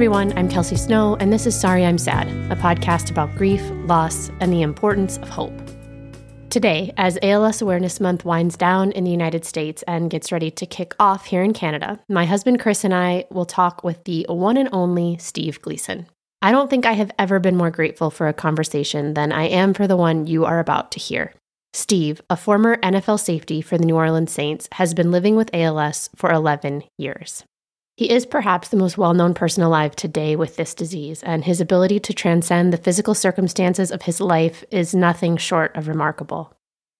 everyone, 0.00 0.32
I'm 0.38 0.48
Kelsie 0.48 0.78
Snow, 0.78 1.14
and 1.20 1.30
this 1.30 1.46
is 1.46 1.60
Sorry 1.60 1.84
I'm 1.84 1.98
Sad, 1.98 2.26
a 2.50 2.56
podcast 2.56 3.10
about 3.10 3.36
grief, 3.36 3.60
loss, 3.84 4.30
and 4.40 4.50
the 4.50 4.62
importance 4.62 5.18
of 5.18 5.28
hope. 5.28 5.52
Today, 6.48 6.90
as 6.96 7.18
ALS 7.22 7.60
Awareness 7.60 8.00
Month 8.00 8.24
winds 8.24 8.56
down 8.56 8.92
in 8.92 9.04
the 9.04 9.10
United 9.10 9.44
States 9.44 9.84
and 9.86 10.08
gets 10.08 10.32
ready 10.32 10.50
to 10.52 10.64
kick 10.64 10.94
off 10.98 11.26
here 11.26 11.42
in 11.42 11.52
Canada, 11.52 12.00
my 12.08 12.24
husband 12.24 12.60
Chris 12.60 12.82
and 12.82 12.94
I 12.94 13.26
will 13.30 13.44
talk 13.44 13.84
with 13.84 14.02
the 14.04 14.24
one 14.30 14.56
and 14.56 14.70
only 14.72 15.18
Steve 15.18 15.60
Gleason. 15.60 16.06
I 16.40 16.50
don't 16.50 16.70
think 16.70 16.86
I 16.86 16.92
have 16.92 17.12
ever 17.18 17.38
been 17.38 17.58
more 17.58 17.70
grateful 17.70 18.10
for 18.10 18.26
a 18.26 18.32
conversation 18.32 19.12
than 19.12 19.32
I 19.32 19.48
am 19.48 19.74
for 19.74 19.86
the 19.86 19.98
one 19.98 20.26
you 20.26 20.46
are 20.46 20.60
about 20.60 20.92
to 20.92 20.98
hear. 20.98 21.34
Steve, 21.74 22.22
a 22.30 22.38
former 22.38 22.78
NFL 22.78 23.20
safety 23.20 23.60
for 23.60 23.76
the 23.76 23.84
New 23.84 23.96
Orleans 23.96 24.32
Saints, 24.32 24.66
has 24.72 24.94
been 24.94 25.10
living 25.10 25.36
with 25.36 25.50
ALS 25.52 26.08
for 26.16 26.32
11 26.32 26.84
years. 26.96 27.44
He 28.00 28.08
is 28.08 28.24
perhaps 28.24 28.68
the 28.68 28.78
most 28.78 28.96
well 28.96 29.12
known 29.12 29.34
person 29.34 29.62
alive 29.62 29.94
today 29.94 30.34
with 30.34 30.56
this 30.56 30.72
disease, 30.72 31.22
and 31.22 31.44
his 31.44 31.60
ability 31.60 32.00
to 32.00 32.14
transcend 32.14 32.72
the 32.72 32.78
physical 32.78 33.12
circumstances 33.12 33.92
of 33.92 34.00
his 34.00 34.22
life 34.22 34.64
is 34.70 34.94
nothing 34.94 35.36
short 35.36 35.76
of 35.76 35.86
remarkable. 35.86 36.56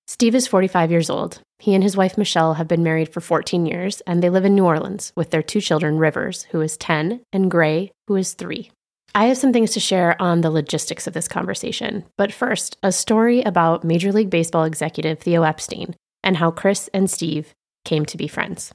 Steve 0.07 0.35
is 0.35 0.47
45 0.47 0.91
years 0.91 1.09
old. 1.09 1.41
He 1.59 1.75
and 1.75 1.83
his 1.83 1.97
wife 1.97 2.19
Michelle 2.19 2.53
have 2.53 2.69
been 2.69 2.83
married 2.83 3.09
for 3.09 3.23
14 3.23 3.65
years, 3.65 4.03
and 4.03 4.23
they 4.23 4.29
live 4.29 4.45
in 4.45 4.55
New 4.55 4.67
Orleans 4.67 5.15
with 5.17 5.31
their 5.31 5.43
two 5.43 5.63
children, 5.63 5.97
Rivers, 5.97 6.43
who 6.51 6.61
is 6.61 6.77
10, 6.77 7.23
and 7.33 7.51
Gray, 7.51 7.93
who 8.07 8.17
is 8.17 8.35
3. 8.35 8.71
I 9.15 9.25
have 9.25 9.39
some 9.39 9.55
things 9.55 9.71
to 9.71 9.81
share 9.81 10.21
on 10.21 10.43
the 10.43 10.51
logistics 10.51 11.07
of 11.07 11.15
this 11.15 11.29
conversation, 11.29 12.05
but 12.19 12.31
first, 12.31 12.77
a 12.83 12.93
story 12.93 13.41
about 13.41 13.85
Major 13.85 14.13
League 14.13 14.29
Baseball 14.29 14.65
executive 14.65 15.21
Theo 15.21 15.45
Epstein 15.45 15.97
and 16.23 16.37
how 16.37 16.51
Chris 16.51 16.91
and 16.93 17.11
Steve 17.11 17.55
came 17.87 18.05
to 18.05 18.19
be 18.19 18.29
friends. 18.29 18.75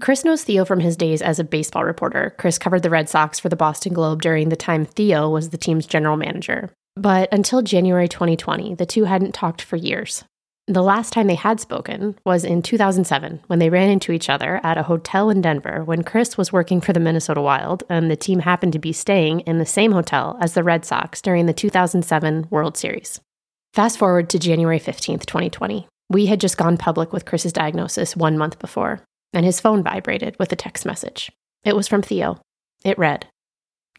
Chris 0.00 0.24
knows 0.24 0.44
Theo 0.44 0.64
from 0.64 0.80
his 0.80 0.96
days 0.96 1.22
as 1.22 1.38
a 1.38 1.44
baseball 1.44 1.84
reporter. 1.84 2.34
Chris 2.38 2.58
covered 2.58 2.82
the 2.82 2.90
Red 2.90 3.08
Sox 3.08 3.38
for 3.38 3.48
the 3.48 3.56
Boston 3.56 3.92
Globe 3.92 4.22
during 4.22 4.48
the 4.48 4.56
time 4.56 4.84
Theo 4.84 5.28
was 5.28 5.50
the 5.50 5.58
team's 5.58 5.86
general 5.86 6.16
manager. 6.16 6.70
But 6.96 7.32
until 7.32 7.62
January 7.62 8.08
2020, 8.08 8.74
the 8.74 8.86
two 8.86 9.04
hadn't 9.04 9.34
talked 9.34 9.62
for 9.62 9.76
years. 9.76 10.24
The 10.66 10.82
last 10.82 11.14
time 11.14 11.28
they 11.28 11.34
had 11.34 11.60
spoken 11.60 12.18
was 12.26 12.44
in 12.44 12.60
2007 12.60 13.40
when 13.46 13.58
they 13.58 13.70
ran 13.70 13.88
into 13.88 14.12
each 14.12 14.28
other 14.28 14.60
at 14.62 14.76
a 14.76 14.82
hotel 14.82 15.30
in 15.30 15.40
Denver 15.40 15.82
when 15.82 16.04
Chris 16.04 16.36
was 16.36 16.52
working 16.52 16.82
for 16.82 16.92
the 16.92 17.00
Minnesota 17.00 17.40
Wild 17.40 17.84
and 17.88 18.10
the 18.10 18.16
team 18.16 18.40
happened 18.40 18.74
to 18.74 18.78
be 18.78 18.92
staying 18.92 19.40
in 19.40 19.58
the 19.58 19.64
same 19.64 19.92
hotel 19.92 20.36
as 20.42 20.52
the 20.52 20.62
Red 20.62 20.84
Sox 20.84 21.22
during 21.22 21.46
the 21.46 21.54
2007 21.54 22.48
World 22.50 22.76
Series. 22.76 23.18
Fast 23.72 23.96
forward 23.96 24.28
to 24.28 24.38
January 24.38 24.78
15th, 24.78 25.24
2020. 25.24 25.88
We 26.10 26.26
had 26.26 26.40
just 26.40 26.58
gone 26.58 26.76
public 26.76 27.14
with 27.14 27.24
Chris's 27.24 27.52
diagnosis 27.52 28.14
one 28.14 28.36
month 28.36 28.58
before, 28.58 29.00
and 29.32 29.44
his 29.44 29.60
phone 29.60 29.82
vibrated 29.82 30.36
with 30.38 30.52
a 30.52 30.56
text 30.56 30.86
message. 30.86 31.30
It 31.64 31.76
was 31.76 31.88
from 31.88 32.02
Theo. 32.02 32.40
It 32.84 32.98
read 32.98 33.26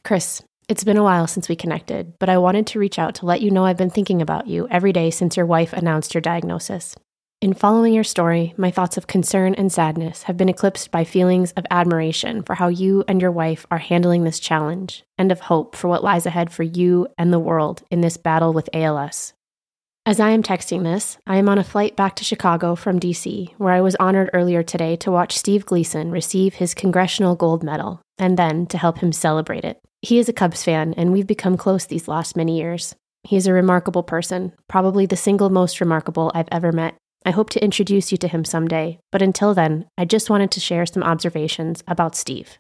Chris, 0.04 0.42
it's 0.70 0.84
been 0.84 0.98
a 0.98 1.04
while 1.04 1.26
since 1.26 1.50
we 1.50 1.56
connected, 1.56 2.14
but 2.20 2.30
I 2.30 2.38
wanted 2.38 2.68
to 2.68 2.80
reach 2.80 3.00
out 3.00 3.16
to 3.16 3.26
let 3.26 3.42
you 3.42 3.50
know 3.50 3.66
I've 3.66 3.76
been 3.76 3.90
thinking 3.90 4.22
about 4.22 4.46
you 4.46 4.68
every 4.70 4.94
day 4.94 5.10
since 5.10 5.36
your 5.36 5.48
wife 5.48 5.74
announced 5.74 6.14
your 6.14 6.22
diagnosis. 6.22 6.96
In 7.42 7.54
following 7.54 7.94
your 7.94 8.04
story, 8.04 8.54
my 8.56 8.70
thoughts 8.70 8.96
of 8.96 9.08
concern 9.08 9.56
and 9.56 9.72
sadness 9.72 10.24
have 10.24 10.38
been 10.38 10.48
eclipsed 10.48 10.92
by 10.92 11.06
feelings 11.06 11.54
of 11.54 11.66
admiration 11.72 12.44
for 12.44 12.54
how 12.54 12.68
you 12.68 13.04
and 13.08 13.20
your 13.20 13.32
wife 13.32 13.66
are 13.72 13.80
handling 13.80 14.26
this 14.26 14.40
challenge, 14.40 15.04
and 15.18 15.32
of 15.32 15.40
hope 15.40 15.76
for 15.76 15.88
what 15.88 16.04
lies 16.04 16.28
ahead 16.28 16.52
for 16.52 16.64
you 16.64 17.08
and 17.18 17.34
the 17.34 17.40
world 17.40 17.82
in 17.90 18.02
this 18.02 18.18
battle 18.18 18.54
with 18.54 18.70
ALS. 18.72 19.34
As 20.06 20.20
I 20.20 20.30
am 20.30 20.42
texting 20.42 20.84
this, 20.84 21.18
I 21.28 21.36
am 21.36 21.50
on 21.50 21.60
a 21.60 21.64
flight 21.64 21.96
back 21.96 22.16
to 22.16 22.24
Chicago 22.24 22.74
from 22.76 23.00
DC, 23.00 23.54
where 23.58 23.74
I 23.74 23.82
was 23.82 23.96
honored 23.98 24.30
earlier 24.34 24.64
today 24.64 24.96
to 24.98 25.12
watch 25.12 25.38
Steve 25.38 25.66
Gleason 25.66 26.10
receive 26.10 26.56
his 26.56 26.74
Congressional 26.74 27.36
Gold 27.36 27.64
Medal, 27.64 28.02
and 28.18 28.38
then 28.38 28.66
to 28.68 28.78
help 28.78 29.00
him 29.00 29.12
celebrate 29.12 29.66
it. 29.66 29.80
He 30.02 30.18
is 30.18 30.30
a 30.30 30.34
Cubs 30.34 30.64
fan, 30.64 30.94
and 30.96 31.12
we've 31.12 31.28
become 31.28 31.58
close 31.58 31.86
these 31.86 32.08
last 32.08 32.36
many 32.36 32.58
years. 32.58 32.96
He 33.24 33.36
is 33.36 33.46
a 33.46 33.54
remarkable 33.54 34.02
person, 34.02 34.54
probably 34.68 35.06
the 35.06 35.18
single 35.18 35.50
most 35.50 35.82
remarkable 35.82 36.32
I've 36.34 36.50
ever 36.52 36.72
met. 36.72 36.96
I 37.26 37.32
hope 37.32 37.50
to 37.52 37.64
introduce 37.64 38.12
you 38.12 38.18
to 38.20 38.28
him 38.28 38.46
someday, 38.46 39.00
but 39.12 39.22
until 39.22 39.54
then, 39.54 39.86
I 39.98 40.06
just 40.06 40.30
wanted 40.30 40.50
to 40.52 40.62
share 40.62 40.86
some 40.86 41.04
observations 41.04 41.84
about 41.88 42.16
Steve. 42.16 42.58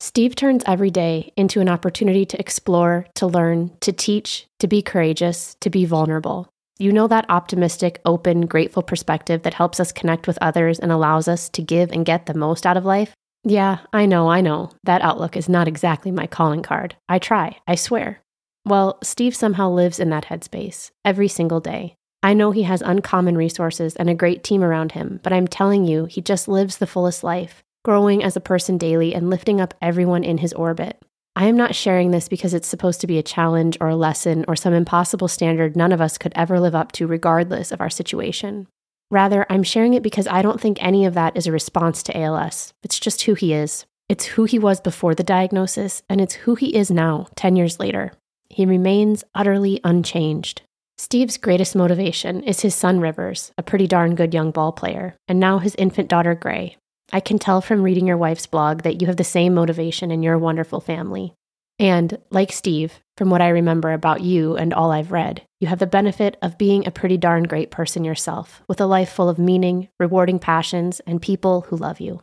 Steve 0.00 0.36
turns 0.36 0.62
every 0.64 0.90
day 0.90 1.32
into 1.36 1.60
an 1.60 1.68
opportunity 1.68 2.24
to 2.24 2.38
explore, 2.38 3.04
to 3.14 3.26
learn, 3.26 3.70
to 3.80 3.92
teach, 3.92 4.46
to 4.60 4.68
be 4.68 4.80
courageous, 4.80 5.56
to 5.60 5.70
be 5.70 5.84
vulnerable. 5.84 6.48
You 6.78 6.92
know 6.92 7.08
that 7.08 7.26
optimistic, 7.28 8.00
open, 8.04 8.46
grateful 8.46 8.84
perspective 8.84 9.42
that 9.42 9.54
helps 9.54 9.80
us 9.80 9.90
connect 9.90 10.28
with 10.28 10.38
others 10.40 10.78
and 10.78 10.92
allows 10.92 11.26
us 11.26 11.48
to 11.48 11.62
give 11.62 11.90
and 11.90 12.06
get 12.06 12.26
the 12.26 12.34
most 12.34 12.64
out 12.64 12.76
of 12.76 12.84
life? 12.84 13.12
Yeah, 13.42 13.78
I 13.92 14.06
know, 14.06 14.28
I 14.28 14.40
know. 14.40 14.70
That 14.84 15.02
outlook 15.02 15.36
is 15.36 15.48
not 15.48 15.66
exactly 15.66 16.12
my 16.12 16.28
calling 16.28 16.62
card. 16.62 16.94
I 17.08 17.18
try, 17.18 17.56
I 17.66 17.74
swear. 17.74 18.20
Well, 18.64 18.98
Steve 19.02 19.34
somehow 19.34 19.68
lives 19.70 19.98
in 19.98 20.10
that 20.10 20.26
headspace 20.26 20.92
every 21.04 21.26
single 21.26 21.58
day. 21.58 21.96
I 22.22 22.34
know 22.34 22.52
he 22.52 22.64
has 22.64 22.82
uncommon 22.82 23.36
resources 23.36 23.96
and 23.96 24.08
a 24.08 24.14
great 24.14 24.44
team 24.44 24.62
around 24.62 24.92
him, 24.92 25.18
but 25.24 25.32
I'm 25.32 25.48
telling 25.48 25.84
you, 25.84 26.04
he 26.04 26.20
just 26.20 26.46
lives 26.46 26.78
the 26.78 26.86
fullest 26.86 27.24
life 27.24 27.64
growing 27.84 28.22
as 28.22 28.36
a 28.36 28.40
person 28.40 28.78
daily 28.78 29.14
and 29.14 29.30
lifting 29.30 29.60
up 29.60 29.74
everyone 29.80 30.24
in 30.24 30.38
his 30.38 30.52
orbit. 30.52 31.02
I 31.36 31.46
am 31.46 31.56
not 31.56 31.74
sharing 31.74 32.10
this 32.10 32.28
because 32.28 32.52
it's 32.52 32.66
supposed 32.66 33.00
to 33.00 33.06
be 33.06 33.16
a 33.16 33.22
challenge 33.22 33.78
or 33.80 33.88
a 33.88 33.96
lesson 33.96 34.44
or 34.48 34.56
some 34.56 34.74
impossible 34.74 35.28
standard 35.28 35.76
none 35.76 35.92
of 35.92 36.00
us 36.00 36.18
could 36.18 36.32
ever 36.34 36.58
live 36.58 36.74
up 36.74 36.90
to, 36.92 37.06
regardless 37.06 37.70
of 37.70 37.80
our 37.80 37.90
situation. 37.90 38.66
Rather, 39.10 39.46
I'm 39.48 39.62
sharing 39.62 39.94
it 39.94 40.02
because 40.02 40.26
I 40.26 40.42
don't 40.42 40.60
think 40.60 40.82
any 40.82 41.06
of 41.06 41.14
that 41.14 41.36
is 41.36 41.46
a 41.46 41.52
response 41.52 42.02
to 42.04 42.18
ALS. 42.18 42.72
It's 42.82 42.98
just 42.98 43.22
who 43.22 43.34
he 43.34 43.52
is. 43.54 43.86
It's 44.08 44.24
who 44.24 44.44
he 44.44 44.58
was 44.58 44.80
before 44.80 45.14
the 45.14 45.22
diagnosis, 45.22 46.02
and 46.08 46.20
it's 46.20 46.34
who 46.34 46.56
he 46.56 46.74
is 46.74 46.90
now, 46.90 47.28
10 47.36 47.56
years 47.56 47.78
later. 47.78 48.12
He 48.50 48.66
remains 48.66 49.22
utterly 49.34 49.80
unchanged. 49.84 50.62
Steve's 50.96 51.36
greatest 51.36 51.76
motivation 51.76 52.42
is 52.42 52.60
his 52.60 52.74
son 52.74 52.98
Rivers, 52.98 53.52
a 53.56 53.62
pretty 53.62 53.86
darn 53.86 54.16
good 54.16 54.34
young 54.34 54.50
ball 54.50 54.72
player, 54.72 55.14
and 55.28 55.38
now 55.38 55.58
his 55.58 55.76
infant 55.76 56.08
daughter 56.08 56.34
Gray, 56.34 56.76
I 57.10 57.20
can 57.20 57.38
tell 57.38 57.62
from 57.62 57.82
reading 57.82 58.06
your 58.06 58.18
wife's 58.18 58.46
blog 58.46 58.82
that 58.82 59.00
you 59.00 59.06
have 59.06 59.16
the 59.16 59.24
same 59.24 59.54
motivation 59.54 60.10
in 60.10 60.22
your 60.22 60.36
wonderful 60.36 60.80
family. 60.80 61.32
And, 61.78 62.18
like 62.30 62.52
Steve, 62.52 63.00
from 63.16 63.30
what 63.30 63.40
I 63.40 63.48
remember 63.48 63.92
about 63.92 64.20
you 64.20 64.56
and 64.56 64.74
all 64.74 64.90
I've 64.90 65.12
read, 65.12 65.42
you 65.60 65.68
have 65.68 65.78
the 65.78 65.86
benefit 65.86 66.36
of 66.42 66.58
being 66.58 66.86
a 66.86 66.90
pretty 66.90 67.16
darn 67.16 67.44
great 67.44 67.70
person 67.70 68.04
yourself, 68.04 68.62
with 68.68 68.80
a 68.80 68.86
life 68.86 69.10
full 69.10 69.28
of 69.28 69.38
meaning, 69.38 69.88
rewarding 69.98 70.38
passions, 70.38 71.00
and 71.00 71.22
people 71.22 71.62
who 71.62 71.76
love 71.76 72.00
you. 72.00 72.20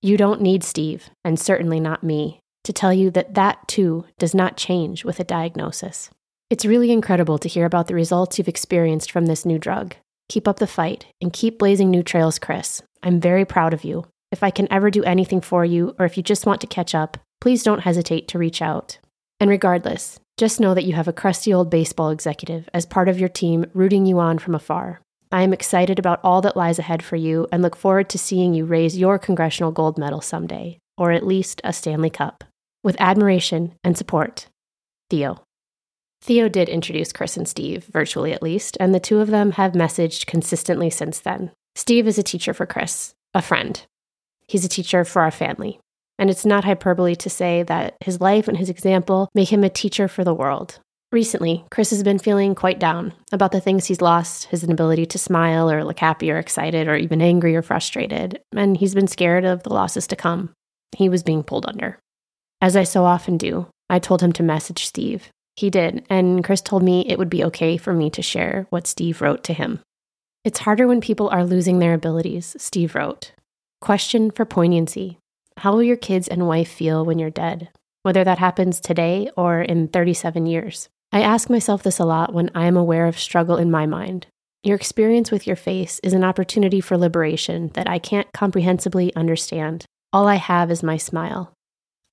You 0.00 0.16
don't 0.16 0.40
need 0.40 0.64
Steve, 0.64 1.10
and 1.24 1.38
certainly 1.38 1.80
not 1.80 2.02
me, 2.02 2.40
to 2.64 2.72
tell 2.72 2.92
you 2.92 3.10
that 3.10 3.34
that 3.34 3.68
too 3.68 4.06
does 4.18 4.34
not 4.34 4.56
change 4.56 5.04
with 5.04 5.20
a 5.20 5.24
diagnosis. 5.24 6.10
It's 6.48 6.64
really 6.64 6.90
incredible 6.90 7.38
to 7.38 7.48
hear 7.48 7.66
about 7.66 7.86
the 7.86 7.94
results 7.94 8.38
you've 8.38 8.48
experienced 8.48 9.10
from 9.10 9.26
this 9.26 9.44
new 9.44 9.58
drug. 9.58 9.94
Keep 10.28 10.46
up 10.48 10.58
the 10.58 10.66
fight 10.66 11.06
and 11.20 11.32
keep 11.32 11.58
blazing 11.58 11.90
new 11.90 12.02
trails, 12.02 12.38
Chris. 12.38 12.82
I'm 13.02 13.20
very 13.20 13.44
proud 13.44 13.74
of 13.74 13.84
you 13.84 14.06
if 14.32 14.42
I 14.42 14.50
can 14.50 14.66
ever 14.72 14.90
do 14.90 15.04
anything 15.04 15.40
for 15.40 15.64
you, 15.64 15.94
or 15.98 16.06
if 16.06 16.16
you 16.16 16.22
just 16.22 16.46
want 16.46 16.60
to 16.62 16.66
catch 16.66 16.94
up, 16.94 17.18
please 17.40 17.62
don't 17.62 17.80
hesitate 17.80 18.26
to 18.28 18.38
reach 18.38 18.60
out. 18.62 18.98
And 19.38 19.50
regardless, 19.50 20.18
just 20.38 20.58
know 20.58 20.74
that 20.74 20.84
you 20.84 20.94
have 20.94 21.06
a 21.06 21.12
crusty 21.12 21.52
old 21.52 21.70
baseball 21.70 22.10
executive 22.10 22.68
as 22.72 22.86
part 22.86 23.08
of 23.08 23.20
your 23.20 23.28
team 23.28 23.66
rooting 23.74 24.06
you 24.06 24.18
on 24.18 24.38
from 24.38 24.54
afar. 24.54 25.00
I 25.30 25.42
am 25.42 25.52
excited 25.52 25.98
about 25.98 26.20
all 26.24 26.40
that 26.42 26.56
lies 26.56 26.78
ahead 26.78 27.02
for 27.02 27.16
you 27.16 27.46
and 27.52 27.62
look 27.62 27.76
forward 27.76 28.08
to 28.10 28.18
seeing 28.18 28.54
you 28.54 28.64
raise 28.64 28.98
your 28.98 29.18
congressional 29.18 29.70
gold 29.70 29.98
medal 29.98 30.20
someday, 30.20 30.78
or 30.96 31.12
at 31.12 31.26
least 31.26 31.60
a 31.64 31.72
Stanley 31.72 32.10
Cup. 32.10 32.44
With 32.82 33.00
admiration 33.00 33.74
and 33.84 33.96
support, 33.96 34.46
Theo. 35.10 35.42
Theo 36.22 36.48
did 36.48 36.68
introduce 36.68 37.12
Chris 37.12 37.36
and 37.36 37.48
Steve, 37.48 37.84
virtually 37.84 38.32
at 38.32 38.42
least, 38.42 38.76
and 38.78 38.94
the 38.94 39.00
two 39.00 39.20
of 39.20 39.28
them 39.28 39.52
have 39.52 39.72
messaged 39.72 40.26
consistently 40.26 40.88
since 40.88 41.18
then. 41.18 41.50
Steve 41.74 42.06
is 42.06 42.18
a 42.18 42.22
teacher 42.22 42.54
for 42.54 42.66
Chris, 42.66 43.14
a 43.34 43.42
friend, 43.42 43.84
He's 44.46 44.64
a 44.64 44.68
teacher 44.68 45.04
for 45.04 45.22
our 45.22 45.30
family. 45.30 45.80
And 46.18 46.30
it's 46.30 46.44
not 46.44 46.64
hyperbole 46.64 47.16
to 47.16 47.30
say 47.30 47.62
that 47.64 47.96
his 48.00 48.20
life 48.20 48.48
and 48.48 48.56
his 48.56 48.70
example 48.70 49.28
make 49.34 49.52
him 49.52 49.64
a 49.64 49.70
teacher 49.70 50.08
for 50.08 50.24
the 50.24 50.34
world. 50.34 50.78
Recently, 51.10 51.64
Chris 51.70 51.90
has 51.90 52.02
been 52.02 52.18
feeling 52.18 52.54
quite 52.54 52.78
down 52.78 53.12
about 53.32 53.52
the 53.52 53.60
things 53.60 53.86
he's 53.86 54.00
lost 54.00 54.44
his 54.46 54.64
inability 54.64 55.04
to 55.06 55.18
smile 55.18 55.70
or 55.70 55.84
look 55.84 55.98
happy 55.98 56.30
or 56.30 56.38
excited 56.38 56.88
or 56.88 56.96
even 56.96 57.20
angry 57.20 57.54
or 57.54 57.60
frustrated, 57.60 58.40
and 58.52 58.78
he's 58.78 58.94
been 58.94 59.08
scared 59.08 59.44
of 59.44 59.62
the 59.62 59.72
losses 59.72 60.06
to 60.06 60.16
come. 60.16 60.50
He 60.96 61.10
was 61.10 61.22
being 61.22 61.42
pulled 61.42 61.66
under. 61.66 61.98
As 62.62 62.76
I 62.76 62.84
so 62.84 63.04
often 63.04 63.36
do, 63.36 63.66
I 63.90 63.98
told 63.98 64.22
him 64.22 64.32
to 64.32 64.42
message 64.42 64.86
Steve. 64.86 65.28
He 65.56 65.68
did, 65.68 66.06
and 66.08 66.42
Chris 66.42 66.62
told 66.62 66.82
me 66.82 67.04
it 67.06 67.18
would 67.18 67.28
be 67.28 67.44
okay 67.44 67.76
for 67.76 67.92
me 67.92 68.08
to 68.10 68.22
share 68.22 68.66
what 68.70 68.86
Steve 68.86 69.20
wrote 69.20 69.44
to 69.44 69.52
him. 69.52 69.80
It's 70.44 70.60
harder 70.60 70.86
when 70.86 71.02
people 71.02 71.28
are 71.28 71.44
losing 71.44 71.78
their 71.78 71.92
abilities, 71.92 72.56
Steve 72.58 72.94
wrote. 72.94 73.32
Question 73.82 74.30
for 74.30 74.44
poignancy 74.44 75.18
How 75.56 75.72
will 75.72 75.82
your 75.82 75.96
kids 75.96 76.28
and 76.28 76.46
wife 76.46 76.70
feel 76.70 77.04
when 77.04 77.18
you're 77.18 77.30
dead, 77.30 77.68
whether 78.04 78.22
that 78.22 78.38
happens 78.38 78.78
today 78.78 79.28
or 79.36 79.60
in 79.60 79.88
37 79.88 80.46
years? 80.46 80.88
I 81.10 81.22
ask 81.22 81.50
myself 81.50 81.82
this 81.82 81.98
a 81.98 82.04
lot 82.04 82.32
when 82.32 82.48
I 82.54 82.66
am 82.66 82.76
aware 82.76 83.06
of 83.06 83.18
struggle 83.18 83.56
in 83.56 83.72
my 83.72 83.86
mind. 83.86 84.28
Your 84.62 84.76
experience 84.76 85.32
with 85.32 85.48
your 85.48 85.56
face 85.56 85.98
is 86.04 86.12
an 86.12 86.22
opportunity 86.22 86.80
for 86.80 86.96
liberation 86.96 87.72
that 87.74 87.90
I 87.90 87.98
can't 87.98 88.32
comprehensibly 88.32 89.12
understand. 89.16 89.84
All 90.12 90.28
I 90.28 90.36
have 90.36 90.70
is 90.70 90.84
my 90.84 90.96
smile. 90.96 91.52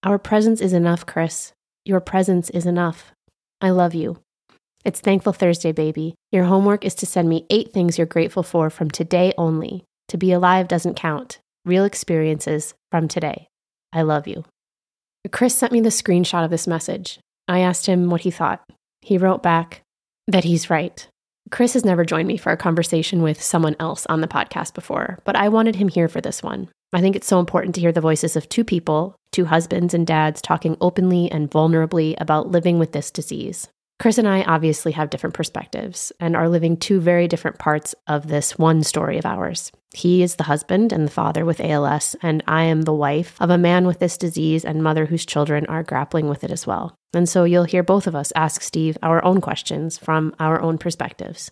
Our 0.01 0.17
presence 0.17 0.61
is 0.61 0.73
enough, 0.73 1.05
Chris. 1.05 1.53
Your 1.85 1.99
presence 1.99 2.49
is 2.49 2.65
enough. 2.65 3.11
I 3.61 3.69
love 3.69 3.93
you. 3.93 4.17
It's 4.83 5.01
Thankful 5.01 5.33
Thursday, 5.33 5.71
baby. 5.71 6.15
Your 6.31 6.45
homework 6.45 6.83
is 6.83 6.95
to 6.95 7.05
send 7.05 7.29
me 7.29 7.45
eight 7.51 7.71
things 7.71 7.99
you're 7.99 8.07
grateful 8.07 8.41
for 8.41 8.71
from 8.71 8.89
today 8.89 9.33
only. 9.37 9.83
To 10.07 10.17
be 10.17 10.31
alive 10.31 10.67
doesn't 10.67 10.95
count. 10.95 11.37
Real 11.65 11.85
experiences 11.85 12.73
from 12.91 13.07
today. 13.07 13.47
I 13.91 14.03
love 14.03 14.27
you. 14.27 14.45
Chris 15.31 15.57
sent 15.57 15.73
me 15.73 15.81
the 15.81 15.89
screenshot 15.89 16.45
of 16.45 16.51
this 16.51 16.67
message. 16.67 17.19
I 17.47 17.59
asked 17.59 17.85
him 17.85 18.09
what 18.09 18.21
he 18.21 18.31
thought. 18.31 18.63
He 19.01 19.17
wrote 19.17 19.43
back 19.43 19.81
that 20.27 20.43
he's 20.43 20.69
right. 20.69 21.07
Chris 21.51 21.73
has 21.73 21.83
never 21.83 22.05
joined 22.05 22.27
me 22.27 22.37
for 22.37 22.51
a 22.51 22.57
conversation 22.57 23.21
with 23.21 23.41
someone 23.41 23.75
else 23.79 24.05
on 24.05 24.21
the 24.21 24.27
podcast 24.27 24.73
before, 24.73 25.19
but 25.25 25.35
I 25.35 25.49
wanted 25.49 25.75
him 25.75 25.87
here 25.87 26.07
for 26.07 26.21
this 26.21 26.43
one. 26.43 26.69
I 26.93 27.01
think 27.01 27.15
it's 27.15 27.27
so 27.27 27.39
important 27.39 27.75
to 27.75 27.81
hear 27.81 27.91
the 27.91 28.01
voices 28.01 28.35
of 28.35 28.47
two 28.49 28.63
people, 28.63 29.15
two 29.31 29.45
husbands 29.45 29.93
and 29.93 30.05
dads, 30.05 30.41
talking 30.41 30.77
openly 30.79 31.29
and 31.31 31.49
vulnerably 31.49 32.15
about 32.19 32.51
living 32.51 32.79
with 32.79 32.91
this 32.91 33.11
disease. 33.11 33.67
Chris 33.99 34.17
and 34.17 34.29
I 34.29 34.43
obviously 34.43 34.93
have 34.93 35.09
different 35.09 35.33
perspectives 35.33 36.13
and 36.21 36.33
are 36.33 36.47
living 36.47 36.77
two 36.77 37.01
very 37.01 37.27
different 37.27 37.59
parts 37.59 37.93
of 38.07 38.29
this 38.29 38.57
one 38.57 38.81
story 38.81 39.17
of 39.17 39.25
ours. 39.25 39.73
He 39.93 40.23
is 40.23 40.35
the 40.35 40.45
husband 40.45 40.93
and 40.93 41.05
the 41.05 41.11
father 41.11 41.43
with 41.43 41.59
ALS, 41.59 42.15
and 42.21 42.41
I 42.47 42.63
am 42.63 42.83
the 42.83 42.93
wife 42.93 43.35
of 43.41 43.49
a 43.49 43.57
man 43.57 43.85
with 43.85 43.99
this 43.99 44.17
disease 44.17 44.63
and 44.63 44.81
mother 44.81 45.05
whose 45.05 45.25
children 45.25 45.65
are 45.65 45.83
grappling 45.83 46.29
with 46.29 46.45
it 46.45 46.51
as 46.51 46.65
well. 46.65 46.95
And 47.13 47.27
so 47.27 47.43
you'll 47.43 47.65
hear 47.65 47.83
both 47.83 48.07
of 48.07 48.15
us 48.15 48.31
ask 48.37 48.61
Steve 48.61 48.97
our 49.03 49.23
own 49.25 49.41
questions 49.41 49.97
from 49.97 50.33
our 50.39 50.61
own 50.61 50.77
perspectives. 50.77 51.51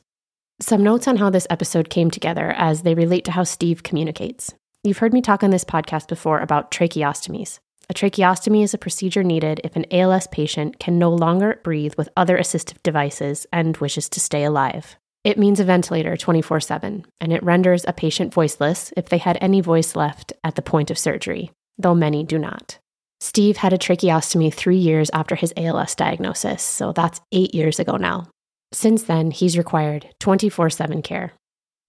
Some 0.62 0.84
notes 0.84 1.06
on 1.08 1.18
how 1.18 1.30
this 1.30 1.48
episode 1.50 1.90
came 1.90 2.10
together 2.10 2.54
as 2.54 2.84
they 2.84 2.96
relate 2.96 3.26
to 3.26 3.32
how 3.32 3.44
Steve 3.44 3.84
communicates. 3.84 4.54
You've 4.86 5.00
heard 5.00 5.14
me 5.14 5.22
talk 5.22 5.44
on 5.44 5.50
this 5.50 5.66
podcast 5.66 6.08
before 6.08 6.40
about 6.40 6.72
tracheostomies. 6.72 7.60
A 7.90 7.94
tracheostomy 7.94 8.64
is 8.64 8.74
a 8.74 8.78
procedure 8.78 9.24
needed 9.24 9.62
if 9.64 9.78
an 9.78 9.86
ALS 9.92 10.28
patient 10.28 10.78
can 10.78 11.00
no 11.00 11.10
longer 11.10 11.62
breathe 11.64 11.96
with 11.96 12.10
other 12.18 12.38
assistive 12.38 12.84
devices 12.84 13.48
and 13.54 13.78
wishes 13.78 14.10
to 14.10 14.20
stay 14.20 14.44
alive. 14.44 14.98
It 15.24 15.38
means 15.38 15.62
a 15.62 15.64
ventilator 15.64 16.18
24 16.18 16.60
7, 16.60 17.06
and 17.22 17.34
it 17.34 17.44
renders 17.44 17.86
a 17.88 17.94
patient 17.94 18.34
voiceless 18.34 18.92
if 18.98 19.08
they 19.08 19.18
had 19.18 19.38
any 19.40 19.62
voice 19.62 19.96
left 19.96 20.34
at 20.44 20.56
the 20.56 20.62
point 20.62 20.92
of 20.92 20.98
surgery, 20.98 21.52
though 21.78 21.96
many 21.96 22.26
do 22.26 22.38
not. 22.38 22.78
Steve 23.22 23.58
had 23.58 23.72
a 23.72 23.78
tracheostomy 23.78 24.54
three 24.54 24.78
years 24.78 25.10
after 25.14 25.36
his 25.36 25.54
ALS 25.56 25.96
diagnosis, 25.96 26.62
so 26.62 26.92
that's 26.92 27.22
eight 27.32 27.56
years 27.56 27.80
ago 27.80 27.96
now. 27.96 28.28
Since 28.74 29.04
then, 29.04 29.32
he's 29.32 29.58
required 29.58 30.14
24 30.20 30.70
7 30.72 31.02
care. 31.02 31.32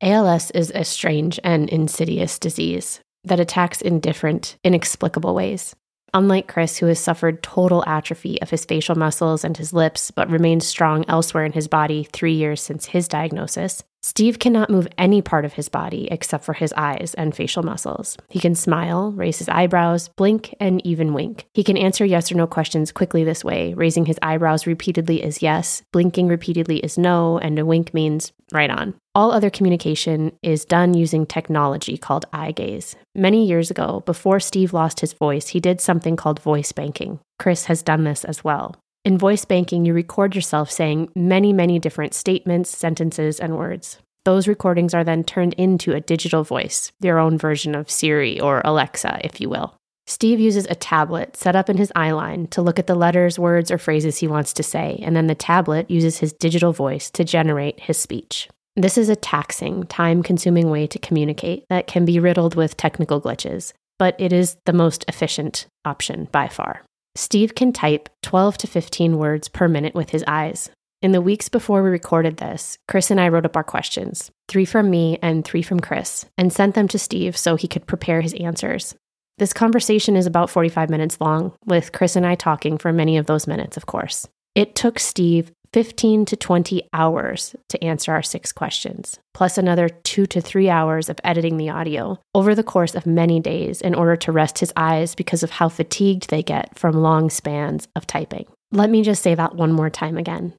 ALS 0.00 0.52
is 0.52 0.70
a 0.76 0.84
strange 0.84 1.40
and 1.42 1.68
insidious 1.68 2.38
disease 2.38 3.00
that 3.24 3.40
attacks 3.40 3.82
in 3.82 3.98
different, 3.98 4.56
inexplicable 4.62 5.34
ways. 5.34 5.74
Unlike 6.14 6.48
Chris, 6.48 6.78
who 6.78 6.86
has 6.86 6.98
suffered 6.98 7.42
total 7.42 7.84
atrophy 7.86 8.40
of 8.40 8.50
his 8.50 8.64
facial 8.64 8.94
muscles 8.94 9.44
and 9.44 9.56
his 9.56 9.72
lips, 9.72 10.10
but 10.10 10.30
remains 10.30 10.66
strong 10.66 11.04
elsewhere 11.06 11.44
in 11.44 11.52
his 11.52 11.68
body 11.68 12.08
three 12.12 12.32
years 12.32 12.62
since 12.62 12.86
his 12.86 13.08
diagnosis, 13.08 13.84
Steve 14.02 14.38
cannot 14.38 14.70
move 14.70 14.86
any 14.96 15.20
part 15.20 15.44
of 15.44 15.54
his 15.54 15.68
body 15.68 16.06
except 16.10 16.44
for 16.44 16.52
his 16.52 16.72
eyes 16.74 17.14
and 17.18 17.34
facial 17.34 17.62
muscles. 17.64 18.16
He 18.28 18.38
can 18.38 18.54
smile, 18.54 19.12
raise 19.12 19.38
his 19.38 19.48
eyebrows, 19.48 20.08
blink, 20.16 20.54
and 20.60 20.84
even 20.86 21.14
wink. 21.14 21.46
He 21.52 21.64
can 21.64 21.76
answer 21.76 22.04
yes 22.04 22.30
or 22.30 22.36
no 22.36 22.46
questions 22.46 22.92
quickly 22.92 23.24
this 23.24 23.44
way, 23.44 23.74
raising 23.74 24.06
his 24.06 24.18
eyebrows 24.22 24.66
repeatedly 24.66 25.22
is 25.22 25.42
yes, 25.42 25.82
blinking 25.92 26.28
repeatedly 26.28 26.78
is 26.78 26.96
no, 26.96 27.38
and 27.38 27.58
a 27.58 27.66
wink 27.66 27.92
means 27.92 28.32
right 28.52 28.70
on. 28.70 28.94
All 29.14 29.32
other 29.32 29.50
communication 29.50 30.30
is 30.44 30.64
done 30.64 30.94
using 30.94 31.26
technology 31.26 31.98
called 31.98 32.24
eye 32.32 32.52
gaze. 32.52 32.94
Many 33.16 33.44
years 33.46 33.68
ago, 33.68 34.04
before 34.06 34.38
Steve 34.38 34.72
lost 34.72 35.00
his 35.00 35.12
voice, 35.12 35.48
he 35.48 35.60
did 35.60 35.80
something 35.80 36.14
called 36.14 36.40
voice 36.40 36.70
banking. 36.70 37.18
Chris 37.38 37.64
has 37.64 37.82
done 37.82 38.04
this 38.04 38.24
as 38.24 38.44
well. 38.44 38.76
In 39.08 39.16
voice 39.16 39.46
banking, 39.46 39.86
you 39.86 39.94
record 39.94 40.34
yourself 40.34 40.70
saying 40.70 41.08
many, 41.16 41.50
many 41.50 41.78
different 41.78 42.12
statements, 42.12 42.68
sentences, 42.68 43.40
and 43.40 43.56
words. 43.56 43.96
Those 44.26 44.46
recordings 44.46 44.92
are 44.92 45.02
then 45.02 45.24
turned 45.24 45.54
into 45.54 45.94
a 45.94 46.00
digital 46.02 46.44
voice, 46.44 46.92
your 47.00 47.18
own 47.18 47.38
version 47.38 47.74
of 47.74 47.90
Siri 47.90 48.38
or 48.38 48.60
Alexa, 48.66 49.18
if 49.24 49.40
you 49.40 49.48
will. 49.48 49.74
Steve 50.06 50.38
uses 50.38 50.66
a 50.66 50.74
tablet 50.74 51.38
set 51.38 51.56
up 51.56 51.70
in 51.70 51.78
his 51.78 51.90
eyeline 51.96 52.50
to 52.50 52.60
look 52.60 52.78
at 52.78 52.86
the 52.86 52.94
letters, 52.94 53.38
words, 53.38 53.70
or 53.70 53.78
phrases 53.78 54.18
he 54.18 54.28
wants 54.28 54.52
to 54.52 54.62
say, 54.62 55.00
and 55.02 55.16
then 55.16 55.26
the 55.26 55.34
tablet 55.34 55.90
uses 55.90 56.18
his 56.18 56.34
digital 56.34 56.74
voice 56.74 57.10
to 57.12 57.24
generate 57.24 57.80
his 57.80 57.96
speech. 57.96 58.46
This 58.76 58.98
is 58.98 59.08
a 59.08 59.16
taxing, 59.16 59.84
time 59.84 60.22
consuming 60.22 60.68
way 60.68 60.86
to 60.86 60.98
communicate 60.98 61.64
that 61.70 61.86
can 61.86 62.04
be 62.04 62.20
riddled 62.20 62.56
with 62.56 62.76
technical 62.76 63.22
glitches, 63.22 63.72
but 63.98 64.14
it 64.18 64.34
is 64.34 64.58
the 64.66 64.74
most 64.74 65.06
efficient 65.08 65.66
option 65.86 66.28
by 66.30 66.46
far. 66.46 66.82
Steve 67.18 67.56
can 67.56 67.72
type 67.72 68.08
12 68.22 68.58
to 68.58 68.66
15 68.68 69.18
words 69.18 69.48
per 69.48 69.66
minute 69.66 69.92
with 69.92 70.10
his 70.10 70.22
eyes. 70.28 70.70
In 71.02 71.10
the 71.10 71.20
weeks 71.20 71.48
before 71.48 71.82
we 71.82 71.90
recorded 71.90 72.36
this, 72.36 72.78
Chris 72.86 73.10
and 73.10 73.20
I 73.20 73.28
wrote 73.28 73.44
up 73.44 73.56
our 73.56 73.64
questions, 73.64 74.30
three 74.46 74.64
from 74.64 74.88
me 74.88 75.18
and 75.20 75.44
three 75.44 75.62
from 75.62 75.80
Chris, 75.80 76.26
and 76.38 76.52
sent 76.52 76.76
them 76.76 76.86
to 76.86 76.98
Steve 76.98 77.36
so 77.36 77.56
he 77.56 77.66
could 77.66 77.88
prepare 77.88 78.20
his 78.20 78.34
answers. 78.34 78.94
This 79.36 79.52
conversation 79.52 80.14
is 80.14 80.26
about 80.26 80.48
45 80.48 80.90
minutes 80.90 81.20
long, 81.20 81.56
with 81.66 81.90
Chris 81.90 82.14
and 82.14 82.24
I 82.24 82.36
talking 82.36 82.78
for 82.78 82.92
many 82.92 83.16
of 83.16 83.26
those 83.26 83.48
minutes, 83.48 83.76
of 83.76 83.86
course. 83.86 84.28
It 84.54 84.76
took 84.76 85.00
Steve 85.00 85.50
15 85.72 86.24
to 86.26 86.36
20 86.36 86.88
hours 86.92 87.54
to 87.68 87.82
answer 87.84 88.12
our 88.12 88.22
six 88.22 88.52
questions, 88.52 89.18
plus 89.34 89.58
another 89.58 89.88
two 89.88 90.26
to 90.26 90.40
three 90.40 90.70
hours 90.70 91.08
of 91.08 91.20
editing 91.22 91.56
the 91.56 91.68
audio 91.70 92.18
over 92.34 92.54
the 92.54 92.62
course 92.62 92.94
of 92.94 93.06
many 93.06 93.38
days 93.40 93.80
in 93.80 93.94
order 93.94 94.16
to 94.16 94.32
rest 94.32 94.58
his 94.58 94.72
eyes 94.76 95.14
because 95.14 95.42
of 95.42 95.50
how 95.50 95.68
fatigued 95.68 96.30
they 96.30 96.42
get 96.42 96.78
from 96.78 96.94
long 96.94 97.28
spans 97.30 97.86
of 97.94 98.06
typing. 98.06 98.46
Let 98.72 98.90
me 98.90 99.02
just 99.02 99.22
say 99.22 99.34
that 99.34 99.54
one 99.54 99.72
more 99.72 99.90
time 99.90 100.16
again. 100.16 100.54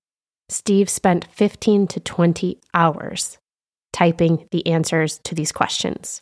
Steve 0.50 0.89
spent 0.89 1.27
15 1.31 1.88
to 1.88 2.00
20 2.00 2.59
hours 2.73 3.38
typing 3.94 4.47
the 4.51 4.65
answers 4.67 5.19
to 5.23 5.35
these 5.35 5.51
questions. 5.51 6.21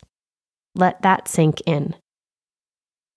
Let 0.74 1.02
that 1.02 1.28
sink 1.28 1.60
in. 1.66 1.94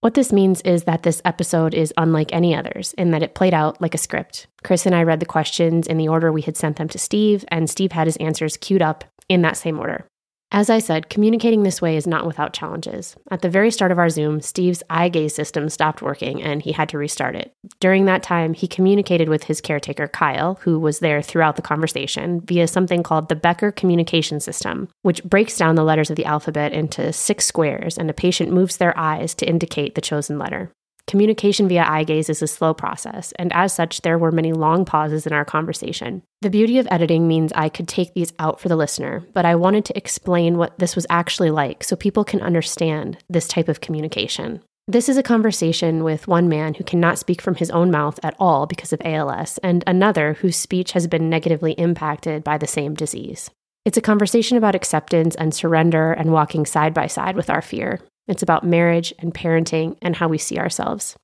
What 0.02 0.16
this 0.16 0.34
means 0.34 0.62
is 0.62 0.86
that 0.86 1.04
this 1.04 1.22
episode 1.26 1.76
is 1.76 1.94
unlike 1.96 2.34
any 2.34 2.56
others 2.56 2.94
in 2.94 3.12
that 3.12 3.22
it 3.22 3.36
played 3.36 3.54
out 3.54 3.80
like 3.80 3.94
a 3.94 4.00
script. 4.00 4.48
Chris 4.64 4.88
and 4.88 4.96
I 4.96 5.04
read 5.04 5.20
the 5.20 5.28
questions 5.28 5.86
in 5.86 5.98
the 5.98 6.08
order 6.08 6.32
we 6.32 6.42
had 6.42 6.58
sent 6.58 6.78
them 6.78 6.90
to 6.90 6.98
Steve, 6.98 7.46
and 7.50 7.70
Steve 7.70 7.92
had 7.92 8.08
his 8.08 8.18
answers 8.18 8.58
queued 8.58 8.82
up 8.82 9.04
in 9.30 9.44
that 9.44 9.58
same 9.58 9.80
order. 9.80 10.08
As 10.54 10.70
I 10.70 10.80
said, 10.80 11.10
communicating 11.10 11.64
this 11.64 11.82
way 11.82 11.96
is 11.96 12.06
not 12.06 12.28
without 12.28 12.52
challenges. 12.52 13.16
At 13.32 13.42
the 13.42 13.50
very 13.50 13.72
start 13.72 13.90
of 13.90 13.98
our 13.98 14.10
Zoom, 14.10 14.42
Steve's 14.42 14.84
eye 14.90 15.08
gaze 15.08 15.34
system 15.34 15.70
stopped 15.70 16.02
working 16.02 16.44
and 16.44 16.62
he 16.62 16.74
had 16.74 16.90
to 16.90 16.98
restart 16.98 17.38
it. 17.38 17.54
During 17.80 18.04
that 18.06 18.22
time, 18.22 18.54
he 18.54 18.68
communicated 18.68 19.30
with 19.30 19.46
his 19.46 19.62
caretaker, 19.62 20.10
Kyle, 20.10 20.56
who 20.64 20.78
was 20.78 21.00
there 21.00 21.22
throughout 21.22 21.56
the 21.56 21.62
conversation, 21.62 22.42
via 22.42 22.68
something 22.68 23.02
called 23.02 23.30
the 23.30 23.36
Becker 23.36 23.72
Communication 23.72 24.42
System, 24.42 24.90
which 25.04 25.24
breaks 25.24 25.58
down 25.58 25.76
the 25.76 25.86
letters 25.86 26.10
of 26.10 26.18
the 26.18 26.26
alphabet 26.26 26.74
into 26.74 27.14
six 27.14 27.46
squares, 27.46 27.98
and 27.98 28.10
a 28.10 28.14
patient 28.14 28.52
moves 28.52 28.76
their 28.76 28.98
eyes 28.98 29.34
to 29.36 29.48
indicate 29.48 29.96
the 29.96 30.02
chosen 30.02 30.38
letter. 30.38 30.70
Communication 31.08 31.68
via 31.68 31.84
eye 31.84 32.04
gaze 32.04 32.30
is 32.30 32.42
a 32.42 32.48
slow 32.48 32.74
process, 32.74 33.34
and 33.34 33.52
as 33.54 33.74
such, 33.74 34.02
there 34.02 34.18
were 34.18 34.32
many 34.32 34.54
long 34.54 34.86
pauses 34.86 35.28
in 35.28 35.34
our 35.34 35.44
conversation. 35.44 36.24
The 36.42 36.50
beauty 36.50 36.78
of 36.78 36.88
editing 36.90 37.28
means 37.28 37.52
I 37.54 37.70
could 37.70 37.88
take 37.88 38.14
these 38.14 38.34
out 38.40 38.60
for 38.60 38.70
the 38.70 38.76
listener, 38.76 39.24
but 39.34 39.46
I 39.46 39.56
wanted 39.56 39.86
to 39.86 39.98
explain 39.98 40.58
what 40.58 40.78
this 40.80 40.96
was 40.96 41.06
actually 41.10 41.52
like 41.52 41.84
so 41.84 41.96
people 41.96 42.24
can 42.24 42.42
understand 42.42 43.18
this 43.30 43.48
type 43.48 43.68
of 43.68 43.82
communication. 43.82 44.62
This 44.88 45.08
is 45.08 45.18
a 45.18 45.24
conversation 45.24 46.04
with 46.04 46.28
one 46.28 46.50
man 46.50 46.74
who 46.74 46.84
cannot 46.84 47.20
speak 47.20 47.42
from 47.42 47.56
his 47.56 47.72
own 47.72 47.92
mouth 47.92 48.20
at 48.24 48.36
all 48.40 48.66
because 48.66 48.92
of 48.92 49.02
ALS, 49.06 49.58
and 49.60 49.84
another 49.86 50.34
whose 50.34 50.56
speech 50.56 50.94
has 50.94 51.08
been 51.08 51.30
negatively 51.30 51.74
impacted 51.74 52.44
by 52.44 52.58
the 52.58 52.68
same 52.68 52.94
disease. 52.94 53.50
It's 53.86 53.98
a 53.98 54.02
conversation 54.02 54.58
about 54.58 54.76
acceptance 54.76 55.36
and 55.36 55.54
surrender 55.54 56.14
and 56.14 56.32
walking 56.32 56.66
side 56.66 56.94
by 56.94 57.08
side 57.08 57.36
with 57.36 57.50
our 57.50 57.62
fear. 57.62 58.00
It's 58.28 58.44
about 58.44 58.64
marriage 58.64 59.14
and 59.20 59.34
parenting 59.34 59.98
and 60.02 60.16
how 60.16 60.28
we 60.28 60.38
see 60.38 60.58
ourselves. 60.58 61.16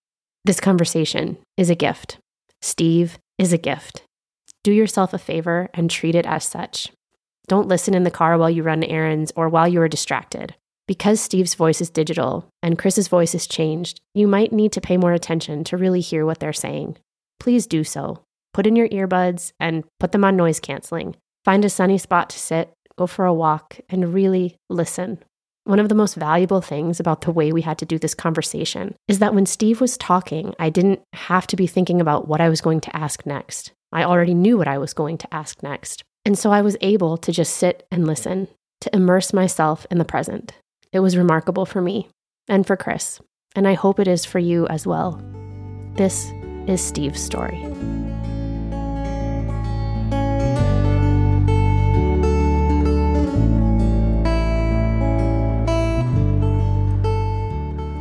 This 0.43 0.59
conversation 0.59 1.37
is 1.57 1.69
a 1.69 1.75
gift. 1.75 2.17
Steve 2.61 3.19
is 3.37 3.53
a 3.53 3.57
gift. 3.57 4.03
Do 4.63 4.71
yourself 4.71 5.13
a 5.13 5.17
favor 5.17 5.69
and 5.73 5.89
treat 5.89 6.15
it 6.15 6.25
as 6.25 6.43
such. 6.43 6.91
Don't 7.47 7.67
listen 7.67 7.93
in 7.93 8.03
the 8.03 8.11
car 8.11 8.37
while 8.37 8.49
you 8.49 8.63
run 8.63 8.83
errands 8.83 9.31
or 9.35 9.47
while 9.47 9.67
you 9.67 9.81
are 9.81 9.87
distracted. 9.87 10.55
Because 10.87 11.21
Steve's 11.21 11.53
voice 11.53 11.81
is 11.81 11.89
digital 11.89 12.47
and 12.63 12.79
Chris's 12.79 13.07
voice 13.07 13.35
is 13.35 13.47
changed, 13.47 13.99
you 14.13 14.27
might 14.27 14.51
need 14.51 14.71
to 14.73 14.81
pay 14.81 14.97
more 14.97 15.13
attention 15.13 15.63
to 15.65 15.77
really 15.77 16.01
hear 16.01 16.25
what 16.25 16.39
they're 16.39 16.53
saying. 16.53 16.97
Please 17.39 17.67
do 17.67 17.83
so. 17.83 18.21
Put 18.53 18.65
in 18.65 18.75
your 18.75 18.89
earbuds 18.89 19.51
and 19.59 19.83
put 19.99 20.11
them 20.11 20.23
on 20.23 20.35
noise 20.35 20.59
canceling. 20.59 21.15
Find 21.45 21.63
a 21.63 21.69
sunny 21.69 21.97
spot 21.97 22.29
to 22.31 22.39
sit, 22.39 22.71
go 22.97 23.05
for 23.05 23.25
a 23.25 23.33
walk, 23.33 23.79
and 23.89 24.13
really 24.13 24.55
listen 24.69 25.23
one 25.67 25.79
of 25.79 25.89
the 25.89 25.95
most 25.95 26.15
valuable 26.15 26.61
things 26.61 26.99
about 26.99 27.21
the 27.21 27.31
way 27.31 27.51
we 27.51 27.61
had 27.61 27.77
to 27.79 27.85
do 27.85 27.99
this 27.99 28.13
conversation 28.15 28.95
is 29.07 29.19
that 29.19 29.33
when 29.33 29.45
Steve 29.45 29.81
was 29.81 29.97
talking, 29.97 30.55
I 30.59 30.69
didn't 30.69 31.01
have 31.13 31.47
to 31.47 31.55
be 31.55 31.67
thinking 31.67 31.99
about 31.99 32.27
what 32.27 32.41
I 32.41 32.49
was 32.49 32.61
going 32.61 32.81
to 32.81 32.95
ask 32.95 33.25
next. 33.25 33.71
I 33.91 34.03
already 34.03 34.33
knew 34.33 34.57
what 34.57 34.67
I 34.67 34.77
was 34.77 34.93
going 34.93 35.17
to 35.19 35.33
ask 35.33 35.61
next. 35.63 36.03
And 36.25 36.37
so 36.37 36.51
I 36.51 36.61
was 36.61 36.77
able 36.81 37.17
to 37.17 37.31
just 37.31 37.55
sit 37.55 37.87
and 37.91 38.05
listen, 38.05 38.47
to 38.81 38.95
immerse 38.95 39.33
myself 39.33 39.85
in 39.89 39.97
the 39.97 40.05
present. 40.05 40.53
It 40.91 40.99
was 40.99 41.17
remarkable 41.17 41.65
for 41.65 41.81
me 41.81 42.09
and 42.47 42.65
for 42.65 42.77
Chris. 42.77 43.19
and 43.55 43.67
I 43.67 43.73
hope 43.73 43.99
it 43.99 44.07
is 44.07 44.23
for 44.23 44.39
you 44.39 44.67
as 44.67 44.85
well. 44.85 45.19
This 45.95 46.31
is 46.67 46.79
Steve's 46.79 47.21
story. 47.21 47.63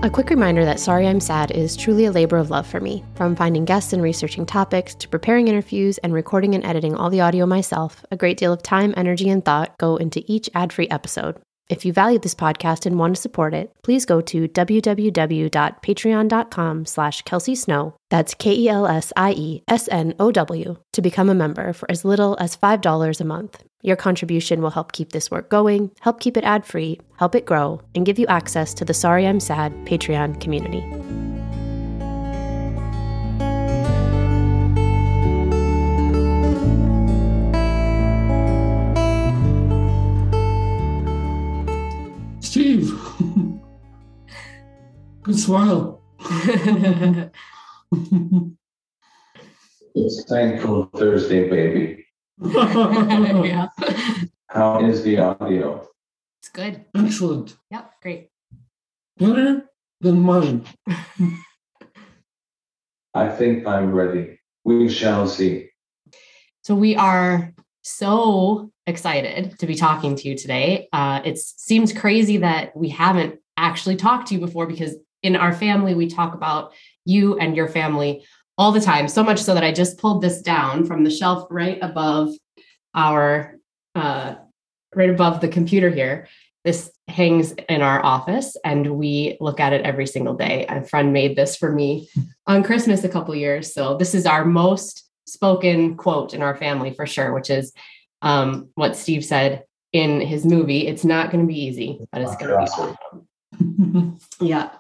A 0.06 0.08
quick 0.08 0.30
reminder 0.30 0.64
that 0.64 0.78
Sorry 0.78 1.08
I'm 1.08 1.18
Sad 1.18 1.50
is 1.50 1.76
truly 1.76 2.04
a 2.04 2.12
labor 2.12 2.36
of 2.36 2.48
love 2.48 2.64
for 2.64 2.78
me. 2.78 3.04
From 3.16 3.34
finding 3.34 3.64
guests 3.64 3.92
and 3.92 4.00
researching 4.00 4.46
topics 4.46 4.94
to 4.94 5.08
preparing 5.08 5.48
interviews 5.48 5.98
and 5.98 6.12
recording 6.12 6.54
and 6.54 6.64
editing 6.64 6.94
all 6.94 7.10
the 7.10 7.22
audio 7.22 7.44
myself, 7.44 8.06
a 8.12 8.16
great 8.16 8.36
deal 8.36 8.52
of 8.52 8.62
time, 8.62 8.94
energy, 8.96 9.28
and 9.28 9.44
thought 9.44 9.76
go 9.78 9.96
into 9.96 10.22
each 10.28 10.48
ad 10.54 10.72
free 10.72 10.88
episode. 10.90 11.40
If 11.68 11.84
you 11.84 11.92
value 11.92 12.20
this 12.20 12.36
podcast 12.36 12.86
and 12.86 13.00
want 13.00 13.16
to 13.16 13.20
support 13.20 13.52
it, 13.52 13.72
please 13.82 14.04
go 14.04 14.20
to 14.20 14.46
www.patreon.com 14.46 16.86
slash 16.86 17.25
Kelsie 17.25 17.56
Snow, 17.56 17.96
that's 18.08 18.34
K-E-L-S-I-E-S-N-O-W, 18.34 20.76
to 20.92 21.02
become 21.02 21.28
a 21.28 21.34
member 21.34 21.72
for 21.72 21.90
as 21.90 22.04
little 22.04 22.36
as 22.38 22.56
$5 22.56 23.20
a 23.20 23.25
month. 23.25 23.64
Your 23.83 23.97
contribution 23.97 24.62
will 24.62 24.71
help 24.71 24.92
keep 24.92 25.12
this 25.12 25.30
work 25.30 25.50
going, 25.50 25.90
help 26.00 26.18
keep 26.21 26.37
it 26.37 26.45
ad-free, 26.45 27.00
help 27.18 27.35
it 27.35 27.45
grow, 27.45 27.80
and 27.95 28.06
give 28.06 28.18
you 28.18 28.26
access 28.26 28.73
to 28.75 28.85
the 28.85 28.95
Sorry 28.95 29.26
I'm 29.26 29.40
Sad 29.40 29.73
Patreon 29.85 30.40
community. 30.40 30.83
Steve. 42.40 42.92
Good 45.23 45.38
smile. 45.38 46.02
It's 49.99 50.25
thankful 50.25 50.90
Thursday, 50.95 51.49
baby. 51.49 52.05
yeah. 52.40 53.68
How 54.48 54.84
is 54.84 55.02
the 55.02 55.18
audio? 55.18 55.88
It's 56.40 56.50
good. 56.50 56.84
Excellent. 56.94 57.56
Yep, 57.70 57.92
great. 58.02 58.30
Better 59.18 59.64
than 60.00 60.20
mine. 60.20 60.64
I 63.14 63.28
think 63.28 63.66
I'm 63.66 63.92
ready. 63.92 64.38
We 64.64 64.90
shall 64.90 65.26
see. 65.26 65.70
So 66.62 66.74
we 66.74 66.94
are 66.96 67.54
so 67.82 68.70
excited 68.86 69.58
to 69.58 69.66
be 69.66 69.74
talking 69.74 70.16
to 70.16 70.28
you 70.28 70.36
today. 70.36 70.88
Uh, 70.92 71.22
it 71.24 71.38
seems 71.38 71.92
crazy 71.92 72.36
that 72.38 72.76
we 72.76 72.90
haven't 72.90 73.40
actually 73.56 73.96
talked 73.96 74.28
to 74.28 74.34
you 74.34 74.40
before 74.40 74.66
because 74.66 74.96
in 75.22 75.36
our 75.36 75.54
family, 75.54 75.94
we 75.94 76.08
talk 76.08 76.34
about 76.34 76.72
you 77.04 77.38
and 77.38 77.56
your 77.56 77.68
family 77.68 78.24
all 78.58 78.72
the 78.72 78.80
time. 78.80 79.08
So 79.08 79.22
much 79.22 79.42
so 79.42 79.54
that 79.54 79.64
I 79.64 79.72
just 79.72 79.98
pulled 79.98 80.22
this 80.22 80.40
down 80.40 80.84
from 80.86 81.04
the 81.04 81.10
shelf 81.10 81.46
right 81.50 81.78
above 81.82 82.30
our, 82.94 83.56
uh, 83.94 84.36
right 84.94 85.10
above 85.10 85.40
the 85.40 85.48
computer 85.48 85.90
here. 85.90 86.28
This 86.64 86.90
hangs 87.08 87.52
in 87.68 87.82
our 87.82 88.04
office 88.04 88.56
and 88.64 88.96
we 88.96 89.36
look 89.40 89.60
at 89.60 89.72
it 89.72 89.84
every 89.84 90.06
single 90.06 90.34
day. 90.34 90.66
A 90.68 90.82
friend 90.82 91.12
made 91.12 91.36
this 91.36 91.56
for 91.56 91.70
me 91.70 92.08
on 92.46 92.64
Christmas 92.64 93.04
a 93.04 93.08
couple 93.08 93.34
years. 93.36 93.72
So 93.72 93.96
this 93.96 94.14
is 94.14 94.26
our 94.26 94.44
most 94.44 95.08
spoken 95.26 95.96
quote 95.96 96.34
in 96.34 96.42
our 96.42 96.56
family 96.56 96.92
for 96.92 97.06
sure, 97.06 97.32
which 97.32 97.50
is 97.50 97.72
um, 98.22 98.70
what 98.75 98.96
Steve 98.96 99.25
said 99.25 99.64
in 99.92 100.20
his 100.20 100.44
movie. 100.44 100.86
It's 100.86 101.04
not 101.04 101.30
going 101.30 101.46
to 101.46 101.52
be 101.52 101.60
easy, 101.64 102.00
but 102.10 102.22
it's 102.22 102.36
going 102.36 102.50
to 102.50 102.56
be 102.58 103.60
awesome. 103.60 104.20
yeah. 104.40 104.70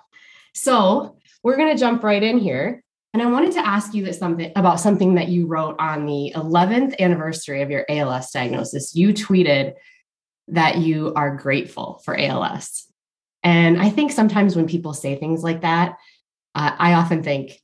So 0.54 1.16
we're 1.42 1.56
going 1.56 1.74
to 1.74 1.78
jump 1.78 2.02
right 2.02 2.22
in 2.22 2.38
here. 2.38 2.82
And 3.16 3.22
I 3.22 3.30
wanted 3.30 3.52
to 3.52 3.66
ask 3.66 3.94
you 3.94 4.04
that 4.04 4.16
something 4.16 4.52
about 4.56 4.78
something 4.78 5.14
that 5.14 5.28
you 5.28 5.46
wrote 5.46 5.76
on 5.78 6.04
the 6.04 6.34
11th 6.36 7.00
anniversary 7.00 7.62
of 7.62 7.70
your 7.70 7.86
ALS 7.88 8.30
diagnosis. 8.30 8.94
You 8.94 9.14
tweeted 9.14 9.72
that 10.48 10.76
you 10.76 11.14
are 11.14 11.34
grateful 11.34 12.02
for 12.04 12.14
ALS. 12.14 12.84
And 13.42 13.80
I 13.80 13.88
think 13.88 14.12
sometimes 14.12 14.54
when 14.54 14.66
people 14.66 14.92
say 14.92 15.16
things 15.16 15.42
like 15.42 15.62
that, 15.62 15.96
uh, 16.54 16.76
I 16.78 16.92
often 16.92 17.22
think, 17.22 17.58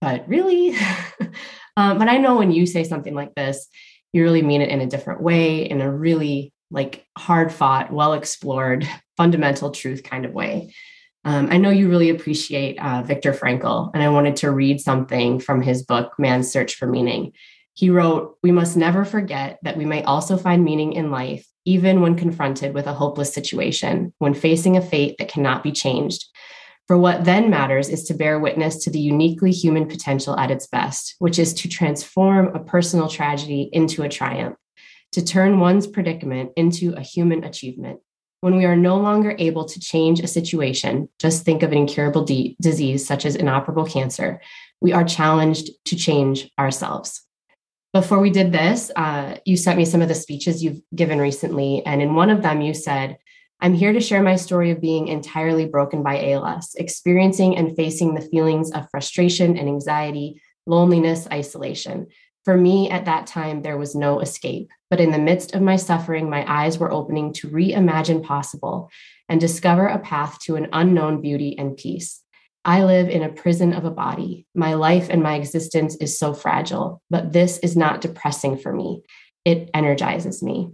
but 0.00 0.28
really? 0.28 0.76
um, 1.76 1.98
but 1.98 2.08
I 2.08 2.18
know 2.18 2.36
when 2.36 2.52
you 2.52 2.64
say 2.64 2.84
something 2.84 3.12
like 3.16 3.34
this, 3.34 3.66
you 4.12 4.22
really 4.22 4.42
mean 4.42 4.62
it 4.62 4.68
in 4.68 4.80
a 4.80 4.86
different 4.86 5.20
way, 5.20 5.68
in 5.68 5.80
a 5.80 5.90
really 5.90 6.52
like 6.70 7.04
hard 7.18 7.52
fought, 7.52 7.92
well 7.92 8.12
explored, 8.12 8.88
fundamental 9.16 9.72
truth 9.72 10.04
kind 10.04 10.24
of 10.24 10.32
way. 10.32 10.72
Um, 11.26 11.48
I 11.50 11.56
know 11.56 11.70
you 11.70 11.88
really 11.88 12.10
appreciate 12.10 12.78
uh, 12.78 13.02
Viktor 13.02 13.32
Frankl, 13.32 13.90
and 13.92 14.00
I 14.00 14.10
wanted 14.10 14.36
to 14.36 14.52
read 14.52 14.80
something 14.80 15.40
from 15.40 15.60
his 15.60 15.82
book, 15.82 16.12
Man's 16.20 16.52
Search 16.52 16.76
for 16.76 16.86
Meaning. 16.86 17.32
He 17.74 17.90
wrote, 17.90 18.38
We 18.44 18.52
must 18.52 18.76
never 18.76 19.04
forget 19.04 19.58
that 19.62 19.76
we 19.76 19.84
may 19.84 20.04
also 20.04 20.36
find 20.36 20.64
meaning 20.64 20.92
in 20.92 21.10
life, 21.10 21.44
even 21.64 22.00
when 22.00 22.14
confronted 22.14 22.74
with 22.74 22.86
a 22.86 22.94
hopeless 22.94 23.34
situation, 23.34 24.14
when 24.18 24.34
facing 24.34 24.76
a 24.76 24.80
fate 24.80 25.16
that 25.18 25.26
cannot 25.26 25.64
be 25.64 25.72
changed. 25.72 26.24
For 26.86 26.96
what 26.96 27.24
then 27.24 27.50
matters 27.50 27.88
is 27.88 28.04
to 28.04 28.14
bear 28.14 28.38
witness 28.38 28.84
to 28.84 28.90
the 28.90 29.00
uniquely 29.00 29.50
human 29.50 29.88
potential 29.88 30.38
at 30.38 30.52
its 30.52 30.68
best, 30.68 31.16
which 31.18 31.40
is 31.40 31.52
to 31.54 31.68
transform 31.68 32.54
a 32.54 32.62
personal 32.62 33.08
tragedy 33.08 33.68
into 33.72 34.04
a 34.04 34.08
triumph, 34.08 34.54
to 35.10 35.24
turn 35.24 35.58
one's 35.58 35.88
predicament 35.88 36.52
into 36.54 36.92
a 36.92 37.00
human 37.00 37.42
achievement. 37.42 37.98
When 38.40 38.56
we 38.56 38.64
are 38.64 38.76
no 38.76 38.96
longer 38.96 39.34
able 39.38 39.64
to 39.64 39.80
change 39.80 40.20
a 40.20 40.26
situation, 40.26 41.08
just 41.18 41.44
think 41.44 41.62
of 41.62 41.72
an 41.72 41.78
incurable 41.78 42.24
de- 42.24 42.56
disease 42.60 43.06
such 43.06 43.24
as 43.24 43.34
inoperable 43.34 43.86
cancer, 43.86 44.40
we 44.80 44.92
are 44.92 45.04
challenged 45.04 45.70
to 45.86 45.96
change 45.96 46.50
ourselves. 46.58 47.22
Before 47.92 48.20
we 48.20 48.30
did 48.30 48.52
this, 48.52 48.90
uh, 48.94 49.36
you 49.46 49.56
sent 49.56 49.78
me 49.78 49.86
some 49.86 50.02
of 50.02 50.08
the 50.08 50.14
speeches 50.14 50.62
you've 50.62 50.82
given 50.94 51.18
recently. 51.18 51.84
And 51.86 52.02
in 52.02 52.14
one 52.14 52.28
of 52.28 52.42
them, 52.42 52.60
you 52.60 52.74
said, 52.74 53.16
I'm 53.60 53.72
here 53.72 53.94
to 53.94 54.00
share 54.00 54.22
my 54.22 54.36
story 54.36 54.70
of 54.70 54.82
being 54.82 55.08
entirely 55.08 55.64
broken 55.64 56.02
by 56.02 56.32
ALS, 56.32 56.74
experiencing 56.74 57.56
and 57.56 57.74
facing 57.74 58.14
the 58.14 58.20
feelings 58.20 58.70
of 58.70 58.90
frustration 58.90 59.56
and 59.56 59.66
anxiety, 59.66 60.42
loneliness, 60.66 61.26
isolation. 61.32 62.08
For 62.44 62.54
me, 62.56 62.90
at 62.90 63.06
that 63.06 63.26
time, 63.26 63.62
there 63.62 63.78
was 63.78 63.94
no 63.94 64.20
escape. 64.20 64.70
But 64.90 65.00
in 65.00 65.10
the 65.10 65.18
midst 65.18 65.54
of 65.54 65.62
my 65.62 65.76
suffering, 65.76 66.30
my 66.30 66.44
eyes 66.50 66.78
were 66.78 66.92
opening 66.92 67.32
to 67.34 67.48
reimagine 67.48 68.22
possible 68.22 68.90
and 69.28 69.40
discover 69.40 69.86
a 69.86 69.98
path 69.98 70.38
to 70.40 70.56
an 70.56 70.68
unknown 70.72 71.20
beauty 71.20 71.58
and 71.58 71.76
peace. 71.76 72.22
I 72.64 72.84
live 72.84 73.08
in 73.08 73.22
a 73.22 73.28
prison 73.28 73.72
of 73.72 73.84
a 73.84 73.90
body. 73.90 74.46
My 74.54 74.74
life 74.74 75.08
and 75.08 75.22
my 75.22 75.36
existence 75.36 75.96
is 75.96 76.18
so 76.18 76.34
fragile, 76.34 77.00
but 77.10 77.32
this 77.32 77.58
is 77.58 77.76
not 77.76 78.00
depressing 78.00 78.58
for 78.58 78.72
me. 78.72 79.02
It 79.44 79.70
energizes 79.72 80.42
me. 80.42 80.70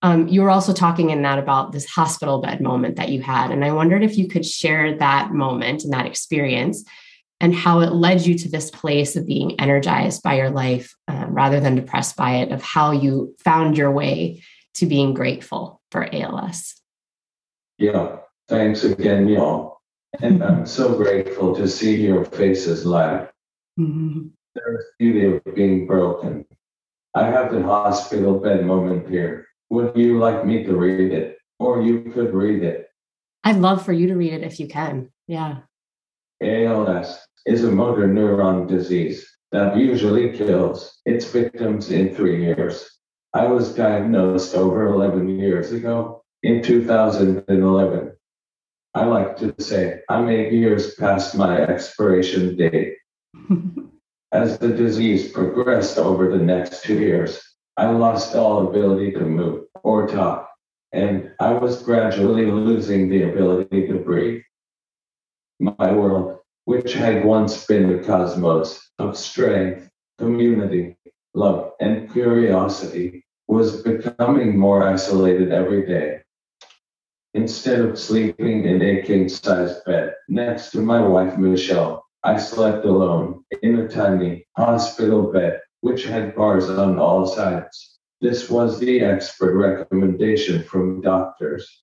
Um, 0.00 0.28
you 0.28 0.42
were 0.42 0.50
also 0.50 0.72
talking 0.72 1.10
in 1.10 1.22
that 1.22 1.38
about 1.38 1.72
this 1.72 1.86
hospital 1.86 2.40
bed 2.40 2.60
moment 2.60 2.96
that 2.96 3.10
you 3.10 3.20
had. 3.20 3.50
And 3.50 3.64
I 3.64 3.72
wondered 3.72 4.02
if 4.02 4.16
you 4.16 4.28
could 4.28 4.46
share 4.46 4.96
that 4.96 5.32
moment 5.32 5.84
and 5.84 5.92
that 5.92 6.06
experience 6.06 6.84
and 7.40 7.54
how 7.54 7.80
it 7.80 7.92
led 7.92 8.26
you 8.26 8.36
to 8.36 8.50
this 8.50 8.70
place 8.70 9.16
of 9.16 9.26
being 9.26 9.58
energized 9.60 10.22
by 10.22 10.34
your 10.34 10.50
life 10.50 10.94
uh, 11.06 11.26
rather 11.28 11.60
than 11.60 11.76
depressed 11.76 12.16
by 12.16 12.36
it, 12.36 12.52
of 12.52 12.62
how 12.62 12.90
you 12.90 13.34
found 13.44 13.78
your 13.78 13.90
way 13.90 14.42
to 14.74 14.86
being 14.86 15.14
grateful 15.14 15.80
for 15.90 16.08
ALS. 16.12 16.74
Yeah, 17.78 18.16
thanks 18.48 18.84
again, 18.84 19.28
y'all. 19.28 19.78
And 20.20 20.42
I'm 20.42 20.66
so 20.66 20.96
grateful 20.96 21.54
to 21.54 21.68
see 21.68 21.96
your 21.96 22.24
faces 22.24 22.84
laugh. 22.84 23.28
Mm-hmm. 23.78 24.28
There's 24.54 24.84
beauty 24.98 25.36
of 25.36 25.54
being 25.54 25.86
broken. 25.86 26.44
I 27.14 27.26
have 27.26 27.52
the 27.52 27.62
hospital 27.62 28.40
bed 28.40 28.64
moment 28.64 29.08
here. 29.08 29.46
Would 29.70 29.96
you 29.96 30.18
like 30.18 30.44
me 30.44 30.64
to 30.64 30.76
read 30.76 31.12
it? 31.12 31.38
Or 31.60 31.82
you 31.82 32.10
could 32.12 32.32
read 32.32 32.62
it. 32.62 32.88
I'd 33.44 33.56
love 33.56 33.84
for 33.84 33.92
you 33.92 34.08
to 34.08 34.14
read 34.14 34.32
it 34.32 34.42
if 34.42 34.58
you 34.58 34.66
can. 34.68 35.10
Yeah. 35.26 35.58
ALS 36.42 37.27
is 37.46 37.64
a 37.64 37.70
motor 37.70 38.08
neuron 38.08 38.68
disease 38.68 39.26
that 39.52 39.76
usually 39.76 40.36
kills 40.36 41.00
its 41.04 41.24
victims 41.30 41.90
in 41.90 42.14
three 42.14 42.42
years. 42.44 42.88
I 43.34 43.46
was 43.46 43.74
diagnosed 43.74 44.54
over 44.54 44.86
11 44.86 45.38
years 45.38 45.72
ago 45.72 46.22
in 46.42 46.62
2011. 46.62 48.12
I 48.94 49.04
like 49.04 49.36
to 49.38 49.54
say 49.60 50.00
I'm 50.08 50.28
eight 50.28 50.52
years 50.52 50.94
past 50.94 51.36
my 51.36 51.60
expiration 51.60 52.56
date. 52.56 52.96
As 54.32 54.58
the 54.58 54.68
disease 54.68 55.32
progressed 55.32 55.98
over 55.98 56.30
the 56.30 56.44
next 56.44 56.82
two 56.82 56.98
years, 56.98 57.40
I 57.76 57.90
lost 57.90 58.34
all 58.34 58.68
ability 58.68 59.12
to 59.12 59.20
move 59.20 59.64
or 59.82 60.06
talk, 60.08 60.50
and 60.92 61.30
I 61.38 61.52
was 61.52 61.82
gradually 61.82 62.46
losing 62.46 63.08
the 63.08 63.22
ability 63.22 63.86
to 63.86 63.94
breathe. 63.94 64.42
My 65.60 65.92
world, 65.92 66.37
which 66.68 66.92
had 66.92 67.24
once 67.24 67.64
been 67.64 67.98
a 67.98 68.04
cosmos 68.04 68.90
of 68.98 69.16
strength, 69.16 69.88
community, 70.18 70.94
love, 71.32 71.72
and 71.80 72.12
curiosity, 72.12 73.24
was 73.46 73.80
becoming 73.80 74.58
more 74.58 74.86
isolated 74.86 75.50
every 75.50 75.86
day. 75.86 76.20
Instead 77.32 77.80
of 77.80 77.98
sleeping 77.98 78.66
in 78.66 78.82
a 78.82 79.00
king 79.00 79.30
sized 79.30 79.82
bed 79.86 80.12
next 80.28 80.70
to 80.72 80.82
my 80.82 81.00
wife 81.00 81.38
Michelle, 81.38 82.04
I 82.22 82.36
slept 82.36 82.84
alone 82.84 83.44
in 83.62 83.78
a 83.78 83.88
tiny 83.88 84.46
hospital 84.54 85.32
bed 85.32 85.62
which 85.80 86.04
had 86.04 86.36
bars 86.36 86.68
on 86.68 86.98
all 86.98 87.26
sides. 87.26 87.98
This 88.20 88.50
was 88.50 88.78
the 88.78 89.00
expert 89.00 89.56
recommendation 89.56 90.62
from 90.64 91.00
doctors. 91.00 91.82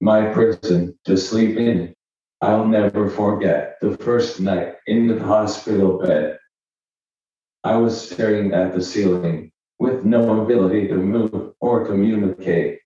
My 0.00 0.32
prison 0.32 0.98
to 1.04 1.18
sleep 1.18 1.58
in. 1.58 1.94
I'll 2.40 2.66
never 2.66 3.08
forget 3.08 3.76
the 3.80 3.96
first 3.98 4.40
night 4.40 4.74
in 4.86 5.06
the 5.06 5.18
hospital 5.22 5.98
bed. 5.98 6.38
I 7.62 7.76
was 7.76 8.10
staring 8.10 8.52
at 8.52 8.74
the 8.74 8.82
ceiling 8.82 9.50
with 9.78 10.04
no 10.04 10.42
ability 10.42 10.88
to 10.88 10.96
move 10.96 11.54
or 11.60 11.86
communicate. 11.86 12.80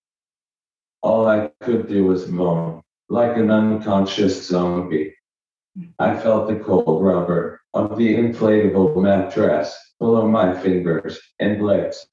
All 1.03 1.27
I 1.27 1.51
could 1.61 1.89
do 1.89 2.05
was 2.05 2.29
moan 2.29 2.83
like 3.09 3.37
an 3.37 3.51
unconscious 3.51 4.47
zombie. 4.47 5.15
I 5.99 6.19
felt 6.19 6.49
the 6.49 6.57
cold 6.57 7.03
rubber 7.03 7.61
of 7.73 7.97
the 7.97 8.15
inflatable 8.17 9.01
mattress 9.01 9.77
below 9.99 10.29
my 10.29 10.59
fingers 10.61 11.19
and 11.39 11.63
legs. 11.63 12.07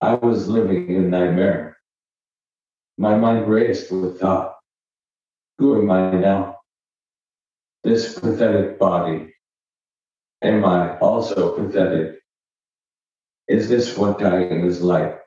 I 0.00 0.14
was 0.14 0.48
living 0.48 0.96
a 0.96 1.00
nightmare. 1.00 1.76
My 2.96 3.16
mind 3.16 3.48
raced 3.48 3.92
with 3.92 4.20
thought. 4.20 4.55
Who 5.58 5.80
am 5.80 5.90
I 5.90 6.10
now? 6.10 6.58
This 7.82 8.18
pathetic 8.18 8.78
body. 8.78 9.34
Am 10.42 10.64
I 10.64 10.98
also 10.98 11.56
pathetic? 11.56 12.20
Is 13.48 13.68
this 13.68 13.96
what 13.96 14.18
dying 14.18 14.66
is 14.66 14.82
like? 14.82 15.18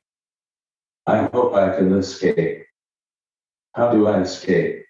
I 1.07 1.23
hope 1.33 1.55
I 1.55 1.75
can 1.75 1.97
escape. 1.97 2.65
How 3.73 3.91
do 3.91 4.07
I 4.07 4.21
escape? 4.21 4.85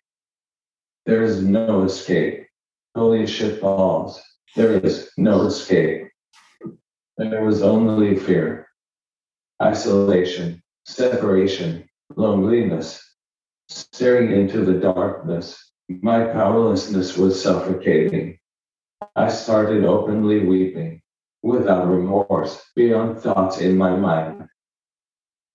There 1.05 1.23
is 1.23 1.41
no 1.43 1.83
escape. 1.83 2.47
Holy 2.95 3.25
shit 3.25 3.61
balls. 3.61 4.21
There 4.55 4.83
is 4.85 5.11
no 5.17 5.45
escape. 5.45 6.09
There 7.17 7.43
was 7.43 7.61
only 7.61 8.17
fear, 8.17 8.67
isolation, 9.61 10.61
separation, 10.85 11.87
loneliness. 12.15 13.08
Staring 13.71 14.31
into 14.31 14.65
the 14.65 14.79
darkness, 14.79 15.73
my 15.89 16.23
powerlessness 16.23 17.17
was 17.17 17.39
suffocating. 17.39 18.39
I 19.15 19.29
started 19.29 19.85
openly 19.85 20.45
weeping, 20.45 21.01
without 21.43 21.87
remorse, 21.87 22.65
beyond 22.75 23.19
thoughts 23.19 23.59
in 23.59 23.77
my 23.77 23.95
mind. 23.95 24.47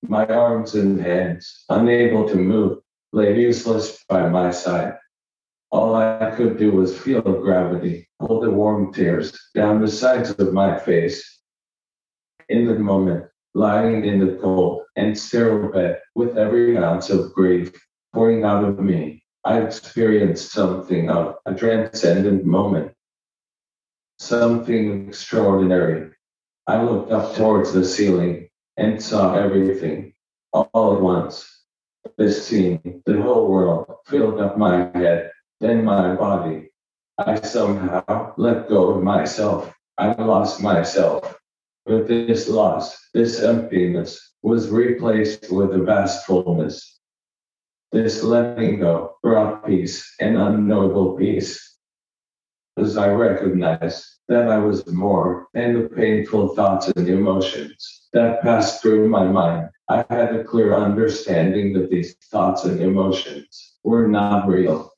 My 0.03 0.27
arms 0.27 0.77
and 0.77 1.01
hands, 1.01 1.65
unable 1.69 2.29
to 2.29 2.37
move, 2.37 2.79
lay 3.13 3.41
useless 3.41 4.05
by 4.09 4.29
my 4.29 4.53
side. 4.53 4.97
All 5.71 5.97
I 5.97 6.33
could 6.37 6.57
do 6.57 6.71
was 6.71 6.97
feel 6.97 7.23
gravity 7.23 8.09
pull 8.21 8.41
the 8.41 8.51
warm 8.51 8.93
tears 8.93 9.37
down 9.55 9.81
the 9.81 9.89
sides 9.89 10.31
of 10.31 10.53
my 10.53 10.79
face. 10.79 11.41
In 12.49 12.67
the 12.67 12.79
moment, 12.79 13.25
lying 13.55 14.05
in 14.05 14.21
the 14.21 14.37
cold 14.41 14.83
and 14.95 15.19
sterile 15.19 15.73
bed 15.73 16.01
with 16.15 16.39
every 16.39 16.79
ounce 16.79 17.11
of 17.11 17.33
grief 17.33 17.73
pouring 18.15 18.45
out 18.45 18.65
of 18.65 18.79
me, 18.79 19.23
I 19.45 19.61
experienced 19.61 20.53
something 20.53 21.11
of 21.11 21.37
a 21.45 21.55
transcendent 21.55 22.47
moment. 22.47 22.93
Something 24.19 25.09
extraordinary. 25.09 26.13
I 26.67 26.83
looked 26.83 27.13
up 27.13 27.35
towards 27.35 27.73
the 27.73 27.85
ceiling 27.85 28.49
and 28.79 29.03
saw 29.03 29.35
everything 29.35 30.15
all 30.53 30.95
at 30.95 31.03
once. 31.03 31.65
This 32.17 32.47
scene, 32.47 33.03
the 33.05 33.21
whole 33.21 33.49
world, 33.49 33.97
filled 34.07 34.41
up 34.41 34.57
my 34.57 34.91
head 34.95 35.33
then 35.61 35.85
my 35.85 36.15
body. 36.15 36.71
I 37.19 37.41
somehow 37.41 38.35
let 38.37 38.69
go 38.69 38.91
of 38.91 39.03
myself. 39.03 39.73
I 39.97 40.13
lost 40.13 40.63
myself. 40.63 41.39
But 41.87 42.09
this 42.09 42.49
loss, 42.49 42.99
this 43.15 43.41
emptiness, 43.41 44.35
was 44.43 44.71
replaced 44.71 45.51
with 45.51 45.73
a 45.73 45.79
vast 45.79 46.27
fullness. 46.27 47.01
This 47.95 48.25
letting 48.25 48.81
go 48.81 49.19
brought 49.23 49.65
peace, 49.65 50.17
an 50.19 50.37
unknowable 50.37 51.17
peace. 51.17 51.79
As 52.77 52.97
I 52.97 53.09
recognized 53.11 54.05
that 54.27 54.49
I 54.49 54.59
was 54.59 54.85
more 54.89 55.47
than 55.55 55.75
the 55.75 55.89
painful 55.89 56.57
thoughts 56.57 56.89
and 56.89 57.09
emotions 57.09 58.09
that 58.13 58.43
passed 58.43 58.83
through 58.83 59.09
my 59.09 59.29
mind, 59.29 59.69
I 59.89 60.05
had 60.11 60.35
a 60.35 60.43
clear 60.43 60.75
understanding 60.75 61.73
that 61.75 61.89
these 61.89 62.17
thoughts 62.33 62.65
and 62.65 62.81
emotions 62.81 63.77
were 63.85 64.09
not 64.09 64.49
real. 64.49 64.91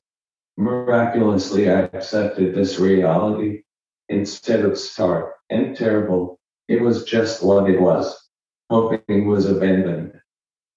Miraculously, 0.57 1.69
I 1.69 1.81
accepted 1.81 2.55
this 2.55 2.79
reality 2.79 3.61
instead 4.09 4.65
of 4.65 4.75
stark 4.75 5.35
and 5.51 5.77
terrible. 5.77 6.39
It 6.67 6.81
was 6.81 7.03
just 7.03 7.43
what 7.43 7.69
it 7.69 7.79
was. 7.79 8.27
Hoping 8.71 9.27
was 9.27 9.45
abandoned. 9.45 10.19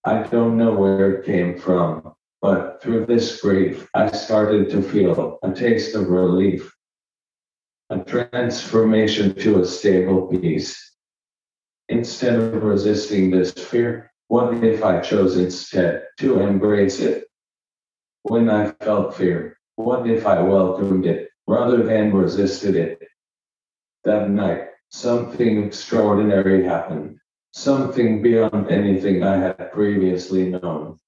I 0.05 0.23
don't 0.23 0.57
know 0.57 0.73
where 0.73 1.17
it 1.17 1.27
came 1.27 1.59
from, 1.59 2.15
but 2.41 2.83
through 2.83 3.05
this 3.05 3.39
grief, 3.43 3.87
I 3.95 4.11
started 4.11 4.71
to 4.71 4.83
feel 4.83 5.39
a 5.43 5.53
taste 5.53 5.95
of 5.95 6.09
relief, 6.09 6.75
a 7.91 7.99
transformation 7.99 9.35
to 9.35 9.61
a 9.61 9.65
stable 9.67 10.27
peace. 10.27 10.97
Instead 11.91 12.37
of 12.37 12.63
resisting 12.63 13.31
this 13.31 13.53
fear, 13.53 14.11
what 14.29 14.65
if 14.65 14.83
I 14.83 15.01
chose 15.01 15.37
instead 15.37 16.07
to 16.19 16.41
embrace 16.41 17.01
it? 17.01 17.25
When 18.23 18.49
I 18.49 18.71
felt 18.81 19.15
fear, 19.15 19.59
what 19.77 20.09
if 20.09 20.25
I 20.25 20.41
welcomed 20.41 21.05
it 21.05 21.29
rather 21.47 21.83
than 21.83 22.15
resisted 22.15 22.75
it? 22.75 23.03
That 24.05 24.31
night, 24.31 24.69
something 24.89 25.63
extraordinary 25.65 26.65
happened, 26.65 27.19
something 27.53 28.23
beyond 28.23 28.71
anything 28.71 29.23
I 29.23 29.37
had 29.37 29.73
previously 29.73 30.51
known. 30.51 30.99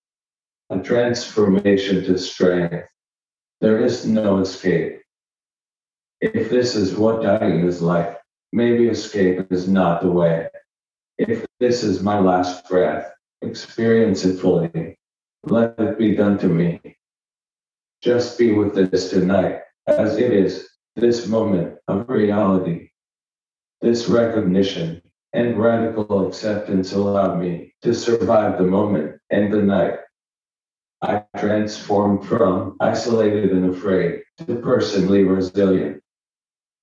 A 0.71 0.79
transformation 0.79 2.05
to 2.05 2.19
strength. 2.19 2.87
There 3.61 3.85
is 3.85 4.07
no 4.07 4.39
escape. 4.39 5.01
If 6.21 6.51
this 6.51 6.75
is 6.75 6.97
what 6.97 7.23
dying 7.23 7.67
is 7.67 7.83
like, 7.83 8.19
maybe 8.53 8.89
escape 8.89 9.53
is 9.53 9.69
not 9.69 10.03
the 10.03 10.11
way. 10.11 10.49
If 11.19 11.47
this 11.61 11.83
is 11.83 12.03
my 12.03 12.19
last 12.19 12.69
breath, 12.69 13.13
experience 13.43 14.25
it 14.25 14.41
fully. 14.41 14.99
Let 15.45 15.79
it 15.79 15.99
be 15.99 16.17
done 16.17 16.39
to 16.39 16.49
me. 16.49 16.81
Just 18.01 18.39
be 18.39 18.53
with 18.53 18.75
this 18.75 19.11
tonight, 19.11 19.61
as 19.87 20.17
it 20.17 20.33
is, 20.33 20.69
this 20.97 21.27
moment 21.27 21.79
of 21.89 22.09
reality. 22.09 22.91
This 23.81 24.09
recognition 24.09 25.03
and 25.33 25.59
radical 25.59 26.27
acceptance 26.27 26.93
allowed 26.93 27.39
me 27.39 27.75
to 27.83 27.95
survive 27.95 28.59
the 28.59 28.65
moment 28.65 29.19
and 29.31 29.53
the 29.53 29.63
night. 29.63 29.99
I 31.01 31.25
transformed 31.39 32.27
from 32.27 32.77
isolated 32.81 33.51
and 33.51 33.75
afraid 33.75 34.23
to 34.47 34.57
personally 34.57 35.25
resilient. 35.25 36.03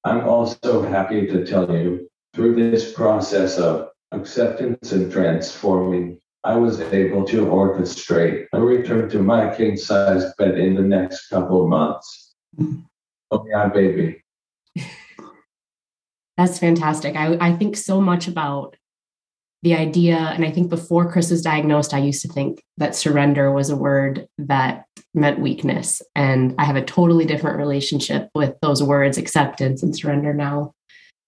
I'm 0.03 0.27
also 0.27 0.81
happy 0.81 1.27
to 1.27 1.45
tell 1.45 1.71
you 1.71 2.09
through 2.33 2.55
this 2.55 2.93
process 2.93 3.57
of 3.57 3.89
acceptance 4.11 4.91
and 4.91 5.11
transforming, 5.11 6.19
I 6.43 6.55
was 6.55 6.79
able 6.79 7.25
to 7.25 7.45
orchestrate 7.45 8.47
a 8.53 8.61
return 8.61 9.09
to 9.09 9.21
my 9.21 9.53
king 9.55 9.77
sized 9.77 10.35
bed 10.37 10.57
in 10.57 10.75
the 10.75 10.81
next 10.81 11.27
couple 11.27 11.63
of 11.63 11.69
months. 11.69 12.35
Mm-hmm. 12.57 12.81
Oh, 13.31 13.45
yeah, 13.47 13.67
baby. 13.67 14.23
That's 16.39 16.57
fantastic. 16.57 17.17
I, 17.17 17.35
I 17.41 17.51
think 17.51 17.75
so 17.75 17.99
much 17.99 18.29
about 18.29 18.77
the 19.61 19.73
idea. 19.73 20.15
And 20.15 20.45
I 20.45 20.51
think 20.51 20.69
before 20.69 21.11
Chris 21.11 21.31
was 21.31 21.41
diagnosed, 21.41 21.93
I 21.93 21.97
used 21.97 22.21
to 22.21 22.29
think 22.29 22.63
that 22.77 22.95
surrender 22.95 23.51
was 23.51 23.69
a 23.69 23.75
word 23.75 24.25
that 24.37 24.85
meant 25.13 25.41
weakness. 25.41 26.01
And 26.15 26.55
I 26.57 26.63
have 26.63 26.77
a 26.77 26.81
totally 26.81 27.25
different 27.25 27.57
relationship 27.57 28.29
with 28.33 28.55
those 28.61 28.81
words, 28.81 29.17
acceptance 29.17 29.83
and 29.83 29.93
surrender 29.93 30.33
now. 30.33 30.71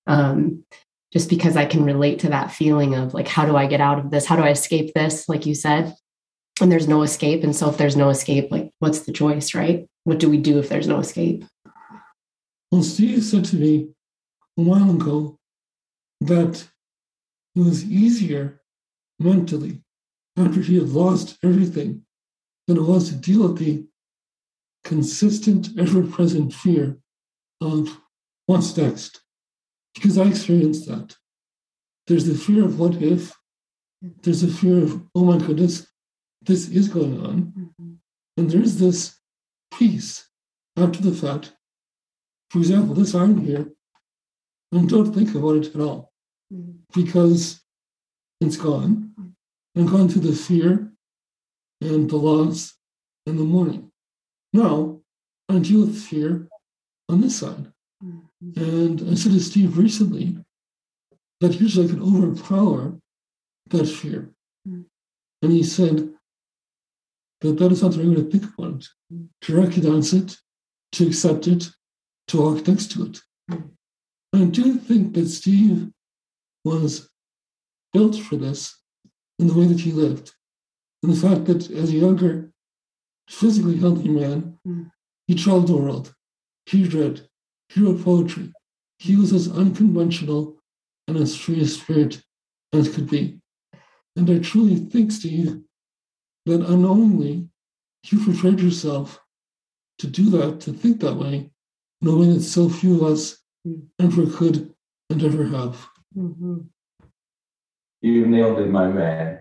Um, 0.07 0.63
just 1.11 1.29
because 1.29 1.57
I 1.57 1.65
can 1.65 1.83
relate 1.83 2.19
to 2.19 2.29
that 2.29 2.53
feeling 2.53 2.95
of 2.95 3.13
like, 3.13 3.27
how 3.27 3.45
do 3.45 3.57
I 3.57 3.67
get 3.67 3.81
out 3.81 3.99
of 3.99 4.11
this? 4.11 4.25
How 4.25 4.37
do 4.37 4.43
I 4.43 4.51
escape 4.51 4.93
this? 4.93 5.27
Like 5.27 5.45
you 5.45 5.55
said, 5.55 5.93
and 6.61 6.71
there's 6.71 6.87
no 6.87 7.01
escape. 7.01 7.43
And 7.43 7.53
so 7.53 7.67
if 7.69 7.75
there's 7.75 7.97
no 7.97 8.07
escape, 8.11 8.49
like, 8.49 8.71
what's 8.79 9.01
the 9.01 9.11
choice, 9.11 9.53
right? 9.53 9.89
What 10.05 10.19
do 10.19 10.29
we 10.29 10.37
do 10.37 10.57
if 10.57 10.69
there's 10.69 10.87
no 10.87 10.99
escape? 10.99 11.43
Well, 12.71 12.81
Steve 12.81 13.21
said 13.25 13.43
to 13.45 13.57
me 13.57 13.89
a 14.61 14.69
while 14.69 14.91
ago 14.91 15.39
that 16.21 16.67
it 17.55 17.59
was 17.59 17.83
easier 17.83 18.61
mentally 19.19 19.81
after 20.37 20.61
he 20.61 20.75
had 20.75 20.89
lost 20.89 21.37
everything 21.43 22.05
than 22.67 22.77
it 22.77 22.83
was 22.83 23.09
to 23.09 23.15
deal 23.15 23.47
with 23.47 23.57
the 23.57 23.85
consistent, 24.83 25.69
ever 25.77 26.03
present 26.03 26.53
fear 26.53 26.97
of 27.59 27.97
what's 28.45 28.75
next 28.77 29.21
because 29.93 30.17
I 30.17 30.25
experienced 30.25 30.87
that. 30.87 31.15
There's 32.07 32.25
the 32.25 32.35
fear 32.35 32.65
of 32.65 32.79
what 32.79 32.95
if, 32.95 33.33
there's 34.01 34.41
the 34.41 34.47
fear 34.47 34.83
of, 34.83 35.01
oh 35.13 35.25
my 35.25 35.37
goodness, 35.37 35.87
this 36.41 36.69
is 36.69 36.87
going 36.87 37.23
on. 37.25 37.53
Mm-hmm. 37.57 37.93
And 38.37 38.49
there's 38.49 38.77
this 38.77 39.19
peace 39.77 40.27
after 40.77 41.01
the 41.01 41.11
fact. 41.11 41.53
For 42.49 42.59
example, 42.59 42.95
this 42.95 43.13
arm 43.13 43.45
here, 43.45 43.71
and 44.71 44.89
don't 44.89 45.13
think 45.13 45.35
about 45.35 45.57
it 45.57 45.75
at 45.75 45.81
all 45.81 46.11
mm-hmm. 46.53 46.71
because 46.93 47.61
it's 48.39 48.57
gone. 48.57 49.13
I've 49.77 49.89
gone 49.89 50.07
to 50.09 50.19
the 50.19 50.33
fear 50.33 50.91
and 51.79 52.09
the 52.09 52.17
loss 52.17 52.75
and 53.25 53.39
the 53.39 53.43
mourning. 53.43 53.91
Now 54.53 54.99
I 55.49 55.59
deal 55.59 55.81
with 55.81 56.01
fear 56.01 56.47
on 57.09 57.21
this 57.21 57.39
side. 57.39 57.71
Mm-hmm. 58.03 58.63
And 58.63 59.11
I 59.11 59.15
said 59.15 59.31
to 59.33 59.39
Steve 59.39 59.77
recently 59.77 60.37
that 61.39 61.59
usually 61.59 61.87
I 61.87 61.89
can 61.89 62.01
overpower 62.01 62.97
that 63.69 63.85
fear. 63.85 64.29
Mm-hmm. 64.67 64.81
And 65.41 65.51
he 65.51 65.63
said 65.63 66.13
that 67.41 67.57
that 67.57 67.71
is 67.71 67.81
not 67.81 67.93
the 67.93 67.99
right 67.99 68.09
way 68.09 68.15
to 68.15 68.29
think 68.29 68.43
about 68.43 68.75
it, 68.75 68.87
mm. 69.11 69.27
to 69.41 69.61
recognize 69.61 70.13
it, 70.13 70.37
to 70.93 71.07
accept 71.07 71.47
it, 71.47 71.69
to 72.27 72.37
walk 72.37 72.67
next 72.67 72.91
to 72.91 73.05
it. 73.05 73.19
I 74.33 74.45
do 74.45 74.75
think 74.75 75.13
that 75.13 75.27
Steve 75.27 75.89
was 76.63 77.09
built 77.93 78.15
for 78.15 78.37
this 78.37 78.77
in 79.39 79.47
the 79.47 79.53
way 79.53 79.65
that 79.65 79.79
he 79.79 79.91
lived. 79.91 80.33
And 81.03 81.13
the 81.13 81.27
fact 81.27 81.45
that 81.45 81.69
as 81.71 81.89
a 81.89 81.97
younger, 81.97 82.51
physically 83.29 83.77
healthy 83.77 84.09
man, 84.09 84.57
mm. 84.67 84.91
he 85.27 85.35
traveled 85.35 85.67
the 85.67 85.75
world. 85.75 86.13
He 86.65 86.85
read, 86.85 87.27
he 87.69 87.81
wrote 87.81 88.03
poetry. 88.03 88.53
He 88.99 89.15
was 89.15 89.33
as 89.33 89.49
unconventional 89.49 90.57
and 91.07 91.17
as 91.17 91.35
free 91.35 91.61
a 91.61 91.65
spirit 91.65 92.21
as 92.71 92.93
could 92.93 93.09
be. 93.09 93.39
And 94.15 94.29
I 94.29 94.39
truly 94.39 94.75
think, 94.75 95.11
Steve, 95.11 95.61
that 96.45 96.61
unknowingly 96.61 97.49
you 98.05 98.23
prepared 98.23 98.59
yourself 98.59 99.19
to 99.99 100.07
do 100.07 100.29
that, 100.31 100.59
to 100.61 100.73
think 100.73 100.99
that 101.01 101.15
way, 101.15 101.51
knowing 102.01 102.33
that 102.33 102.41
so 102.41 102.69
few 102.69 102.95
of 102.95 103.11
us. 103.11 103.40
Ever 103.99 104.25
could 104.25 104.73
and 105.11 105.23
ever 105.23 105.45
have. 105.45 105.87
Mm-hmm. 106.17 106.61
You 108.01 108.25
nailed 108.25 108.59
it, 108.59 108.69
my 108.69 108.87
man. 108.87 109.39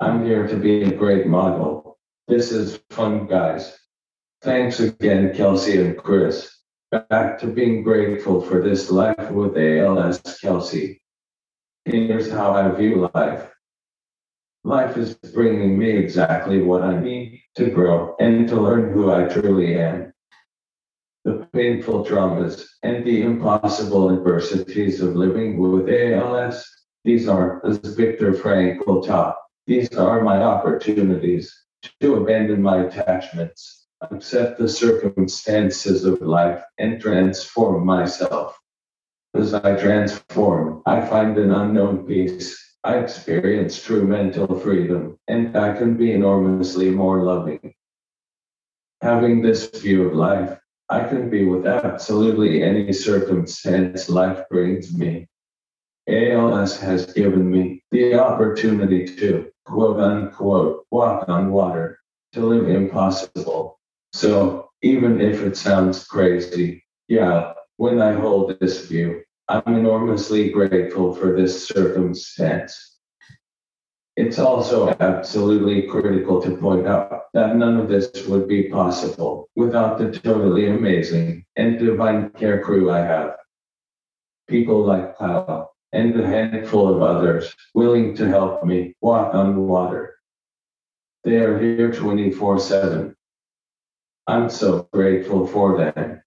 I'm 0.00 0.24
here 0.24 0.46
to 0.46 0.56
be 0.56 0.84
a 0.84 0.96
great 0.96 1.26
model. 1.26 1.98
This 2.26 2.52
is 2.52 2.80
fun, 2.88 3.26
guys. 3.26 3.78
Thanks 4.40 4.80
again, 4.80 5.34
Kelsie 5.34 5.84
and 5.84 5.96
Chris. 5.98 6.56
Back 6.90 7.38
to 7.40 7.46
being 7.46 7.82
grateful 7.82 8.40
for 8.40 8.62
this 8.62 8.90
life 8.90 9.30
with 9.30 9.58
ALS, 9.58 10.20
Kelsie. 10.20 11.00
Here's 11.84 12.30
how 12.30 12.52
I 12.52 12.70
view 12.70 13.10
life. 13.14 13.50
Life 14.64 14.96
is 14.96 15.14
bringing 15.14 15.78
me 15.78 15.90
exactly 15.90 16.62
what 16.62 16.82
I 16.82 16.98
need 16.98 17.42
to 17.56 17.70
grow 17.70 18.16
and 18.20 18.48
to 18.48 18.56
learn 18.56 18.92
who 18.92 19.12
I 19.12 19.24
truly 19.24 19.78
am. 19.78 20.11
The 21.24 21.46
painful 21.52 22.04
traumas 22.04 22.66
and 22.82 23.04
the 23.04 23.22
impossible 23.22 24.10
adversities 24.10 25.00
of 25.00 25.14
living 25.14 25.58
with 25.58 25.88
ALS, 25.88 26.64
these 27.04 27.28
are, 27.28 27.64
as 27.66 27.78
Viktor 27.78 28.32
Frankl 28.32 29.06
taught, 29.06 29.36
these 29.66 29.94
are 29.96 30.22
my 30.22 30.42
opportunities 30.42 31.52
to 32.00 32.16
abandon 32.16 32.60
my 32.60 32.84
attachments, 32.84 33.86
accept 34.10 34.58
the 34.58 34.68
circumstances 34.68 36.04
of 36.04 36.20
life, 36.20 36.62
and 36.78 37.00
transform 37.00 37.86
myself. 37.86 38.58
As 39.34 39.54
I 39.54 39.76
transform, 39.76 40.82
I 40.86 41.00
find 41.06 41.38
an 41.38 41.52
unknown 41.52 42.06
peace 42.06 42.62
I 42.84 42.96
experience 42.98 43.80
true 43.80 44.04
mental 44.04 44.58
freedom, 44.58 45.16
and 45.28 45.56
I 45.56 45.72
can 45.72 45.96
be 45.96 46.10
enormously 46.10 46.90
more 46.90 47.22
loving. 47.22 47.74
Having 49.00 49.42
this 49.42 49.70
view 49.70 50.08
of 50.08 50.14
life, 50.14 50.58
I 50.92 51.08
can 51.08 51.30
be 51.30 51.46
with 51.46 51.66
absolutely 51.66 52.62
any 52.62 52.92
circumstance 52.92 54.10
life 54.10 54.46
brings 54.50 54.94
me. 54.94 55.26
ALS 56.06 56.78
has 56.80 57.06
given 57.14 57.50
me 57.50 57.82
the 57.90 58.20
opportunity 58.20 59.06
to, 59.16 59.50
quote 59.64 59.98
unquote, 59.98 60.84
walk 60.90 61.30
on 61.30 61.50
water, 61.50 61.98
to 62.34 62.40
live 62.44 62.68
impossible. 62.68 63.80
So, 64.12 64.68
even 64.82 65.18
if 65.18 65.40
it 65.40 65.56
sounds 65.56 66.04
crazy, 66.04 66.84
yeah, 67.08 67.54
when 67.78 68.02
I 68.02 68.12
hold 68.12 68.60
this 68.60 68.86
view, 68.86 69.22
I'm 69.48 69.74
enormously 69.74 70.50
grateful 70.50 71.14
for 71.14 71.34
this 71.34 71.66
circumstance. 71.68 72.91
It's 74.16 74.38
also 74.38 74.94
absolutely 75.00 75.82
critical 75.82 76.40
to 76.42 76.56
point 76.56 76.86
out 76.86 77.32
that 77.32 77.56
none 77.56 77.78
of 77.78 77.88
this 77.88 78.26
would 78.26 78.46
be 78.46 78.68
possible 78.68 79.48
without 79.56 79.98
the 79.98 80.10
totally 80.10 80.68
amazing 80.68 81.44
and 81.56 81.78
divine 81.78 82.30
care 82.30 82.62
crew 82.62 82.90
I 82.90 83.00
have. 83.00 83.36
People 84.48 84.84
like 84.84 85.16
Kyle 85.16 85.74
and 85.92 86.18
a 86.20 86.26
handful 86.26 86.94
of 86.94 87.02
others 87.02 87.54
willing 87.74 88.14
to 88.16 88.28
help 88.28 88.64
me 88.64 88.94
walk 89.00 89.34
on 89.34 89.66
water. 89.66 90.16
They 91.24 91.36
are 91.36 91.58
here 91.58 91.90
24 91.90 92.58
7. 92.58 93.16
I'm 94.26 94.50
so 94.50 94.88
grateful 94.92 95.46
for 95.46 95.78
them 95.78 96.22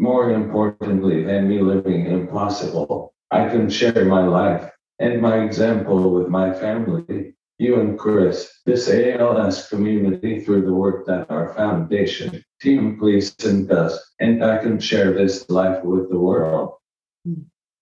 more 0.00 0.30
importantly 0.30 1.22
than 1.22 1.46
me 1.46 1.60
living 1.60 2.06
impossible, 2.06 3.12
I 3.30 3.50
can 3.50 3.68
share 3.68 4.06
my 4.06 4.26
life 4.26 4.69
and 5.00 5.20
my 5.20 5.42
example 5.42 6.12
with 6.12 6.28
my 6.28 6.52
family, 6.52 7.34
you 7.58 7.80
and 7.80 7.98
Chris, 7.98 8.60
this 8.66 8.88
ALS 8.88 9.68
community 9.68 10.40
through 10.40 10.66
the 10.66 10.74
work 10.74 11.06
that 11.06 11.30
our 11.30 11.54
foundation, 11.54 12.44
Team 12.60 12.98
Gleason 12.98 13.66
does, 13.66 13.98
and 14.20 14.44
I 14.44 14.58
can 14.58 14.78
share 14.78 15.12
this 15.12 15.48
life 15.48 15.82
with 15.82 16.10
the 16.10 16.18
world. 16.18 16.74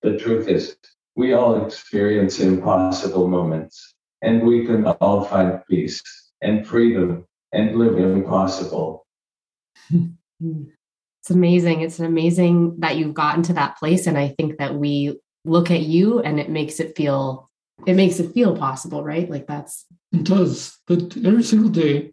The 0.03 0.17
truth 0.17 0.47
is, 0.47 0.77
we 1.17 1.33
all 1.33 1.67
experience 1.67 2.39
impossible 2.39 3.27
moments, 3.27 3.95
and 4.23 4.47
we 4.47 4.65
can 4.65 4.87
all 4.87 5.25
find 5.25 5.61
peace 5.69 6.01
and 6.41 6.65
freedom 6.65 7.27
and 7.53 7.77
live 7.77 7.99
impossible. 7.99 9.05
it's 9.91 11.31
amazing. 11.31 11.81
It's 11.81 11.99
amazing 11.99 12.79
that 12.79 12.97
you've 12.97 13.15
gotten 13.15 13.43
to 13.45 13.55
that 13.55 13.77
place. 13.77 14.07
And 14.07 14.17
I 14.17 14.29
think 14.29 14.59
that 14.59 14.77
we 14.77 15.19
look 15.49 15.71
at 15.71 15.83
you 15.83 16.21
and 16.21 16.39
it 16.39 16.51
makes 16.51 16.81
it 16.81 16.97
feel 16.97 17.51
it 17.87 17.95
makes 17.95 18.19
it 18.19 18.33
feel 18.33 18.57
possible, 18.57 19.03
right? 19.05 19.31
Like 19.31 19.47
that's 19.47 19.87
it 20.13 20.25
does. 20.25 20.79
But 20.87 21.17
every 21.25 21.43
single 21.43 21.71
day 21.71 22.13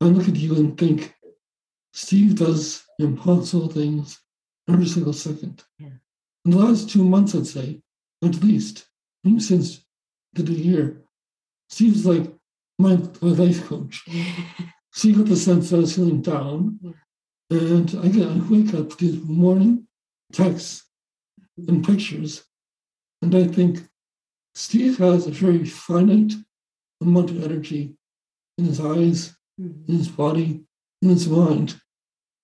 I 0.00 0.06
look 0.06 0.28
at 0.28 0.36
you 0.36 0.54
and 0.56 0.78
think 0.78 1.14
Steve 1.92 2.36
does 2.36 2.84
impossible 2.98 3.68
things 3.68 4.20
every 4.68 4.86
single 4.86 5.12
second. 5.12 5.64
Yeah. 5.78 5.88
In 6.44 6.52
the 6.52 6.58
last 6.58 6.90
two 6.90 7.02
months, 7.02 7.34
I'd 7.34 7.46
say, 7.46 7.80
at 8.22 8.42
least, 8.42 8.86
maybe 9.24 9.40
since 9.40 9.84
the 10.34 10.44
new 10.44 10.54
year, 10.54 11.02
Steve's 11.68 12.06
like 12.06 12.32
my, 12.78 12.96
my 13.20 13.30
life 13.30 13.66
coach. 13.66 14.04
so 14.92 15.08
you 15.08 15.16
got 15.16 15.26
the 15.26 15.36
sense 15.36 15.70
that 15.70 15.76
I 15.76 15.80
was 15.80 15.96
feeling 15.96 16.22
down. 16.22 16.94
And 17.50 17.98
I 18.02 18.08
get 18.08 18.28
I 18.28 18.38
wake 18.48 18.74
up 18.74 18.96
this 18.98 19.16
morning 19.24 19.86
texts 20.32 20.87
and 21.66 21.84
pictures, 21.84 22.44
and 23.22 23.34
I 23.34 23.46
think 23.46 23.88
Steve 24.54 24.98
has 24.98 25.26
a 25.26 25.30
very 25.30 25.64
finite 25.64 26.34
amount 27.00 27.30
of 27.30 27.42
energy 27.42 27.96
in 28.56 28.64
his 28.64 28.80
eyes, 28.80 29.36
in 29.58 29.84
his 29.86 30.08
body, 30.08 30.64
in 31.02 31.08
his 31.08 31.28
mind, 31.28 31.80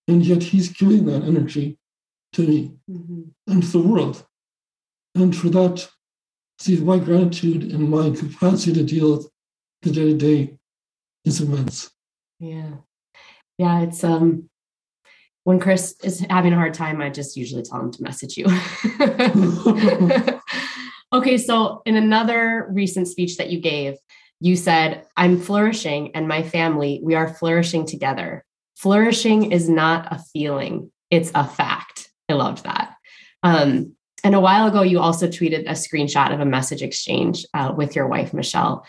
and 0.08 0.24
yet 0.24 0.42
he's 0.42 0.70
giving 0.70 1.06
that 1.06 1.24
energy 1.24 1.78
to 2.32 2.46
me 2.46 2.72
mm-hmm. 2.90 3.22
and 3.46 3.62
to 3.62 3.68
the 3.68 3.78
world. 3.78 4.24
And 5.14 5.36
for 5.36 5.48
that, 5.50 5.88
Steve, 6.58 6.84
my 6.84 6.98
gratitude 6.98 7.72
and 7.72 7.88
my 7.88 8.10
capacity 8.10 8.72
to 8.74 8.84
deal 8.84 9.16
with 9.16 9.30
the 9.82 9.90
day 9.90 10.04
to 10.04 10.16
day 10.16 10.56
is 11.24 11.40
immense. 11.40 11.90
Yeah. 12.38 12.76
Yeah, 13.58 13.82
it's 13.82 14.02
um 14.02 14.50
when 15.44 15.60
Chris 15.60 15.94
is 16.02 16.20
having 16.30 16.52
a 16.52 16.56
hard 16.56 16.74
time, 16.74 17.00
I 17.00 17.10
just 17.10 17.36
usually 17.36 17.62
tell 17.62 17.80
him 17.80 17.92
to 17.92 18.02
message 18.02 18.36
you. 18.36 18.46
okay, 21.12 21.38
so 21.38 21.82
in 21.84 21.96
another 21.96 22.66
recent 22.70 23.08
speech 23.08 23.36
that 23.36 23.50
you 23.50 23.60
gave, 23.60 23.96
you 24.40 24.56
said, 24.56 25.06
I'm 25.16 25.38
flourishing 25.38 26.16
and 26.16 26.26
my 26.26 26.42
family, 26.42 27.00
we 27.02 27.14
are 27.14 27.28
flourishing 27.28 27.86
together. 27.86 28.44
Flourishing 28.76 29.52
is 29.52 29.68
not 29.68 30.12
a 30.12 30.18
feeling, 30.32 30.90
it's 31.10 31.30
a 31.34 31.46
fact. 31.46 32.10
I 32.28 32.32
loved 32.32 32.64
that. 32.64 32.94
Um, 33.42 33.94
and 34.24 34.34
a 34.34 34.40
while 34.40 34.66
ago, 34.66 34.80
you 34.80 34.98
also 35.00 35.28
tweeted 35.28 35.68
a 35.68 35.72
screenshot 35.72 36.32
of 36.32 36.40
a 36.40 36.46
message 36.46 36.82
exchange 36.82 37.44
uh, 37.52 37.74
with 37.76 37.94
your 37.94 38.08
wife, 38.08 38.32
Michelle 38.32 38.86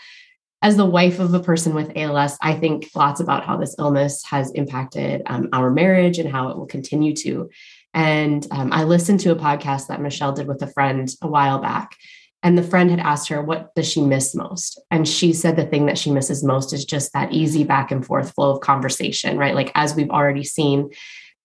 as 0.66 0.76
the 0.76 0.84
wife 0.84 1.20
of 1.20 1.32
a 1.32 1.38
person 1.38 1.76
with 1.76 1.92
ALS, 1.94 2.36
I 2.42 2.54
think 2.54 2.90
lots 2.96 3.20
about 3.20 3.44
how 3.46 3.56
this 3.56 3.76
illness 3.78 4.24
has 4.24 4.50
impacted 4.50 5.22
um, 5.26 5.48
our 5.52 5.70
marriage 5.70 6.18
and 6.18 6.28
how 6.28 6.48
it 6.48 6.56
will 6.56 6.66
continue 6.66 7.14
to. 7.18 7.48
And 7.94 8.44
um, 8.50 8.72
I 8.72 8.82
listened 8.82 9.20
to 9.20 9.30
a 9.30 9.36
podcast 9.36 9.86
that 9.86 10.00
Michelle 10.00 10.32
did 10.32 10.48
with 10.48 10.60
a 10.62 10.66
friend 10.66 11.08
a 11.22 11.28
while 11.28 11.60
back. 11.60 11.94
and 12.42 12.58
the 12.58 12.64
friend 12.64 12.90
had 12.90 12.98
asked 12.98 13.28
her 13.28 13.40
what 13.40 13.72
does 13.76 13.88
she 13.88 14.00
miss 14.00 14.34
most 14.34 14.80
and 14.90 15.08
she 15.08 15.32
said 15.32 15.54
the 15.56 15.70
thing 15.70 15.86
that 15.86 15.98
she 15.98 16.10
misses 16.10 16.44
most 16.44 16.72
is 16.72 16.84
just 16.84 17.12
that 17.12 17.32
easy 17.32 17.64
back 17.64 17.90
and 17.92 18.04
forth 18.04 18.34
flow 18.34 18.50
of 18.52 18.60
conversation 18.60 19.38
right 19.38 19.54
like 19.54 19.72
as 19.74 19.94
we've 19.94 20.10
already 20.18 20.44
seen 20.44 20.90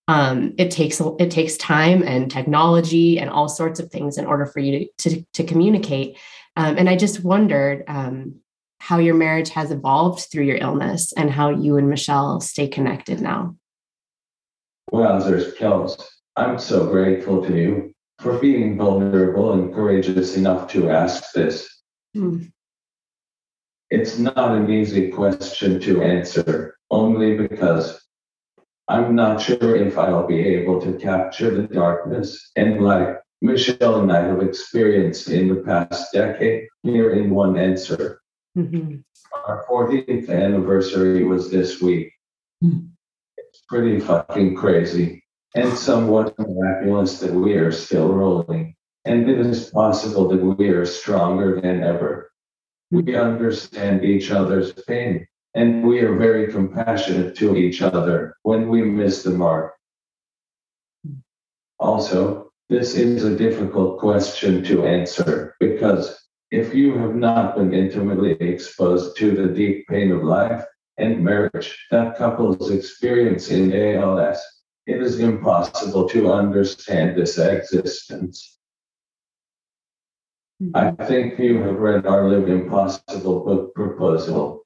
um, 0.08 0.54
it 0.58 0.70
takes 0.70 1.02
it 1.24 1.32
takes 1.32 1.56
time 1.58 2.04
and 2.04 2.30
technology 2.30 3.20
and 3.20 3.30
all 3.30 3.48
sorts 3.48 3.80
of 3.80 3.90
things 3.90 4.18
in 4.18 4.26
order 4.26 4.46
for 4.46 4.60
you 4.60 4.72
to 4.74 4.86
to, 5.04 5.26
to 5.38 5.44
communicate 5.44 6.18
um, 6.60 6.78
and 6.78 6.90
i 6.90 6.96
just 6.96 7.24
wondered 7.24 7.84
um, 7.88 8.42
how 8.82 8.98
your 8.98 9.15
marriage 9.15 9.50
has 9.50 9.70
evolved 9.72 10.26
through 10.32 10.44
your 10.44 10.58
illness 10.58 11.13
and 11.13 11.30
how 11.30 11.50
you 11.50 11.78
and 11.78 11.89
michelle 11.89 12.41
stay 12.41 12.67
connected 12.67 13.22
now 13.22 13.56
well 14.91 15.24
there's 15.24 15.54
Kels. 15.56 16.02
i'm 16.36 16.58
so 16.58 16.88
grateful 16.88 17.46
to 17.46 17.56
you 17.56 17.94
for 18.22 18.38
being 18.38 18.78
vulnerable 18.78 19.54
and 19.54 19.74
courageous 19.74 20.38
enough 20.38 20.72
to 20.72 20.89
ask 20.89 21.32
this. 21.34 21.82
Hmm. 22.13 22.44
It's 23.89 24.20
not 24.20 24.52
an 24.52 24.70
easy 24.70 25.10
question 25.10 25.80
to 25.82 26.04
answer, 26.04 26.78
only 26.91 27.36
because 27.36 28.00
I'm 28.88 29.15
not 29.15 29.41
sure 29.41 29.76
if 29.76 29.98
I'll 29.98 30.28
be 30.28 30.39
able 30.39 30.80
to 30.82 30.94
capture 30.94 31.50
the 31.50 31.67
darkness 31.67 32.52
and 32.56 32.82
light 32.82 33.17
Michelle 33.44 34.02
and 34.02 34.12
I 34.12 34.22
have 34.22 34.41
experienced 34.44 35.30
in 35.30 35.48
the 35.48 35.63
past 35.63 36.13
decade 36.13 36.67
here 36.84 37.12
in 37.13 37.32
one 37.32 37.58
answer. 37.58 38.21
Mm-hmm. 38.58 38.98
Our 39.48 39.66
40th 39.70 40.30
anniversary 40.30 41.24
was 41.24 41.50
this 41.50 41.82
week. 41.82 42.12
Mm. 42.64 42.90
It's 43.38 43.64
pretty 43.68 44.00
fucking 44.00 44.56
crazy 44.56 45.22
and 45.56 45.78
somewhat 45.78 46.38
miraculous 46.40 47.20
that 47.20 47.34
we 47.34 47.54
are 47.54 47.72
still 47.72 48.12
rolling, 48.14 48.76
and 49.06 49.30
it 49.30 49.40
is 49.40 49.70
possible 49.70 50.28
that 50.30 50.44
we 50.44 50.70
are 50.70 50.86
stronger 50.86 51.60
than 51.60 51.84
ever. 51.84 52.32
We 52.90 53.16
understand 53.16 54.04
each 54.04 54.32
other's 54.32 54.74
pain, 54.74 55.28
and 55.54 55.86
we 55.86 56.00
are 56.00 56.16
very 56.16 56.52
compassionate 56.52 57.36
to 57.38 57.56
each 57.56 57.82
other 57.82 58.36
when 58.44 58.70
we 58.70 58.82
miss 58.82 59.24
the 59.24 59.32
mark. 59.32 59.74
Also, 61.80 62.52
this 62.70 62.96
is 62.96 63.24
a 63.24 63.36
difficult 63.36 64.00
question 64.00 64.64
to 64.66 64.86
answer 64.86 65.56
because 65.60 66.18
if 66.52 66.74
you 66.74 66.98
have 66.98 67.16
not 67.16 67.56
been 67.56 67.74
intimately 67.74 68.34
exposed 68.34 69.18
to 69.18 69.32
the 69.32 69.48
deep 69.48 69.88
pain 69.88 70.12
of 70.12 70.24
life 70.24 70.64
and 70.98 71.24
marriage 71.24 71.88
that 71.90 72.18
couples 72.18 72.70
experience 72.70 73.50
in 73.50 73.74
ALS, 73.74 74.40
it 74.86 75.02
is 75.02 75.20
impossible 75.20 76.10
to 76.10 76.32
understand 76.32 77.18
this 77.18 77.38
existence. 77.38 78.60
Mm-hmm. 80.62 80.76
I 80.76 81.06
think 81.06 81.40
you 81.40 81.60
have 81.62 81.78
read 81.78 82.06
our 82.06 82.30
Live 82.30 82.50
Impossible 82.50 83.46
book 83.46 83.74
proposal. 83.74 84.64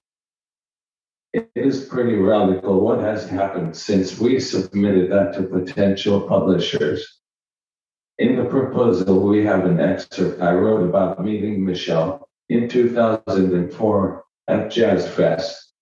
It 1.34 1.52
is 1.54 1.86
pretty 1.86 2.16
radical 2.16 2.80
what 2.80 3.00
has 3.00 3.30
happened 3.30 3.76
since 3.76 4.20
we 4.20 4.40
submitted 4.40 5.12
that 5.12 5.36
to 5.36 5.44
potential 5.44 6.22
publishers. 6.22 7.22
In 8.18 8.38
the 8.38 8.46
proposal, 8.46 9.28
we 9.28 9.44
have 9.44 9.66
an 9.66 9.82
excerpt 9.82 10.42
I 10.42 10.54
wrote 10.54 10.88
about 10.88 11.22
meeting 11.22 11.66
Michelle 11.66 12.30
in 12.48 12.70
2004 12.70 14.24
at 14.48 14.72
Jazz 14.72 15.06
Fest. 15.06 15.74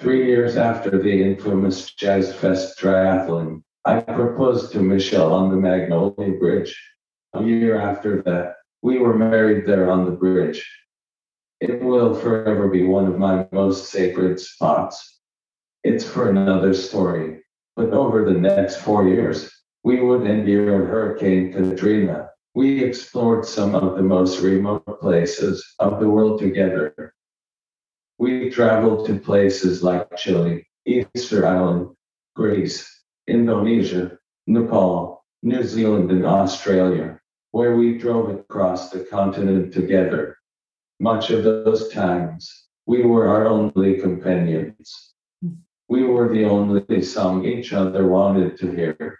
Three 0.00 0.26
years 0.26 0.56
after 0.56 1.00
the 1.00 1.22
infamous 1.22 1.92
Jazz 1.92 2.34
Fest 2.34 2.80
triathlon, 2.80 3.62
I 3.84 4.00
proposed 4.00 4.72
to 4.72 4.80
Michelle 4.80 5.32
on 5.32 5.50
the 5.50 5.56
Magnolia 5.56 6.36
Bridge. 6.36 6.76
A 7.34 7.44
year 7.44 7.80
after 7.80 8.22
that, 8.22 8.56
we 8.82 8.98
were 8.98 9.16
married 9.16 9.64
there 9.64 9.88
on 9.88 10.04
the 10.04 10.10
bridge. 10.10 10.68
It 11.60 11.80
will 11.80 12.12
forever 12.12 12.70
be 12.70 12.82
one 12.82 13.06
of 13.06 13.20
my 13.20 13.46
most 13.52 13.88
sacred 13.88 14.40
spots. 14.40 15.20
It's 15.84 16.04
for 16.04 16.28
another 16.28 16.74
story. 16.74 17.44
But 17.76 17.90
over 17.90 18.24
the 18.24 18.38
next 18.38 18.78
four 18.78 19.06
years, 19.06 19.48
we 19.84 20.00
would 20.00 20.26
endure 20.26 20.86
Hurricane 20.86 21.52
Katrina. 21.52 22.30
We 22.54 22.84
explored 22.84 23.44
some 23.44 23.74
of 23.74 23.96
the 23.96 24.02
most 24.02 24.40
remote 24.40 25.00
places 25.00 25.74
of 25.78 25.98
the 25.98 26.08
world 26.08 26.38
together. 26.38 27.14
We 28.18 28.50
traveled 28.50 29.06
to 29.06 29.18
places 29.18 29.82
like 29.82 30.16
Chile, 30.16 30.66
Easter 30.86 31.46
Island, 31.46 31.88
Greece, 32.36 33.04
Indonesia, 33.26 34.18
Nepal, 34.46 35.24
New 35.42 35.64
Zealand, 35.64 36.10
and 36.12 36.24
Australia, 36.24 37.18
where 37.50 37.74
we 37.74 37.98
drove 37.98 38.30
across 38.30 38.90
the 38.90 39.00
continent 39.00 39.72
together. 39.72 40.36
Much 41.00 41.30
of 41.30 41.42
those 41.42 41.88
times, 41.88 42.66
we 42.86 43.02
were 43.02 43.26
our 43.26 43.46
only 43.46 43.98
companions. 43.98 45.14
We 45.88 46.04
were 46.04 46.28
the 46.28 46.44
only 46.44 47.02
song 47.02 47.44
each 47.44 47.72
other 47.72 48.06
wanted 48.06 48.56
to 48.58 48.70
hear. 48.70 49.18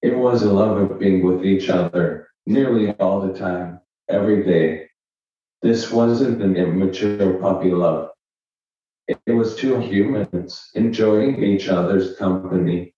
It 0.00 0.16
was 0.16 0.42
a 0.42 0.52
love 0.52 0.90
of 0.90 0.98
being 0.98 1.24
with 1.24 1.44
each 1.44 1.68
other 1.68 2.28
nearly 2.46 2.92
all 2.92 3.20
the 3.20 3.38
time, 3.38 3.80
every 4.08 4.44
day, 4.44 4.88
this 5.60 5.90
wasn't 5.90 6.40
an 6.40 6.56
immature 6.56 7.34
puppy 7.40 7.72
love. 7.72 8.10
It 9.08 9.18
was 9.32 9.56
two 9.56 9.80
humans 9.80 10.70
enjoying 10.74 11.42
each 11.42 11.68
other's 11.68 12.16
company. 12.16 12.94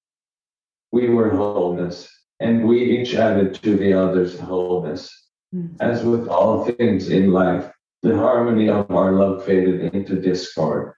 We 0.92 1.08
were 1.08 1.30
wholeness, 1.30 2.06
and 2.38 2.68
we 2.68 2.82
each 2.82 3.14
added 3.14 3.54
to 3.62 3.76
the 3.76 3.94
other's 3.94 4.38
wholeness. 4.38 5.10
Mm. 5.54 5.76
As 5.80 6.04
with 6.04 6.28
all 6.28 6.64
things 6.66 7.08
in 7.08 7.32
life, 7.32 7.72
the 8.02 8.16
harmony 8.16 8.68
of 8.68 8.90
our 8.90 9.12
love 9.12 9.44
faded 9.44 9.94
into 9.94 10.20
discord. 10.20 10.92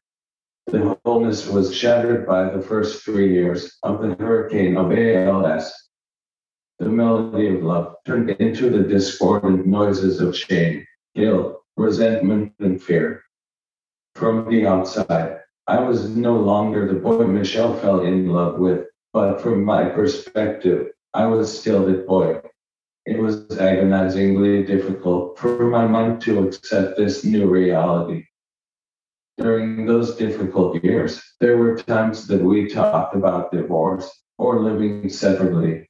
The 0.67 0.99
wholeness 1.05 1.49
was 1.49 1.75
shattered 1.75 2.27
by 2.27 2.51
the 2.51 2.63
first 2.63 3.05
three 3.05 3.33
years 3.33 3.79
of 3.85 4.03
the 4.03 4.15
hurricane 4.15 4.77
of 4.77 4.91
ALS. 4.91 5.73
The 6.83 6.89
melody 6.89 7.47
of 7.47 7.63
love 7.63 7.95
turned 8.05 8.31
into 8.31 8.69
the 8.69 8.83
discordant 8.83 9.65
noises 9.69 10.21
of 10.21 10.37
shame 10.37 10.85
guilt, 11.15 11.63
resentment, 11.77 12.55
and 12.59 12.83
fear. 12.83 13.23
From 14.17 14.51
the 14.51 14.67
outside, 14.67 15.39
I 15.69 15.79
was 15.79 16.17
no 16.17 16.35
longer 16.35 16.89
the 16.89 16.99
boy 16.99 17.25
Michelle 17.29 17.77
fell 17.77 18.01
in 18.01 18.31
love 18.31 18.59
with, 18.59 18.89
but 19.13 19.41
from 19.41 19.65
my 19.65 19.91
perspective, 19.91 20.89
I 21.15 21.27
was 21.27 21.57
still 21.57 21.87
that 21.87 22.05
boy. 22.05 22.41
It 23.07 23.21
was 23.21 23.57
agonizingly 23.57 24.65
difficult 24.65 25.39
for 25.39 25.71
my 25.71 25.87
mind 25.87 26.21
to 26.23 26.49
accept 26.49 26.97
this 26.97 27.25
new 27.25 27.49
reality. 27.49 28.25
During 29.39 29.87
those 29.87 30.17
difficult 30.17 30.83
years, 30.83 31.23
there 31.39 31.59
were 31.59 31.77
times 31.77 32.27
that 32.27 32.43
we 32.43 32.67
talked 32.67 33.15
about 33.15 33.53
divorce 33.53 34.11
or 34.37 34.59
living 34.59 35.09
separately. 35.09 35.89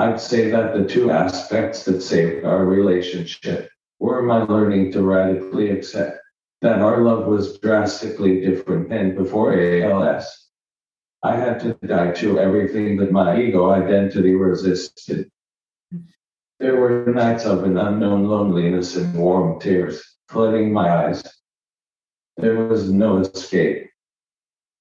I'd 0.00 0.18
say 0.18 0.50
that 0.50 0.72
the 0.72 0.86
two 0.86 1.10
aspects 1.10 1.84
that 1.84 2.00
saved 2.00 2.46
our 2.46 2.64
relationship 2.64 3.68
were 3.98 4.22
my 4.22 4.44
learning 4.44 4.92
to 4.92 5.02
radically 5.02 5.68
accept 5.68 6.16
that 6.62 6.80
our 6.80 7.02
love 7.02 7.26
was 7.26 7.58
drastically 7.58 8.40
different 8.40 8.88
than 8.88 9.14
before 9.14 9.52
ALS? 9.52 10.48
I 11.22 11.36
had 11.36 11.60
to 11.60 11.74
die 11.86 12.12
to 12.12 12.38
everything 12.38 12.96
that 12.96 13.12
my 13.12 13.38
ego 13.42 13.72
identity 13.72 14.34
resisted. 14.34 15.30
There 16.58 16.76
were 16.76 17.12
nights 17.12 17.44
of 17.44 17.64
an 17.64 17.76
unknown 17.76 18.24
loneliness 18.24 18.96
and 18.96 19.14
warm 19.14 19.60
tears 19.60 20.02
flooding 20.30 20.72
my 20.72 21.08
eyes. 21.08 21.22
There 22.38 22.64
was 22.68 22.90
no 22.90 23.18
escape. 23.18 23.90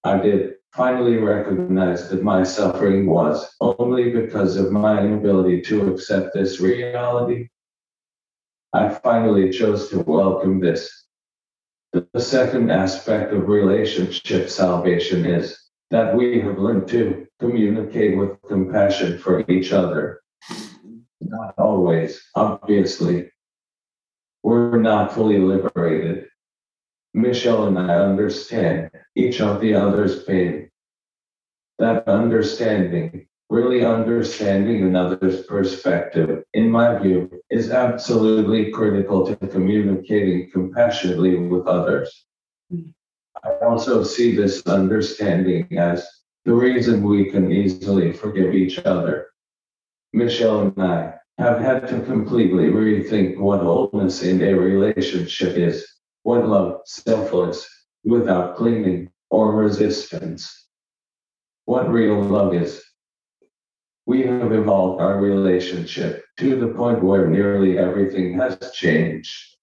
I 0.02 0.18
did 0.18 0.59
finally 0.74 1.18
recognized 1.18 2.10
that 2.10 2.24
my 2.24 2.44
suffering 2.44 3.06
was 3.08 3.56
only 3.60 4.12
because 4.12 4.56
of 4.56 4.72
my 4.72 5.02
inability 5.02 5.62
to 5.62 5.92
accept 5.94 6.34
this 6.34 6.60
reality 6.60 7.48
I 8.72 8.90
finally 8.90 9.50
chose 9.50 9.90
to 9.90 10.00
welcome 10.04 10.60
this. 10.60 11.06
The 11.92 12.20
second 12.20 12.70
aspect 12.70 13.34
of 13.34 13.48
relationship 13.48 14.48
salvation 14.48 15.26
is 15.26 15.58
that 15.90 16.16
we 16.16 16.40
have 16.42 16.60
learned 16.60 16.88
to 16.90 17.26
communicate 17.40 18.16
with 18.16 18.40
compassion 18.48 19.18
for 19.18 19.44
each 19.50 19.74
other. 19.74 20.22
Not 21.20 21.56
always, 21.58 22.22
obviously. 22.36 23.32
We're 24.44 24.80
not 24.80 25.14
fully 25.14 25.40
liberated. 25.40 26.28
Michelle 27.14 27.68
and 27.68 27.80
I 27.80 27.96
understand 27.96 28.92
each 29.16 29.42
of 29.42 29.62
the 29.62 29.74
other's 29.74 30.24
pain. 30.24 30.70
That 31.80 32.08
understanding 32.08 33.28
really 33.50 33.84
understanding 33.84 34.84
another's 34.84 35.44
perspective, 35.44 36.44
in 36.54 36.70
my 36.70 36.98
view, 37.00 37.30
is 37.50 37.72
absolutely 37.72 38.72
critical 38.72 39.26
to 39.26 39.36
communicating 39.48 40.52
compassionately 40.52 41.36
with 41.36 41.66
others. 41.66 42.26
I 43.44 43.50
also 43.66 44.04
see 44.04 44.36
this 44.36 44.66
understanding 44.68 45.68
as 45.78 46.08
the 46.46 46.54
reason 46.54 47.04
we 47.04 47.32
can 47.32 47.52
easily 47.52 48.14
forgive 48.14 48.54
each 48.54 48.80
other. 48.80 49.28
Michelle 50.14 50.62
and 50.62 50.84
I 50.84 51.16
have 51.40 51.60
had 51.60 51.88
to 51.88 52.02
completely 52.02 52.66
rethink 52.66 53.38
what 53.38 53.62
wholeness 53.62 54.22
in 54.24 54.44
a 54.44 54.54
relationship 54.54 55.58
is, 55.58 55.88
what 56.30 56.48
love, 56.48 56.82
selfless, 56.86 57.68
without 58.04 58.56
clinging 58.56 59.10
or 59.32 59.56
resistance, 59.56 60.68
what 61.66 61.90
real 61.90 62.22
love 62.22 62.54
is. 62.54 62.84
We 64.06 64.22
have 64.28 64.52
evolved 64.52 65.02
our 65.02 65.20
relationship 65.20 66.24
to 66.38 66.60
the 66.60 66.68
point 66.68 67.04
where 67.04 67.26
nearly 67.26 67.80
everything 67.80 68.38
has 68.38 68.60
changed. 68.76 69.58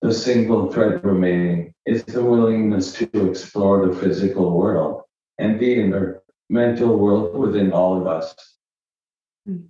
The 0.00 0.14
single 0.14 0.70
thread 0.70 1.04
remaining 1.04 1.74
is 1.86 2.04
the 2.04 2.22
willingness 2.22 2.92
to 2.92 3.28
explore 3.28 3.84
the 3.84 3.96
physical 3.96 4.56
world 4.56 5.02
and 5.38 5.58
the 5.58 5.74
inner 5.74 6.22
mental 6.48 6.96
world 6.96 7.36
within 7.36 7.72
all 7.72 8.00
of 8.00 8.06
us. 8.06 8.32
Mm. 9.48 9.66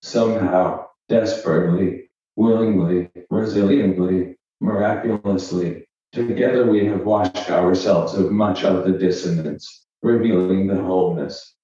Somehow, 0.00 0.86
desperately, 1.10 2.08
willingly, 2.34 3.10
resiliently, 3.30 4.35
miraculously, 4.60 5.86
together 6.12 6.66
we 6.66 6.84
have 6.86 7.04
washed 7.04 7.50
ourselves 7.50 8.14
of 8.14 8.32
much 8.32 8.64
of 8.64 8.84
the 8.84 8.98
dissonance, 8.98 9.86
revealing 10.02 10.66
the 10.66 10.80
wholeness. 10.80 11.54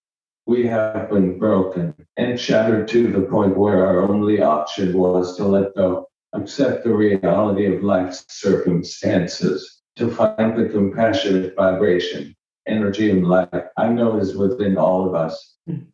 We 0.46 0.66
have 0.66 1.10
been 1.10 1.38
broken 1.38 1.94
and 2.16 2.38
shattered 2.38 2.88
to 2.88 3.12
the 3.12 3.22
point 3.22 3.56
where 3.56 3.86
our 3.86 4.02
only 4.02 4.42
option 4.42 4.98
was 4.98 5.36
to 5.36 5.44
let 5.44 5.74
go 5.74 6.06
accept 6.32 6.84
the 6.84 6.94
reality 6.94 7.66
of 7.66 7.82
life's 7.82 8.24
circumstances, 8.28 9.82
to 9.96 10.10
find 10.10 10.56
the 10.56 10.68
compassionate 10.68 11.54
vibration, 11.54 12.34
energy, 12.66 13.10
and 13.10 13.26
light 13.26 13.48
I 13.76 13.88
know 13.88 14.18
is 14.18 14.36
within 14.36 14.76
all 14.76 15.06
of 15.06 15.14
us. 15.14 15.56
Mm. 15.68 15.86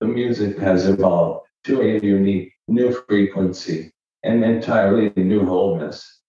The 0.00 0.06
music 0.06 0.58
has 0.58 0.86
evolved 0.86 1.48
to 1.64 1.80
a 1.80 1.98
unique 2.00 2.52
new 2.68 2.92
frequency 2.92 3.92
and 4.22 4.44
entirely 4.44 5.12
new 5.16 5.44
wholeness. 5.44 6.20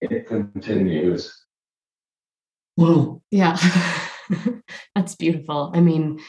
It 0.00 0.26
continues. 0.26 1.34
Well, 2.76 3.22
yeah, 3.30 3.56
that's 4.94 5.14
beautiful. 5.14 5.72
I 5.74 5.80
mean, 5.80 6.20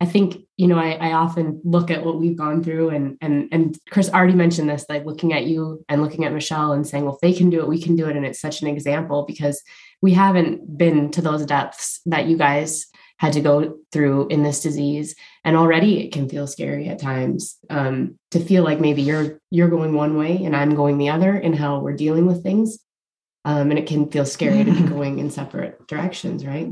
I 0.00 0.06
think, 0.06 0.38
you 0.56 0.66
know, 0.66 0.78
I, 0.78 0.92
I 0.92 1.12
often 1.12 1.60
look 1.64 1.90
at 1.90 2.04
what 2.04 2.18
we've 2.18 2.36
gone 2.36 2.64
through 2.64 2.88
and 2.88 3.16
and 3.20 3.48
and 3.52 3.78
Chris 3.90 4.10
already 4.10 4.32
mentioned 4.32 4.68
this, 4.68 4.86
like 4.88 5.04
looking 5.04 5.32
at 5.32 5.44
you 5.44 5.84
and 5.88 6.02
looking 6.02 6.24
at 6.24 6.32
Michelle 6.32 6.72
and 6.72 6.86
saying, 6.86 7.04
well, 7.04 7.14
if 7.14 7.20
they 7.20 7.32
can 7.32 7.50
do 7.50 7.60
it, 7.60 7.68
we 7.68 7.80
can 7.80 7.94
do 7.94 8.08
it. 8.08 8.16
And 8.16 8.26
it's 8.26 8.40
such 8.40 8.62
an 8.62 8.68
example 8.68 9.24
because 9.26 9.62
we 10.00 10.12
haven't 10.12 10.76
been 10.76 11.10
to 11.12 11.22
those 11.22 11.46
depths 11.46 12.00
that 12.06 12.26
you 12.26 12.36
guys 12.36 12.86
had 13.22 13.32
to 13.32 13.40
go 13.40 13.78
through 13.92 14.28
in 14.28 14.42
this 14.42 14.60
disease. 14.60 15.14
And 15.44 15.56
already 15.56 16.04
it 16.04 16.12
can 16.12 16.28
feel 16.28 16.46
scary 16.46 16.88
at 16.88 16.98
times 16.98 17.56
um, 17.70 18.18
to 18.32 18.40
feel 18.40 18.64
like 18.64 18.80
maybe 18.80 19.02
you're 19.02 19.40
you're 19.50 19.70
going 19.70 19.94
one 19.94 20.16
way 20.16 20.44
and 20.44 20.54
i'm 20.54 20.74
going 20.74 20.98
the 20.98 21.08
other 21.08 21.36
in 21.36 21.52
how 21.52 21.78
we're 21.80 22.02
dealing 22.04 22.26
with 22.26 22.42
things. 22.42 22.78
Um, 23.44 23.70
and 23.70 23.78
it 23.78 23.86
can 23.86 24.10
feel 24.10 24.26
scary 24.26 24.62
to 24.64 24.72
be 24.72 24.82
going 24.96 25.18
in 25.18 25.30
separate 25.30 25.86
directions 25.86 26.44
right? 26.44 26.68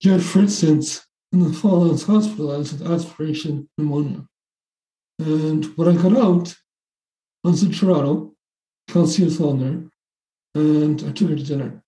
Yeah 0.00 0.18
for 0.18 0.40
instance 0.40 1.06
in 1.32 1.42
the 1.42 1.52
fall, 1.52 1.84
I 1.84 1.92
was 1.92 2.04
hospitalized 2.04 2.78
with 2.78 2.90
aspiration 2.90 3.68
pneumonia. 3.76 4.26
And 5.18 5.64
when 5.76 5.88
I 5.88 6.02
got 6.02 6.16
out, 6.16 6.54
I 7.44 7.48
was 7.48 7.62
in 7.62 7.72
Toronto, 7.72 8.32
on 8.94 9.58
there, 9.60 10.62
and 10.62 11.02
I 11.02 11.12
took 11.12 11.28
her 11.28 11.36
to 11.36 11.42
dinner. 11.42 11.82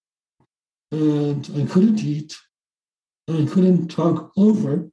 And 0.90 1.48
I 1.56 1.64
couldn't 1.72 2.00
eat, 2.00 2.34
I 3.28 3.44
couldn't 3.46 3.88
talk 3.88 4.32
over 4.36 4.88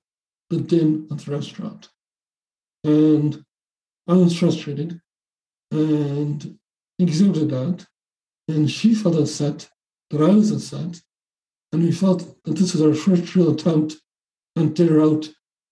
the 0.49 0.57
din 0.57 1.07
of 1.09 1.23
the 1.23 1.31
restaurant. 1.31 1.89
And 2.83 3.43
I 4.07 4.13
was 4.13 4.37
frustrated 4.37 4.99
and 5.71 6.57
exhibited 6.99 7.49
that. 7.49 7.85
And 8.47 8.69
she 8.69 8.93
felt 8.93 9.15
upset 9.15 9.69
that 10.09 10.21
I 10.21 10.29
was 10.29 10.51
upset. 10.51 11.01
And 11.71 11.83
we 11.83 11.91
felt 11.91 12.43
that 12.43 12.55
this 12.55 12.73
was 12.73 12.81
our 12.81 12.93
first 12.93 13.35
real 13.35 13.51
attempt 13.51 13.95
and 14.55 14.75
dinner 14.75 15.01
out 15.01 15.29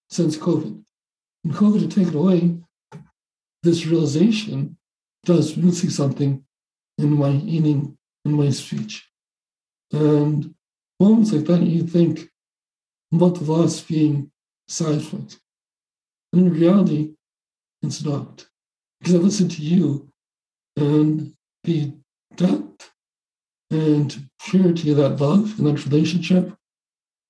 since 0.09 0.37
COVID. 0.37 0.83
And 1.43 1.53
COVID 1.53 1.81
had 1.81 1.91
taken 1.91 2.15
away 2.15 2.57
this 3.61 3.85
realization 3.85 4.77
does 5.25 5.55
missing 5.55 5.89
something 5.89 6.43
in 6.97 7.11
my 7.11 7.31
eating, 7.31 7.97
in 8.25 8.33
my 8.33 8.49
speech. 8.49 9.07
And 9.91 10.53
moments 10.99 11.31
like 11.31 11.45
that, 11.45 11.61
you 11.61 11.87
think 11.87 12.29
about 13.13 13.35
the 13.35 13.43
loss 13.43 13.81
being 13.81 14.31
side. 14.67 15.01
And 15.11 15.37
in 16.33 16.53
reality, 16.53 17.13
it's 17.81 18.03
not. 18.03 18.45
Because 18.99 19.15
I 19.15 19.17
listen 19.17 19.49
to 19.49 19.61
you 19.61 20.09
and 20.77 21.33
the 21.63 21.93
depth 22.35 22.91
and 23.69 24.29
purity 24.45 24.91
of 24.91 24.97
that 24.97 25.19
love 25.19 25.57
and 25.59 25.67
that 25.67 25.85
relationship 25.85 26.53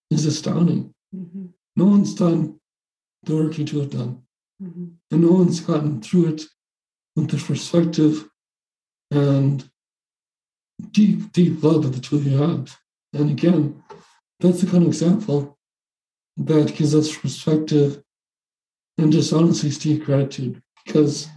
is 0.09 0.25
astounding. 0.25 0.93
Mm-hmm. 1.15 1.47
No 1.75 1.85
one's 1.85 2.15
done 2.15 2.59
the 3.23 3.35
work 3.35 3.57
you 3.57 3.65
two 3.65 3.79
have 3.79 3.89
done. 3.89 4.21
Mm-hmm. 4.61 4.85
And 5.11 5.21
no 5.21 5.31
one's 5.31 5.59
gotten 5.59 6.01
through 6.01 6.33
it 6.33 6.43
with 7.15 7.29
the 7.29 7.37
perspective 7.37 8.29
and 9.11 9.67
deep, 10.91 11.31
deep 11.31 11.63
love 11.63 11.83
that 11.83 11.89
the 11.89 11.99
two 11.99 12.17
of 12.17 12.27
you 12.27 12.37
have. 12.37 12.77
And 13.13 13.31
again, 13.31 13.81
that's 14.39 14.61
the 14.61 14.69
kind 14.69 14.83
of 14.83 14.89
example 14.89 15.57
that 16.37 16.75
gives 16.75 16.95
us 16.95 17.15
perspective 17.15 18.01
and 18.97 19.11
just 19.11 19.33
honestly 19.33 19.69
deep 19.69 20.05
gratitude 20.05 20.61
because 20.85 21.27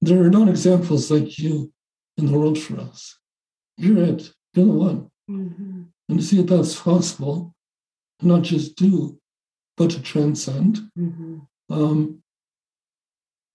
there 0.00 0.22
are 0.22 0.30
not 0.30 0.48
examples 0.48 1.10
like 1.10 1.38
you 1.38 1.72
in 2.16 2.26
the 2.26 2.38
world 2.38 2.58
for 2.58 2.80
us. 2.80 3.18
You're 3.76 4.02
it. 4.02 4.32
You're 4.54 4.66
the 4.66 4.72
one. 4.72 5.10
Mm-hmm. 5.30 5.82
And 6.08 6.18
to 6.18 6.24
see 6.24 6.36
that 6.36 6.46
that's 6.46 6.78
possible 6.78 7.54
not 8.22 8.42
just 8.42 8.76
do, 8.76 9.18
but 9.76 9.90
to 9.90 10.02
transcend. 10.02 10.78
Mm-hmm. 10.98 11.38
Um, 11.70 12.22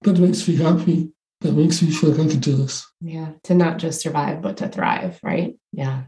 that 0.01 0.19
makes 0.19 0.47
me 0.47 0.55
happy. 0.55 1.11
That 1.41 1.53
makes 1.53 1.81
me 1.81 1.91
feel 1.91 2.11
like 2.11 2.27
I 2.27 2.29
can 2.29 2.39
do 2.39 2.55
this. 2.55 2.85
Yeah, 2.99 3.29
to 3.43 3.53
not 3.53 3.77
just 3.77 4.01
survive, 4.01 4.41
but 4.41 4.57
to 4.57 4.67
thrive, 4.67 5.19
right? 5.23 5.55
Yeah. 5.71 6.03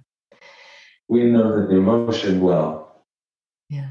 We 1.07 1.23
know 1.25 1.67
the 1.67 1.75
emotion 1.75 2.41
well. 2.41 2.90
Yeah. 3.71 3.89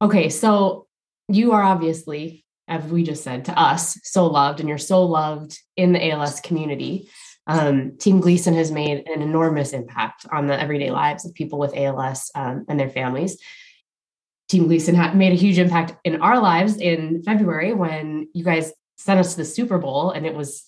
Okay, 0.00 0.30
so 0.30 0.86
you 1.28 1.52
are 1.52 1.62
obviously, 1.62 2.44
as 2.68 2.84
we 2.84 3.02
just 3.02 3.22
said, 3.22 3.44
to 3.46 3.58
us, 3.58 3.98
so 4.02 4.26
loved, 4.26 4.60
and 4.60 4.68
you're 4.68 4.78
so 4.78 5.04
loved 5.04 5.58
in 5.76 5.92
the 5.92 6.10
ALS 6.10 6.40
community 6.40 7.08
um, 7.46 7.96
Team 7.98 8.20
Gleason 8.20 8.54
has 8.54 8.72
made 8.72 9.08
an 9.08 9.22
enormous 9.22 9.72
impact 9.72 10.26
on 10.32 10.46
the 10.46 10.60
everyday 10.60 10.90
lives 10.90 11.24
of 11.24 11.34
people 11.34 11.58
with 11.58 11.76
ALS 11.76 12.30
um, 12.34 12.64
and 12.68 12.78
their 12.78 12.90
families. 12.90 13.38
Team 14.48 14.66
Gleason 14.66 14.94
had 14.94 15.16
made 15.16 15.32
a 15.32 15.36
huge 15.36 15.58
impact 15.58 15.94
in 16.04 16.20
our 16.20 16.40
lives 16.40 16.76
in 16.76 17.22
February 17.22 17.72
when 17.72 18.28
you 18.32 18.44
guys 18.44 18.72
sent 18.96 19.20
us 19.20 19.32
to 19.32 19.38
the 19.38 19.44
Super 19.44 19.78
Bowl, 19.78 20.10
and 20.10 20.26
it 20.26 20.34
was 20.34 20.64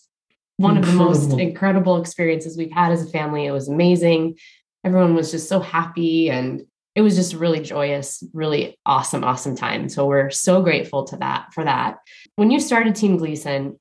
one 0.56 0.76
incredible. 0.76 1.10
of 1.10 1.20
the 1.20 1.28
most 1.28 1.40
incredible 1.40 2.00
experiences 2.00 2.56
we've 2.56 2.72
had 2.72 2.92
as 2.92 3.06
a 3.06 3.10
family. 3.10 3.46
It 3.46 3.52
was 3.52 3.68
amazing. 3.68 4.36
Everyone 4.84 5.14
was 5.14 5.30
just 5.30 5.48
so 5.48 5.60
happy, 5.60 6.30
and 6.30 6.62
it 6.98 7.02
was 7.02 7.14
just 7.14 7.32
really 7.32 7.61
joyous, 7.61 8.24
really 8.32 8.76
awesome, 8.84 9.22
awesome 9.22 9.54
time. 9.54 9.88
So 9.88 10.04
we're 10.04 10.30
so 10.30 10.62
grateful 10.62 11.04
to 11.04 11.16
that 11.18 11.54
for 11.54 11.62
that. 11.62 11.98
When 12.34 12.50
you 12.50 12.58
started 12.58 12.96
Team 12.96 13.18
Gleason, 13.18 13.78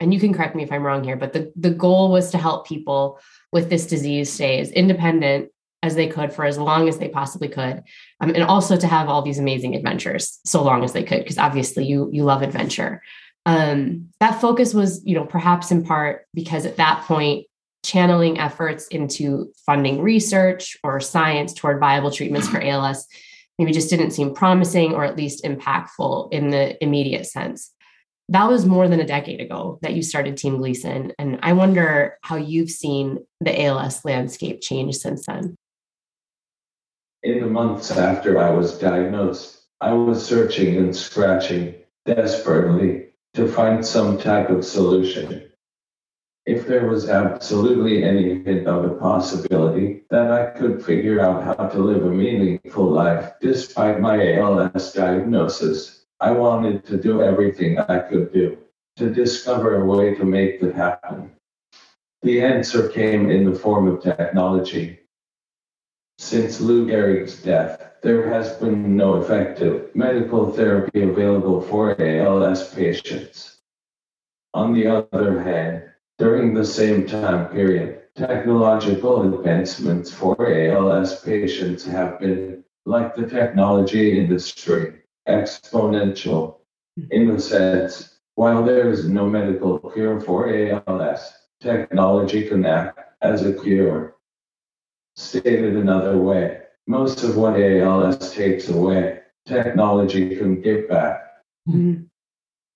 and 0.00 0.12
you 0.12 0.20
can 0.20 0.34
correct 0.34 0.54
me 0.54 0.62
if 0.62 0.70
I'm 0.70 0.84
wrong 0.84 1.02
here, 1.02 1.16
but 1.16 1.32
the, 1.32 1.50
the 1.56 1.70
goal 1.70 2.12
was 2.12 2.30
to 2.32 2.36
help 2.36 2.66
people 2.66 3.18
with 3.52 3.70
this 3.70 3.86
disease 3.86 4.30
stay 4.30 4.60
as 4.60 4.70
independent 4.70 5.48
as 5.82 5.94
they 5.94 6.08
could 6.08 6.30
for 6.30 6.44
as 6.44 6.58
long 6.58 6.90
as 6.90 6.98
they 6.98 7.08
possibly 7.08 7.48
could. 7.48 7.84
Um, 8.20 8.34
and 8.34 8.42
also 8.42 8.76
to 8.76 8.86
have 8.86 9.08
all 9.08 9.22
these 9.22 9.38
amazing 9.38 9.74
adventures 9.74 10.38
so 10.44 10.62
long 10.62 10.84
as 10.84 10.92
they 10.92 11.04
could, 11.04 11.20
because 11.20 11.38
obviously 11.38 11.86
you 11.86 12.10
you 12.12 12.22
love 12.22 12.42
adventure. 12.42 13.00
Um, 13.46 14.10
that 14.20 14.42
focus 14.42 14.74
was, 14.74 15.02
you 15.06 15.14
know, 15.14 15.24
perhaps 15.24 15.70
in 15.70 15.86
part 15.86 16.26
because 16.34 16.66
at 16.66 16.76
that 16.76 17.04
point, 17.06 17.46
channeling 17.84 18.38
efforts 18.38 18.86
into 18.88 19.52
funding 19.66 20.00
research 20.00 20.76
or 20.84 21.00
science 21.00 21.52
toward 21.52 21.80
viable 21.80 22.10
treatments 22.10 22.48
for 22.48 22.58
mm-hmm. 22.58 22.68
ALS 22.68 23.06
maybe 23.58 23.72
just 23.72 23.90
didn't 23.90 24.12
seem 24.12 24.34
promising 24.34 24.94
or 24.94 25.04
at 25.04 25.16
least 25.16 25.44
impactful 25.44 26.32
in 26.32 26.50
the 26.50 26.82
immediate 26.82 27.26
sense 27.26 27.72
that 28.28 28.48
was 28.48 28.64
more 28.64 28.88
than 28.88 29.00
a 29.00 29.06
decade 29.06 29.40
ago 29.40 29.78
that 29.82 29.94
you 29.94 30.02
started 30.02 30.36
Team 30.36 30.56
Gleason. 30.56 31.12
And 31.18 31.38
I 31.42 31.52
wonder 31.52 32.18
how 32.22 32.36
you've 32.36 32.70
seen 32.70 33.18
the 33.40 33.62
ALS 33.64 34.04
landscape 34.04 34.62
change 34.62 34.96
since 34.96 35.26
then. 35.26 35.56
In 37.22 37.40
the 37.40 37.46
months 37.46 37.90
after 37.90 38.38
I 38.38 38.50
was 38.50 38.78
diagnosed, 38.78 39.62
I 39.80 39.92
was 39.92 40.24
searching 40.24 40.76
and 40.76 40.96
scratching 40.96 41.74
desperately 42.06 43.08
to 43.34 43.46
find 43.46 43.84
some 43.84 44.18
type 44.18 44.50
of 44.50 44.64
solution. 44.64 45.51
If 46.44 46.66
there 46.66 46.88
was 46.88 47.08
absolutely 47.08 48.02
any 48.02 48.42
hint 48.42 48.66
of 48.66 48.84
a 48.84 48.94
possibility 48.96 50.02
that 50.10 50.32
I 50.32 50.46
could 50.58 50.84
figure 50.84 51.20
out 51.20 51.44
how 51.44 51.68
to 51.68 51.78
live 51.78 52.04
a 52.04 52.10
meaningful 52.10 52.90
life 52.90 53.34
despite 53.40 54.00
my 54.00 54.34
ALS 54.38 54.92
diagnosis, 54.92 56.04
I 56.18 56.32
wanted 56.32 56.84
to 56.86 56.96
do 56.96 57.22
everything 57.22 57.78
I 57.78 58.00
could 58.00 58.32
do 58.32 58.58
to 58.96 59.14
discover 59.14 59.76
a 59.76 59.86
way 59.86 60.16
to 60.16 60.24
make 60.24 60.60
that 60.60 60.74
happen. 60.74 61.30
The 62.22 62.42
answer 62.42 62.88
came 62.88 63.30
in 63.30 63.44
the 63.48 63.56
form 63.56 63.86
of 63.86 64.02
technology. 64.02 64.98
Since 66.18 66.60
Lou 66.60 66.86
Gehrig's 66.86 67.40
death, 67.40 67.92
there 68.02 68.28
has 68.28 68.54
been 68.54 68.96
no 68.96 69.22
effective 69.22 69.94
medical 69.94 70.50
therapy 70.50 71.02
available 71.02 71.60
for 71.60 72.00
ALS 72.00 72.74
patients. 72.74 73.58
On 74.54 74.74
the 74.74 74.88
other 74.88 75.40
hand, 75.40 75.91
during 76.22 76.54
the 76.54 76.64
same 76.64 77.04
time 77.04 77.48
period, 77.48 78.00
technological 78.14 79.34
advancements 79.34 80.08
for 80.08 80.36
ALS 80.46 81.20
patients 81.24 81.84
have 81.84 82.20
been, 82.20 82.62
like 82.86 83.16
the 83.16 83.26
technology 83.26 84.20
industry, 84.20 85.02
exponential. 85.28 86.58
In 87.10 87.26
the 87.26 87.40
sense, 87.40 88.20
while 88.36 88.62
there 88.64 88.88
is 88.88 89.08
no 89.08 89.28
medical 89.28 89.80
cure 89.80 90.20
for 90.20 90.40
ALS, 90.48 91.32
technology 91.60 92.48
can 92.48 92.64
act 92.66 93.00
as 93.20 93.44
a 93.44 93.52
cure. 93.52 94.14
Stated 95.16 95.74
another 95.74 96.18
way, 96.18 96.60
most 96.86 97.24
of 97.24 97.36
what 97.36 97.60
ALS 97.60 98.32
takes 98.32 98.68
away, 98.68 99.22
technology 99.44 100.36
can 100.36 100.62
give 100.62 100.88
back. 100.88 101.20
Mm-hmm. 101.68 102.04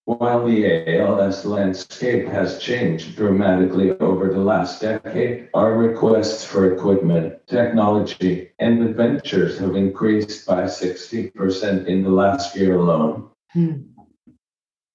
While 0.07 0.47
the 0.47 1.01
ALS 1.01 1.45
landscape 1.45 2.29
has 2.29 2.61
changed 2.61 3.17
dramatically 3.17 3.91
over 3.99 4.33
the 4.33 4.39
last 4.39 4.81
decade, 4.81 5.49
our 5.53 5.77
requests 5.77 6.45
for 6.45 6.73
equipment, 6.73 7.45
technology, 7.49 8.53
and 8.61 8.85
adventures 8.85 9.59
have 9.59 9.75
increased 9.75 10.47
by 10.47 10.63
60% 10.63 11.87
in 11.89 12.05
the 12.05 12.11
last 12.11 12.55
year 12.55 12.77
alone. 12.77 13.31
Hmm. 13.53 13.83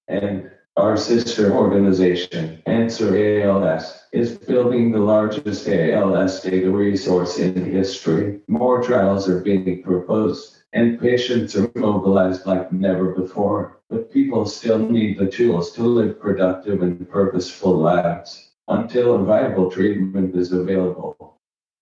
And 0.08 0.50
our 0.78 0.96
sister 0.96 1.52
organization, 1.52 2.62
Answer 2.64 3.42
ALS, 3.42 4.04
is 4.12 4.38
building 4.38 4.92
the 4.92 4.98
largest 4.98 5.68
ALS 5.68 6.40
data 6.40 6.70
resource 6.70 7.38
in 7.38 7.70
history. 7.70 8.40
More 8.48 8.82
trials 8.82 9.28
are 9.28 9.40
being 9.40 9.82
proposed, 9.82 10.62
and 10.72 10.98
patients 10.98 11.54
are 11.54 11.70
mobilized 11.74 12.46
like 12.46 12.72
never 12.72 13.12
before. 13.12 13.81
But 13.92 14.10
people 14.10 14.46
still 14.46 14.78
need 14.78 15.18
the 15.18 15.26
tools 15.26 15.72
to 15.72 15.82
live 15.82 16.18
productive 16.18 16.80
and 16.80 17.06
purposeful 17.10 17.76
lives 17.76 18.52
until 18.66 19.14
a 19.14 19.22
viable 19.22 19.70
treatment 19.70 20.34
is 20.34 20.50
available. 20.50 21.38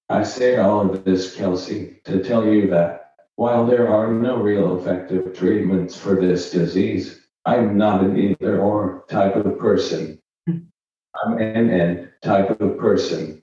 I 0.08 0.24
say 0.24 0.56
all 0.56 0.90
of 0.90 1.04
this, 1.04 1.36
Kelsie, 1.36 2.02
to 2.02 2.20
tell 2.20 2.44
you 2.44 2.68
that 2.70 3.12
while 3.36 3.64
there 3.64 3.88
are 3.88 4.12
no 4.12 4.38
real 4.38 4.76
effective 4.76 5.38
treatments 5.38 5.96
for 5.96 6.16
this 6.16 6.50
disease, 6.50 7.20
I'm 7.46 7.78
not 7.78 8.02
an 8.02 8.18
either 8.18 8.61
or 8.61 9.04
type 9.08 9.36
of 9.36 9.56
person. 9.56 10.20
I'm 10.48 11.38
an 11.38 11.70
and 11.70 12.11
type 12.22 12.61
of 12.61 12.76
person. 12.76 13.40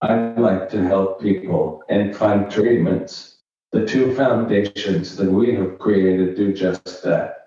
I 0.00 0.32
like 0.32 0.68
to 0.70 0.82
help 0.82 1.22
people 1.22 1.84
and 1.88 2.16
find 2.16 2.50
treatments. 2.50 3.36
The 3.70 3.86
two 3.86 4.16
foundations 4.16 5.14
that 5.14 5.30
we 5.30 5.54
have 5.54 5.78
created 5.78 6.34
do 6.34 6.52
just 6.52 7.04
that. 7.04 7.37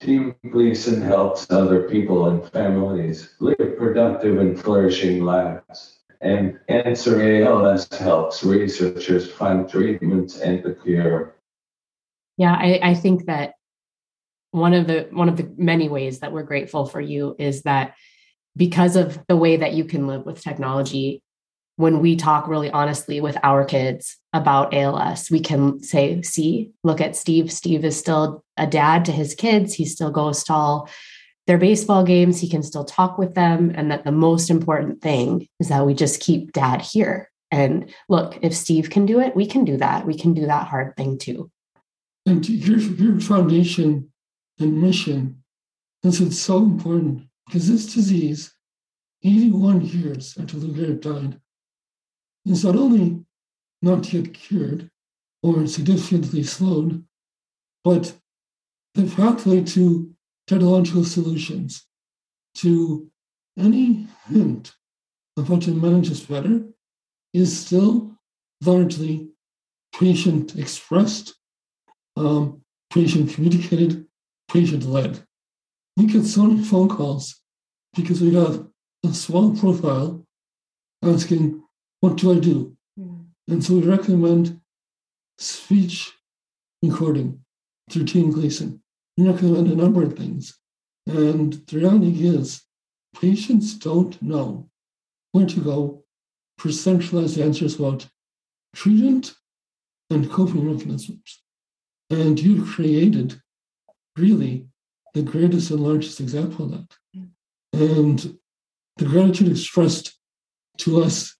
Team 0.00 0.34
Gleason 0.50 1.02
helps 1.02 1.50
other 1.50 1.88
people 1.88 2.28
and 2.28 2.44
families 2.50 3.34
live 3.40 3.76
productive 3.76 4.38
and 4.38 4.58
flourishing 4.58 5.24
lives. 5.24 5.98
And 6.20 6.58
Answer 6.68 7.44
ALS 7.44 7.88
helps 7.92 8.44
researchers 8.44 9.30
find 9.30 9.68
treatments 9.68 10.38
and 10.40 10.62
the 10.62 10.74
cure. 10.74 11.36
Yeah, 12.36 12.54
I, 12.54 12.80
I 12.82 12.94
think 12.94 13.26
that 13.26 13.54
one 14.52 14.72
of 14.72 14.86
the 14.86 15.08
one 15.10 15.28
of 15.28 15.36
the 15.36 15.52
many 15.56 15.88
ways 15.88 16.20
that 16.20 16.32
we're 16.32 16.42
grateful 16.42 16.86
for 16.86 17.00
you 17.00 17.36
is 17.38 17.62
that 17.62 17.94
because 18.56 18.96
of 18.96 19.20
the 19.28 19.36
way 19.36 19.58
that 19.58 19.74
you 19.74 19.84
can 19.84 20.06
live 20.06 20.24
with 20.24 20.40
technology 20.40 21.22
when 21.78 22.00
we 22.00 22.16
talk 22.16 22.48
really 22.48 22.72
honestly 22.72 23.20
with 23.20 23.38
our 23.44 23.64
kids 23.64 24.16
about 24.32 24.74
ALS, 24.74 25.30
we 25.30 25.38
can 25.38 25.80
say, 25.80 26.20
see, 26.22 26.72
look 26.82 27.00
at 27.00 27.14
Steve. 27.14 27.52
Steve 27.52 27.84
is 27.84 27.96
still 27.96 28.44
a 28.56 28.66
dad 28.66 29.04
to 29.04 29.12
his 29.12 29.32
kids. 29.32 29.74
He 29.74 29.84
still 29.84 30.10
goes 30.10 30.42
to 30.44 30.52
all 30.52 30.90
their 31.46 31.56
baseball 31.56 32.02
games. 32.02 32.40
He 32.40 32.48
can 32.48 32.64
still 32.64 32.84
talk 32.84 33.16
with 33.16 33.36
them. 33.36 33.70
And 33.76 33.92
that 33.92 34.02
the 34.02 34.10
most 34.10 34.50
important 34.50 35.02
thing 35.02 35.46
is 35.60 35.68
that 35.68 35.86
we 35.86 35.94
just 35.94 36.18
keep 36.18 36.50
dad 36.50 36.82
here. 36.82 37.30
And 37.52 37.94
look, 38.08 38.36
if 38.42 38.54
Steve 38.54 38.90
can 38.90 39.06
do 39.06 39.20
it, 39.20 39.36
we 39.36 39.46
can 39.46 39.64
do 39.64 39.76
that. 39.76 40.04
We 40.04 40.18
can 40.18 40.34
do 40.34 40.46
that 40.46 40.66
hard 40.66 40.96
thing 40.96 41.16
too. 41.16 41.48
And 42.26 42.46
your, 42.48 42.78
your 42.78 43.20
foundation 43.20 44.10
and 44.58 44.82
mission. 44.82 45.44
This 46.02 46.20
is 46.20 46.42
so 46.42 46.58
important 46.58 47.28
because 47.46 47.68
this 47.68 47.94
disease, 47.94 48.52
81 49.22 49.82
years 49.82 50.36
after 50.36 50.56
Lou 50.56 50.74
Gehrig 50.74 51.00
died, 51.02 51.40
is 52.44 52.64
not 52.64 52.76
only 52.76 53.24
not 53.82 54.12
yet 54.12 54.34
cured 54.34 54.90
or 55.42 55.66
significantly 55.66 56.42
slowed, 56.42 57.04
but 57.84 58.14
the 58.94 59.08
pathway 59.14 59.62
to 59.62 60.10
technological 60.46 61.04
solutions, 61.04 61.86
to 62.54 63.08
any 63.58 64.08
hint 64.28 64.72
of 65.36 65.48
how 65.48 65.58
to 65.58 65.70
manage 65.70 66.08
this 66.08 66.24
better, 66.24 66.64
is 67.32 67.56
still 67.58 68.16
largely 68.62 69.28
patient 69.94 70.56
expressed, 70.56 71.34
um, 72.16 72.62
patient 72.92 73.30
communicated, 73.30 74.06
patient 74.50 74.84
led. 74.84 75.22
We 75.96 76.06
get 76.06 76.24
so 76.24 76.44
many 76.44 76.64
phone 76.64 76.88
calls 76.88 77.40
because 77.94 78.20
we 78.20 78.34
have 78.34 78.66
a 79.04 79.12
small 79.12 79.56
profile 79.56 80.24
asking, 81.02 81.62
What 82.00 82.16
do 82.16 82.32
I 82.32 82.38
do? 82.38 82.76
Mm. 82.98 83.26
And 83.48 83.64
so 83.64 83.74
we 83.74 83.82
recommend 83.82 84.60
speech 85.38 86.12
recording 86.82 87.40
through 87.90 88.04
Team 88.04 88.30
Gleason. 88.30 88.82
We 89.16 89.28
recommend 89.28 89.68
a 89.68 89.76
number 89.76 90.02
of 90.02 90.16
things. 90.16 90.58
And 91.06 91.54
the 91.54 91.78
reality 91.78 92.26
is, 92.26 92.62
patients 93.20 93.74
don't 93.74 94.20
know 94.22 94.68
where 95.32 95.46
to 95.46 95.60
go 95.60 96.04
for 96.58 96.70
centralized 96.70 97.38
answers 97.38 97.76
about 97.76 98.06
treatment 98.74 99.34
and 100.10 100.30
coping 100.30 100.70
mechanisms. 100.70 101.42
And 102.10 102.38
you've 102.38 102.68
created 102.68 103.40
really 104.16 104.66
the 105.14 105.22
greatest 105.22 105.70
and 105.70 105.80
largest 105.80 106.20
example 106.20 106.66
of 106.66 106.70
that. 106.72 106.96
And 107.72 108.38
the 108.96 109.04
gratitude 109.04 109.50
expressed 109.50 110.18
to 110.78 111.02
us 111.02 111.37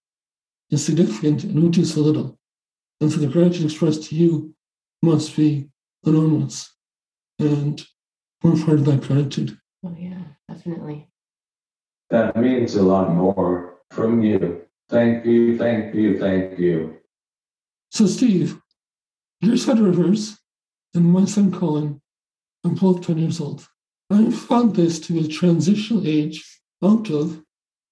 is 0.71 0.85
significant 0.85 1.43
and 1.43 1.61
we 1.61 1.69
do 1.69 1.85
so 1.85 2.01
little. 2.01 2.37
And 3.01 3.11
so 3.11 3.19
the 3.19 3.27
gratitude 3.27 3.65
expressed 3.65 4.03
to 4.09 4.15
you 4.15 4.53
must 5.01 5.35
be 5.35 5.69
enormous. 6.05 6.73
And 7.39 7.81
we're 8.43 8.63
part 8.63 8.79
of 8.79 8.85
that 8.85 9.01
gratitude. 9.01 9.57
Oh, 9.85 9.95
yeah, 9.97 10.19
definitely. 10.49 11.07
That 12.09 12.35
means 12.35 12.75
a 12.75 12.83
lot 12.83 13.13
more 13.13 13.79
from 13.91 14.21
you. 14.21 14.61
Thank 14.89 15.25
you, 15.25 15.57
thank 15.57 15.93
you, 15.95 16.19
thank 16.19 16.59
you. 16.59 16.97
So, 17.91 18.07
Steve, 18.07 18.59
your 19.41 19.57
son 19.57 19.83
Rivers 19.83 20.37
and 20.93 21.05
my 21.05 21.25
son 21.25 21.51
Cohen 21.51 22.01
I'm 22.63 22.75
both 22.75 23.05
10 23.07 23.17
years 23.17 23.39
old. 23.39 23.67
I 24.09 24.29
found 24.31 24.75
this 24.75 24.99
to 25.01 25.13
be 25.13 25.25
a 25.25 25.27
transitional 25.27 26.05
age 26.05 26.43
out 26.83 27.09
of 27.09 27.41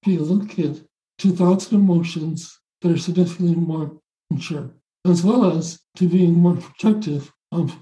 being 0.04 0.20
a 0.20 0.24
little 0.24 0.46
kid 0.46 0.86
to 1.20 1.32
thoughts 1.32 1.72
and 1.72 1.82
emotions 1.82 2.57
that 2.82 2.92
are 2.92 2.98
significantly 2.98 3.56
more 3.56 3.92
mature, 4.32 4.70
as 5.06 5.24
well 5.24 5.58
as 5.58 5.80
to 5.96 6.08
being 6.08 6.34
more 6.34 6.56
protective 6.56 7.32
of 7.52 7.76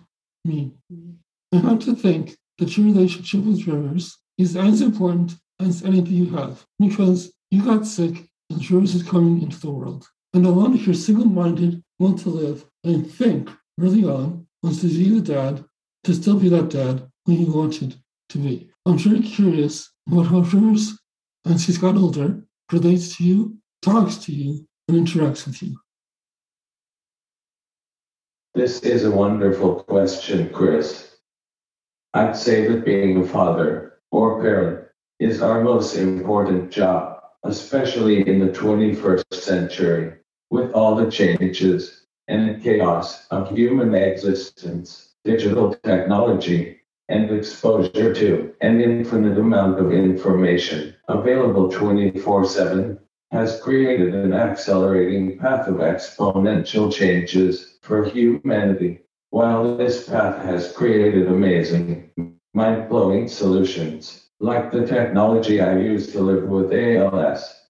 me. 0.43 0.73
I 1.53 1.57
have 1.57 1.79
to 1.79 1.95
think 1.95 2.35
that 2.57 2.77
your 2.77 2.87
relationship 2.87 3.43
with 3.43 3.67
Rivers 3.67 4.17
is 4.37 4.55
as 4.55 4.81
important 4.81 5.35
as 5.59 5.83
anything 5.83 6.13
you 6.13 6.29
have 6.35 6.65
because 6.79 7.33
you 7.51 7.63
got 7.63 7.85
sick 7.85 8.29
and 8.49 8.71
Rivers 8.71 8.95
is 8.95 9.03
coming 9.03 9.41
into 9.41 9.59
the 9.59 9.71
world. 9.71 10.07
And 10.33 10.45
I 10.45 10.49
want 10.49 10.75
if 10.75 10.85
you're 10.85 10.93
single 10.93 11.25
minded, 11.25 11.81
want 11.99 12.19
to 12.19 12.29
live, 12.29 12.65
I 12.85 13.01
think 13.01 13.49
early 13.81 14.03
on 14.03 14.47
was 14.61 14.81
to 14.81 14.87
be 14.87 15.09
the 15.09 15.21
dad 15.21 15.63
to 16.03 16.13
still 16.13 16.39
be 16.39 16.49
that 16.49 16.69
dad 16.69 17.09
who 17.25 17.35
he 17.35 17.45
wanted 17.45 17.95
to 18.29 18.37
be. 18.37 18.69
I'm 18.85 18.97
very 18.97 19.21
curious 19.21 19.89
about 20.07 20.27
how 20.27 20.41
hers, 20.41 20.99
as 21.45 21.63
she's 21.63 21.77
got 21.77 21.95
older, 21.95 22.43
relates 22.71 23.17
to 23.17 23.23
you, 23.23 23.57
talks 23.81 24.17
to 24.17 24.31
you, 24.31 24.67
and 24.87 25.07
interacts 25.07 25.45
with 25.45 25.61
you. 25.61 25.79
This 28.53 28.81
is 28.81 29.03
a 29.03 29.11
wonderful 29.11 29.83
question, 29.83 30.49
Chris. 30.49 31.17
I'd 32.13 32.37
say 32.37 32.67
that 32.67 32.85
being 32.85 33.21
a 33.21 33.27
father 33.27 33.99
or 34.11 34.41
parent 34.41 34.87
is 35.19 35.41
our 35.41 35.61
most 35.61 35.95
important 35.95 36.71
job, 36.71 37.21
especially 37.43 38.27
in 38.27 38.39
the 38.39 38.51
21st 38.51 39.33
century, 39.33 40.13
with 40.49 40.71
all 40.71 40.95
the 40.95 41.11
changes 41.11 42.05
and 42.27 42.63
chaos 42.63 43.27
of 43.27 43.49
human 43.49 43.93
existence 43.93 45.15
digital 45.25 45.75
technology, 45.83 46.79
and 47.09 47.29
exposure 47.31 48.13
to 48.13 48.53
an 48.61 48.79
infinite 48.81 49.37
amount 49.37 49.79
of 49.79 49.91
information 49.91 50.95
available 51.07 51.69
24 51.69 52.45
7 52.45 52.99
has 53.31 53.59
created 53.61 54.13
an 54.13 54.33
accelerating 54.33 55.37
path 55.37 55.67
of 55.67 55.75
exponential 55.75 56.93
changes 56.93 57.77
for 57.81 58.03
humanity. 58.05 59.01
While 59.31 59.77
this 59.77 60.07
path 60.07 60.43
has 60.45 60.71
created 60.71 61.27
amazing, 61.27 62.11
mind 62.53 62.87
blowing 62.89 63.27
solutions, 63.27 64.27
like 64.39 64.71
the 64.71 64.85
technology 64.85 65.61
I 65.61 65.77
use 65.77 66.11
to 66.11 66.21
live 66.21 66.43
with 66.43 66.71
ALS. 66.71 67.67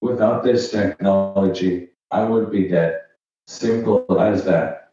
Without 0.00 0.44
this 0.44 0.70
technology, 0.70 1.90
I 2.10 2.24
would 2.24 2.50
be 2.50 2.68
dead. 2.68 3.00
Simple 3.46 4.04
as 4.20 4.44
that. 4.44 4.92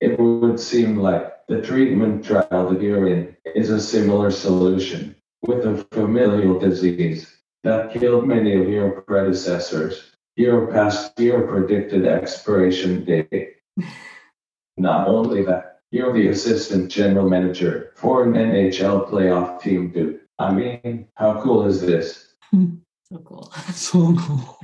It 0.00 0.18
would 0.18 0.58
seem 0.58 0.96
like 0.96 1.46
the 1.46 1.60
treatment 1.60 2.24
trial 2.24 2.70
that 2.70 2.80
you're 2.80 3.06
in 3.06 3.36
is 3.54 3.70
a 3.70 3.80
similar 3.80 4.30
solution 4.30 5.14
with 5.42 5.66
a 5.66 5.84
familial 5.92 6.58
disease 6.58 7.39
that 7.64 7.92
killed 7.92 8.26
many 8.26 8.54
of 8.54 8.68
your 8.68 9.02
predecessors. 9.02 10.12
Your 10.36 10.68
past 10.68 11.18
your 11.18 11.46
predicted 11.46 12.06
expiration 12.06 13.04
date. 13.04 13.56
Not 14.76 15.08
only 15.08 15.44
that, 15.44 15.80
you're 15.90 16.12
the 16.12 16.28
assistant 16.28 16.90
general 16.90 17.28
manager 17.28 17.92
for 17.96 18.24
an 18.24 18.32
NHL 18.32 19.10
playoff 19.10 19.60
team, 19.60 19.90
dude. 19.90 20.20
I 20.38 20.52
mean, 20.52 21.08
how 21.16 21.42
cool 21.42 21.66
is 21.66 21.80
this? 21.80 22.34
So 23.12 23.18
cool. 23.18 23.52
So 23.72 24.16
cool. 24.16 24.58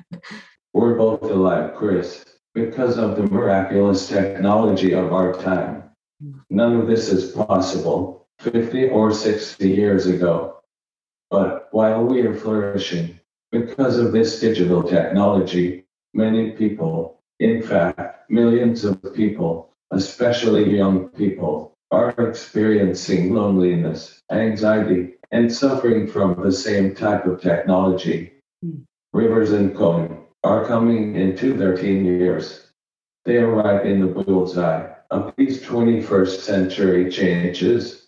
We're 0.72 0.94
both 0.94 1.22
alive, 1.22 1.74
Chris, 1.74 2.24
because 2.54 2.96
of 2.96 3.16
the 3.16 3.24
miraculous 3.24 4.08
technology 4.08 4.92
of 4.92 5.12
our 5.12 5.32
time. 5.32 5.90
Hmm. 6.22 6.38
None 6.50 6.76
of 6.80 6.86
this 6.86 7.08
is 7.08 7.32
possible 7.32 8.28
50 8.38 8.90
or 8.90 9.12
60 9.12 9.68
years 9.68 10.06
ago. 10.06 10.55
But 11.30 11.68
while 11.72 12.04
we 12.04 12.22
are 12.22 12.34
flourishing, 12.34 13.18
because 13.50 13.98
of 13.98 14.12
this 14.12 14.40
digital 14.40 14.82
technology, 14.82 15.84
many 16.14 16.52
people, 16.52 17.20
in 17.40 17.62
fact, 17.62 18.30
millions 18.30 18.84
of 18.84 19.14
people, 19.14 19.70
especially 19.90 20.76
young 20.76 21.08
people, 21.08 21.76
are 21.90 22.10
experiencing 22.18 23.34
loneliness, 23.34 24.20
anxiety, 24.30 25.14
and 25.30 25.52
suffering 25.52 26.06
from 26.06 26.42
the 26.42 26.52
same 26.52 26.94
type 26.94 27.26
of 27.26 27.40
technology. 27.40 28.32
Hmm. 28.62 28.82
Rivers 29.12 29.52
and 29.52 29.74
Cohen 29.74 30.18
are 30.44 30.66
coming 30.66 31.16
into 31.16 31.54
their 31.54 31.76
teen 31.76 32.04
years. 32.04 32.66
They 33.24 33.38
arrive 33.38 33.86
in 33.86 34.00
the 34.00 34.22
bullseye 34.22 34.88
of 35.10 35.34
these 35.36 35.62
21st 35.62 36.40
century 36.40 37.10
changes. 37.10 38.05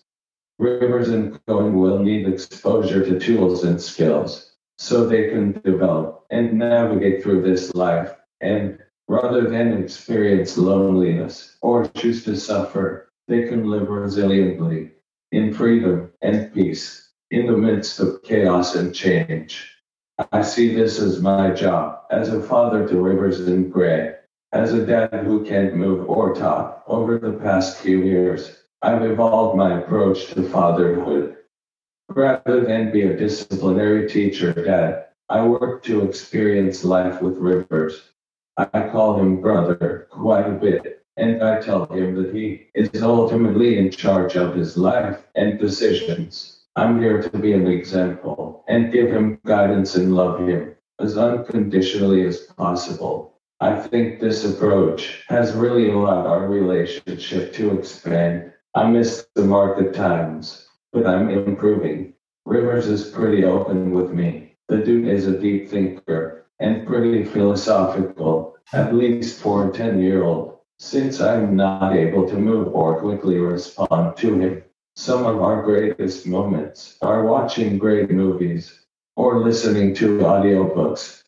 Rivers 0.59 1.07
and 1.07 1.39
Cohen 1.47 1.79
will 1.79 1.99
need 1.99 2.27
exposure 2.27 3.05
to 3.05 3.17
tools 3.17 3.63
and 3.63 3.81
skills 3.81 4.55
so 4.77 5.05
they 5.05 5.29
can 5.29 5.53
develop 5.63 6.25
and 6.31 6.59
navigate 6.59 7.23
through 7.23 7.43
this 7.43 7.73
life 7.73 8.13
and 8.41 8.77
rather 9.07 9.49
than 9.49 9.81
experience 9.81 10.57
loneliness 10.57 11.55
or 11.61 11.87
choose 11.87 12.25
to 12.25 12.35
suffer, 12.35 13.09
they 13.29 13.47
can 13.47 13.69
live 13.69 13.87
resiliently 13.87 14.91
in 15.31 15.53
freedom 15.53 16.11
and 16.21 16.53
peace 16.53 17.09
in 17.31 17.47
the 17.47 17.57
midst 17.57 18.01
of 18.01 18.21
chaos 18.23 18.75
and 18.75 18.93
change. 18.93 19.77
I 20.33 20.41
see 20.41 20.75
this 20.75 20.99
as 20.99 21.21
my 21.21 21.51
job 21.51 22.01
as 22.11 22.33
a 22.33 22.41
father 22.41 22.85
to 22.85 23.01
Rivers 23.01 23.39
and 23.47 23.71
Gray, 23.71 24.15
as 24.51 24.73
a 24.73 24.85
dad 24.85 25.23
who 25.23 25.45
can't 25.45 25.75
move 25.75 26.09
or 26.09 26.35
talk 26.35 26.83
over 26.85 27.17
the 27.17 27.31
past 27.31 27.77
few 27.77 28.03
years. 28.03 28.58
I've 28.81 29.03
evolved 29.03 29.57
my 29.57 29.79
approach 29.79 30.27
to 30.27 30.49
fatherhood. 30.49 31.35
Rather 32.07 32.63
than 32.63 32.93
be 32.93 33.01
a 33.01 33.17
disciplinary 33.17 34.07
teacher 34.07 34.53
dad, 34.53 35.07
I 35.27 35.45
work 35.45 35.83
to 35.83 36.03
experience 36.03 36.85
life 36.85 37.21
with 37.21 37.35
Rivers. 37.37 38.01
I 38.55 38.89
call 38.89 39.19
him 39.19 39.41
brother 39.41 40.07
quite 40.09 40.47
a 40.47 40.53
bit, 40.53 41.03
and 41.17 41.43
I 41.43 41.59
tell 41.59 41.87
him 41.87 42.15
that 42.15 42.33
he 42.33 42.67
is 42.73 43.03
ultimately 43.03 43.77
in 43.77 43.91
charge 43.91 44.37
of 44.37 44.55
his 44.55 44.77
life 44.77 45.23
and 45.35 45.59
decisions. 45.59 46.61
I'm 46.77 47.01
here 47.01 47.21
to 47.21 47.37
be 47.37 47.51
an 47.51 47.67
example 47.67 48.63
and 48.69 48.93
give 48.93 49.11
him 49.11 49.39
guidance 49.45 49.95
and 49.95 50.15
love 50.15 50.47
him 50.47 50.75
as 50.99 51.17
unconditionally 51.17 52.25
as 52.25 52.43
possible. 52.57 53.33
I 53.59 53.75
think 53.75 54.21
this 54.21 54.45
approach 54.45 55.25
has 55.27 55.51
really 55.51 55.89
allowed 55.89 56.27
our 56.27 56.47
relationship 56.47 57.53
to 57.55 57.77
expand. 57.77 58.53
I 58.79 58.89
miss 58.89 59.27
the 59.35 59.43
mark 59.43 59.77
at 59.81 59.93
times, 59.93 60.65
but 60.93 61.05
I'm 61.05 61.29
improving. 61.29 62.13
Rivers 62.45 62.87
is 62.87 63.09
pretty 63.09 63.43
open 63.43 63.91
with 63.91 64.11
me. 64.13 64.55
The 64.69 64.77
dude 64.77 65.09
is 65.09 65.27
a 65.27 65.37
deep 65.37 65.67
thinker 65.67 66.45
and 66.61 66.87
pretty 66.87 67.25
philosophical, 67.25 68.55
at 68.71 68.95
least 68.95 69.41
for 69.41 69.67
a 69.67 69.71
10 69.73 69.99
year 69.99 70.23
old. 70.23 70.59
Since 70.77 71.19
I'm 71.19 71.57
not 71.57 71.93
able 71.93 72.25
to 72.29 72.35
move 72.35 72.73
or 72.73 73.01
quickly 73.01 73.37
respond 73.37 74.15
to 74.19 74.39
him, 74.39 74.63
some 74.95 75.25
of 75.25 75.41
our 75.41 75.61
greatest 75.61 76.25
moments 76.25 76.95
are 77.01 77.25
watching 77.25 77.79
great 77.79 78.09
movies 78.09 78.85
or 79.17 79.43
listening 79.43 79.93
to 79.95 80.19
audiobooks. 80.19 81.23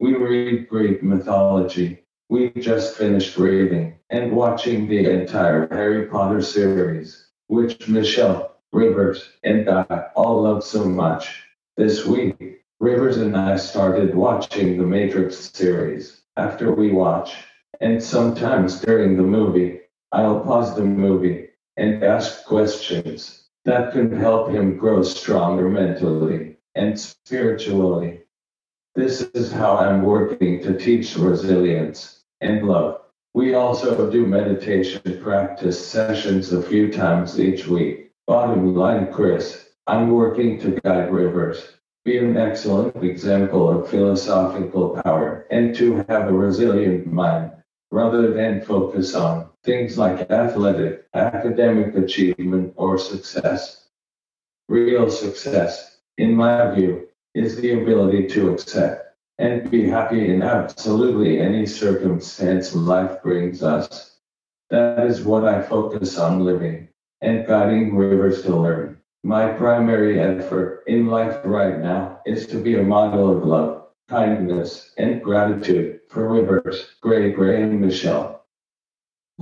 We 0.00 0.14
read 0.14 0.70
Greek 0.70 1.02
mythology. 1.02 2.06
We 2.30 2.52
just 2.52 2.96
finished 2.96 3.36
reading 3.36 3.95
and 4.10 4.32
watching 4.32 4.88
the 4.88 5.10
entire 5.10 5.66
Harry 5.68 6.06
Potter 6.06 6.40
series, 6.40 7.26
which 7.48 7.88
Michelle, 7.88 8.56
Rivers, 8.72 9.30
and 9.42 9.68
I 9.68 10.06
all 10.14 10.42
love 10.42 10.62
so 10.62 10.84
much. 10.84 11.42
This 11.76 12.06
week, 12.06 12.64
Rivers 12.78 13.16
and 13.16 13.36
I 13.36 13.56
started 13.56 14.14
watching 14.14 14.78
the 14.78 14.86
Matrix 14.86 15.50
series. 15.52 16.20
After 16.36 16.72
we 16.74 16.92
watch, 16.92 17.34
and 17.80 18.02
sometimes 18.02 18.80
during 18.80 19.16
the 19.16 19.22
movie, 19.22 19.80
I'll 20.12 20.40
pause 20.40 20.76
the 20.76 20.84
movie 20.84 21.48
and 21.76 22.04
ask 22.04 22.44
questions 22.44 23.44
that 23.64 23.92
can 23.92 24.14
help 24.14 24.50
him 24.50 24.76
grow 24.76 25.02
stronger 25.02 25.68
mentally 25.68 26.56
and 26.74 26.98
spiritually. 26.98 28.20
This 28.94 29.22
is 29.34 29.50
how 29.50 29.76
I'm 29.76 30.02
working 30.02 30.62
to 30.62 30.78
teach 30.78 31.16
resilience 31.16 32.22
and 32.40 32.66
love. 32.66 33.00
We 33.36 33.52
also 33.52 34.10
do 34.10 34.26
meditation 34.26 35.20
practice 35.22 35.76
sessions 35.86 36.54
a 36.54 36.62
few 36.62 36.90
times 36.90 37.38
each 37.38 37.66
week. 37.66 38.12
Bottom 38.26 38.74
line, 38.74 39.12
Chris, 39.12 39.68
I'm 39.86 40.10
working 40.10 40.58
to 40.60 40.80
guide 40.80 41.12
rivers, 41.12 41.62
be 42.02 42.16
an 42.16 42.38
excellent 42.38 42.96
example 43.04 43.68
of 43.68 43.90
philosophical 43.90 44.98
power, 45.04 45.46
and 45.50 45.74
to 45.74 45.96
have 46.08 46.28
a 46.28 46.32
resilient 46.32 47.12
mind 47.12 47.52
rather 47.90 48.32
than 48.32 48.62
focus 48.62 49.14
on 49.14 49.50
things 49.64 49.98
like 49.98 50.30
athletic, 50.30 51.04
academic 51.12 51.94
achievement, 51.94 52.72
or 52.76 52.96
success. 52.96 53.88
Real 54.70 55.10
success, 55.10 55.98
in 56.16 56.34
my 56.34 56.74
view, 56.74 57.06
is 57.34 57.60
the 57.60 57.82
ability 57.82 58.28
to 58.28 58.54
accept 58.54 59.05
and 59.38 59.70
be 59.70 59.88
happy 59.88 60.32
in 60.32 60.42
absolutely 60.42 61.40
any 61.40 61.66
circumstance 61.66 62.74
life 62.74 63.22
brings 63.22 63.62
us. 63.62 64.18
That 64.70 65.06
is 65.06 65.22
what 65.22 65.44
I 65.44 65.62
focus 65.62 66.18
on 66.18 66.40
living 66.40 66.88
and 67.20 67.46
guiding 67.46 67.94
rivers 67.94 68.42
to 68.42 68.56
learn. 68.56 68.98
My 69.22 69.52
primary 69.52 70.20
effort 70.20 70.84
in 70.86 71.06
life 71.06 71.40
right 71.44 71.78
now 71.80 72.20
is 72.26 72.46
to 72.48 72.62
be 72.62 72.76
a 72.76 72.82
model 72.82 73.36
of 73.36 73.44
love, 73.44 73.86
kindness, 74.08 74.92
and 74.98 75.22
gratitude 75.22 76.00
for 76.08 76.28
Rivers, 76.28 76.94
Gray, 77.00 77.32
Gray, 77.32 77.62
and 77.62 77.80
Michelle. 77.80 78.44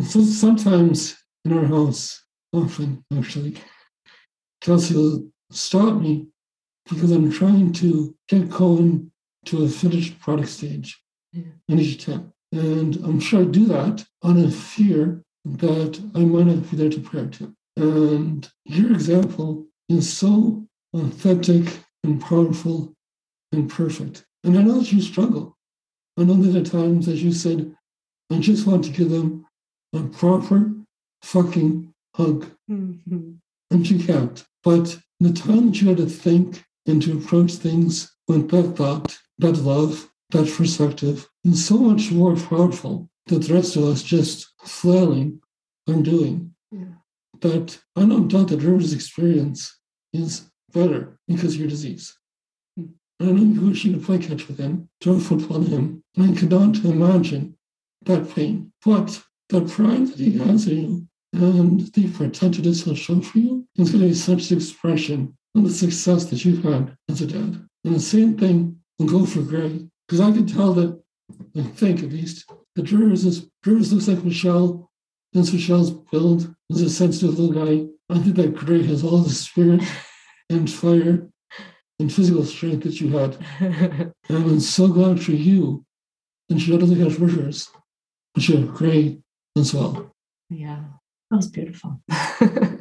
So 0.02 0.22
sometimes 0.22 1.16
in 1.44 1.52
our 1.52 1.66
house, 1.66 2.24
often 2.52 3.04
actually, 3.16 3.56
Kelsie 4.62 4.94
will 4.94 5.28
stop 5.50 6.00
me 6.00 6.28
because 6.88 7.12
I'm 7.12 7.30
trying 7.30 7.72
to 7.74 8.14
get 8.28 8.50
Cohen 8.50 9.12
to 9.46 9.64
a 9.64 9.68
finished 9.68 10.18
product 10.20 10.48
stage 10.48 11.00
Yeah. 11.32 11.42
in 11.68 11.78
each 11.78 11.94
attempt. 11.96 12.32
And 12.52 12.96
I'm 12.96 13.20
sure 13.20 13.42
I 13.42 13.44
do 13.44 13.66
that 13.66 14.06
on 14.22 14.38
a 14.38 14.50
fear 14.50 15.22
that 15.44 16.00
I 16.14 16.20
might 16.20 16.46
not 16.46 16.70
be 16.70 16.76
there 16.76 16.90
to 16.90 17.00
prepare 17.00 17.28
to. 17.30 17.54
And 17.76 18.48
your 18.64 18.92
example 18.92 19.66
is 19.88 20.10
so 20.12 20.66
authentic 20.94 21.80
and 22.04 22.20
powerful 22.20 22.94
and 23.52 23.68
perfect. 23.68 24.24
And 24.44 24.56
I 24.58 24.62
know 24.62 24.78
that 24.78 24.92
you 24.92 25.00
struggle. 25.00 25.56
I 26.16 26.22
know 26.24 26.34
that 26.34 26.54
at 26.60 26.66
times, 26.66 27.08
as 27.08 27.22
you 27.22 27.32
said, 27.32 27.74
I 28.30 28.38
just 28.38 28.66
want 28.66 28.84
to 28.84 28.90
give 28.92 29.10
them 29.10 29.46
a 29.92 30.02
proper 30.04 30.72
fucking 31.22 31.92
hug. 32.14 32.46
Mhm. 32.70 33.38
And 33.70 33.90
you 33.90 33.98
can't. 33.98 34.44
But 34.62 35.00
the 35.20 35.32
time 35.32 35.66
that 35.66 35.80
you 35.80 35.88
had 35.88 35.96
to 35.98 36.06
think 36.06 36.64
and 36.86 37.02
to 37.02 37.18
approach 37.18 37.54
things 37.54 38.12
with 38.28 38.48
that 38.50 38.76
thought, 38.76 39.18
that 39.38 39.56
love, 39.58 40.10
that 40.30 40.52
perspective 40.52 41.28
is 41.44 41.64
so 41.66 41.76
much 41.78 42.10
more 42.10 42.36
powerful 42.36 43.08
than 43.26 43.40
the 43.40 43.54
rest 43.54 43.76
of 43.76 43.84
us 43.84 44.02
just 44.02 44.52
flailing 44.64 45.40
and 45.86 46.04
doing. 46.04 46.54
Yeah. 46.70 46.94
that 47.40 47.78
I 47.94 48.00
don't 48.00 48.28
doubt 48.28 48.48
that 48.48 48.62
River's 48.62 48.92
experience 48.92 49.78
is 50.12 50.50
better 50.72 51.18
because 51.28 51.54
of 51.54 51.60
your 51.60 51.68
disease. 51.68 52.16
And 52.76 52.94
I 53.20 53.26
know 53.26 53.42
you 53.42 53.68
wish 53.68 53.84
you 53.84 53.94
could 53.94 54.04
play 54.04 54.18
catch 54.18 54.48
with 54.48 54.58
him, 54.58 54.88
throw 55.00 55.14
a 55.14 55.20
football 55.20 55.62
at 55.62 55.68
him, 55.68 56.02
and 56.16 56.30
I 56.30 56.38
cannot 56.38 56.84
imagine 56.84 57.56
that 58.02 58.34
pain. 58.34 58.72
But 58.84 59.22
the 59.50 59.60
pride 59.62 60.08
that 60.08 60.18
he 60.18 60.38
has 60.38 60.66
in 60.66 60.76
you 60.76 61.08
and 61.32 61.80
the 61.92 62.10
pretension 62.10 62.64
he'll 62.64 62.94
show 62.94 63.20
for 63.20 63.38
you 63.38 63.66
is 63.76 63.90
going 63.90 64.02
to 64.02 64.08
be 64.08 64.14
such 64.14 64.50
an 64.50 64.58
expression 64.58 65.36
of 65.54 65.64
the 65.64 65.70
success 65.70 66.24
that 66.26 66.44
you've 66.44 66.64
had 66.64 66.96
as 67.08 67.20
a 67.20 67.26
dad. 67.26 67.66
And 67.84 67.94
the 67.94 68.00
same 68.00 68.36
thing 68.36 68.80
will 68.98 69.06
go 69.06 69.26
for 69.26 69.42
Gray, 69.42 69.86
because 70.06 70.20
I 70.20 70.32
can 70.32 70.46
tell 70.46 70.72
that, 70.74 71.00
I 71.56 71.62
think 71.62 72.02
at 72.02 72.10
least, 72.10 72.50
that 72.76 72.90
Rivers, 72.90 73.24
is, 73.24 73.48
Rivers 73.64 73.92
looks 73.92 74.08
like 74.08 74.24
Michelle, 74.24 74.90
and 75.34 75.52
Michelle's 75.52 75.90
build 75.90 76.54
is 76.70 76.82
a 76.82 76.90
sensitive 76.90 77.38
little 77.38 77.66
guy. 77.66 77.86
I 78.08 78.18
think 78.20 78.36
that 78.36 78.54
Gray 78.54 78.82
has 78.84 79.02
all 79.02 79.18
the 79.18 79.30
spirit 79.30 79.82
and 80.50 80.70
fire 80.70 81.28
and 81.98 82.12
physical 82.12 82.44
strength 82.44 82.84
that 82.84 83.00
you 83.00 83.16
had. 83.16 83.36
and 83.60 84.12
I'm 84.28 84.60
so 84.60 84.88
glad 84.88 85.22
for 85.22 85.32
you. 85.32 85.84
And 86.50 86.60
she 86.60 86.76
doesn't 86.76 87.00
have 87.00 87.20
Rivers, 87.20 87.70
but 88.34 88.46
you 88.48 88.58
have 88.58 88.74
Gray 88.74 89.18
as 89.56 89.72
well. 89.72 90.12
Yeah. 90.50 90.84
That 91.30 91.36
was 91.36 91.48
beautiful. 91.48 92.00
I 92.10 92.78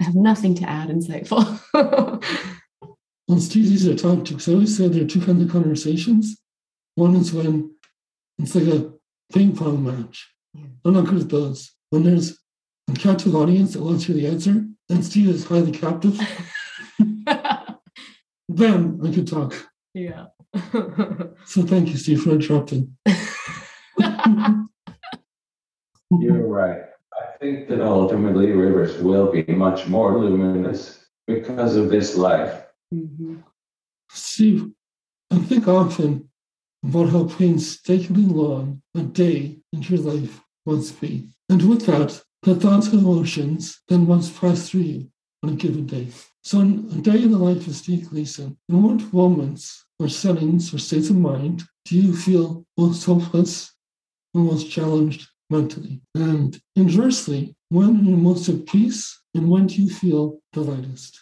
have 0.00 0.14
nothing 0.14 0.54
to 0.56 0.68
add 0.68 0.88
insightful. 0.88 1.58
well, 3.28 3.36
it's 3.36 3.48
too 3.48 3.60
easy 3.60 3.94
to 3.94 4.02
talk 4.02 4.24
to 4.24 4.32
because 4.32 4.48
I 4.48 4.54
always 4.54 4.74
say 4.76 4.88
there 4.88 5.04
are 5.04 5.06
two 5.06 5.20
kinds 5.20 5.42
of 5.42 5.50
conversations. 5.50 6.40
One 6.94 7.14
is 7.14 7.32
when 7.32 7.74
it's 8.38 8.54
like 8.54 8.68
a 8.68 8.90
ping 9.32 9.54
pong 9.54 9.84
match. 9.84 10.26
Yeah. 10.54 10.64
I'm 10.84 10.94
not 10.94 11.06
good 11.06 11.20
at 11.20 11.28
those. 11.28 11.70
When 11.90 12.04
there's 12.04 12.38
a 12.88 12.94
captive 12.94 13.36
audience 13.36 13.74
that 13.74 13.82
wants 13.82 14.06
to 14.06 14.14
hear 14.14 14.22
the 14.22 14.28
answer, 14.28 14.64
and 14.88 15.04
Steve 15.04 15.28
is 15.28 15.44
highly 15.44 15.72
captive, 15.72 16.18
then 18.48 19.00
I 19.04 19.12
could 19.12 19.28
talk. 19.28 19.68
Yeah. 19.92 20.26
so 21.44 21.62
thank 21.62 21.90
you, 21.90 21.98
Steve, 21.98 22.22
for 22.22 22.30
interrupting. 22.30 22.96
You're 26.10 26.46
right 26.46 26.88
I 27.18 27.36
think 27.38 27.68
that 27.68 27.80
ultimately 27.80 28.52
rivers 28.52 28.96
will 29.02 29.30
be 29.30 29.44
much 29.44 29.86
more 29.86 30.18
luminous 30.18 31.06
because 31.26 31.76
of 31.76 31.90
this 31.90 32.16
life. 32.16 32.64
Mm-hmm. 32.92 33.36
Steve, 34.10 34.70
I 35.30 35.38
think 35.38 35.68
often 35.68 36.30
about 36.82 37.10
how 37.10 37.24
painstakingly 37.24 38.24
long 38.24 38.82
a 38.94 39.02
day 39.02 39.58
in 39.72 39.82
your 39.82 40.00
life 40.00 40.40
must 40.64 41.00
be. 41.00 41.28
And 41.48 41.68
with 41.68 41.86
that, 41.86 42.22
the 42.42 42.54
thoughts 42.54 42.88
and 42.88 43.00
emotions 43.00 43.80
then 43.88 44.06
must 44.06 44.38
pass 44.40 44.68
through 44.68 44.82
you 44.82 45.10
on 45.42 45.50
a 45.50 45.56
given 45.56 45.86
day. 45.86 46.08
So, 46.42 46.60
in 46.60 46.88
a 46.96 47.02
day 47.02 47.22
in 47.22 47.32
the 47.32 47.38
life 47.38 47.66
of 47.66 47.74
Steve 47.74 48.08
Gleason, 48.08 48.56
in 48.68 48.82
what 48.82 49.12
moments 49.12 49.84
or 49.98 50.08
settings 50.08 50.72
or 50.72 50.78
states 50.78 51.10
of 51.10 51.16
mind 51.16 51.64
do 51.84 51.96
you 51.96 52.14
feel 52.14 52.64
most 52.78 53.04
hopeless 53.04 53.72
or 54.34 54.42
most 54.42 54.70
challenged 54.70 55.28
mentally. 55.50 56.00
And 56.14 56.58
inversely, 56.76 57.54
when 57.70 57.96
are 57.96 58.02
you 58.02 58.16
most 58.16 58.48
at 58.48 58.66
peace 58.66 59.20
and 59.34 59.50
when 59.50 59.66
do 59.66 59.82
you 59.82 59.90
feel 59.90 60.40
the 60.52 60.60
lightest? 60.60 61.20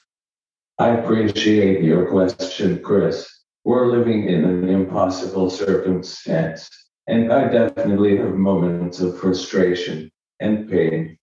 I 0.78 0.90
appreciate 0.90 1.82
your 1.82 2.06
question, 2.10 2.82
Chris. 2.82 3.26
We're 3.64 3.86
living 3.86 4.28
in 4.28 4.44
an 4.44 4.68
impossible 4.68 5.48
circumstance, 5.48 6.68
and 7.06 7.32
I 7.32 7.48
definitely 7.48 8.18
have 8.18 8.34
moments 8.34 9.00
of 9.00 9.18
frustration 9.18 10.10
and 10.38 10.68
pain. 10.68 11.16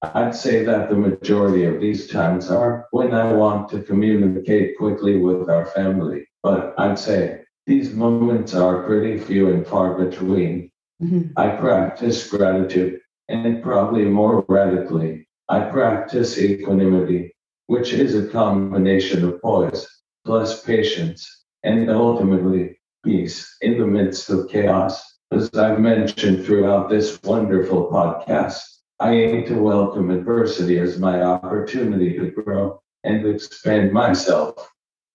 I'd 0.00 0.34
say 0.34 0.64
that 0.64 0.88
the 0.88 0.96
majority 0.96 1.64
of 1.64 1.78
these 1.78 2.08
times 2.08 2.50
are 2.50 2.86
when 2.90 3.12
I 3.12 3.34
want 3.34 3.68
to 3.70 3.82
communicate 3.82 4.78
quickly 4.78 5.18
with 5.18 5.50
our 5.50 5.66
family, 5.66 6.26
but 6.42 6.74
I'd 6.78 6.98
say 6.98 7.42
these 7.66 7.92
moments 7.92 8.54
are 8.54 8.84
pretty 8.84 9.18
few 9.18 9.50
and 9.50 9.66
far 9.66 9.92
between. 10.02 10.70
Mm-hmm. 11.02 11.32
I 11.36 11.50
practice 11.50 12.30
gratitude, 12.30 13.00
and 13.28 13.62
probably 13.62 14.06
more 14.06 14.42
radically, 14.48 15.28
I 15.50 15.60
practice 15.60 16.38
equanimity, 16.38 17.35
which 17.66 17.92
is 17.92 18.14
a 18.14 18.28
combination 18.28 19.24
of 19.24 19.40
poise 19.42 19.86
plus 20.24 20.64
patience 20.64 21.44
and 21.62 21.90
ultimately 21.90 22.78
peace 23.04 23.56
in 23.60 23.78
the 23.78 23.86
midst 23.86 24.30
of 24.30 24.48
chaos. 24.48 25.02
As 25.32 25.50
I've 25.54 25.80
mentioned 25.80 26.44
throughout 26.44 26.88
this 26.88 27.20
wonderful 27.22 27.90
podcast, 27.90 28.62
I 29.00 29.12
aim 29.12 29.46
to 29.46 29.54
welcome 29.54 30.10
adversity 30.10 30.78
as 30.78 30.98
my 30.98 31.22
opportunity 31.22 32.16
to 32.18 32.30
grow 32.30 32.80
and 33.04 33.26
expand 33.26 33.92
myself. 33.92 34.70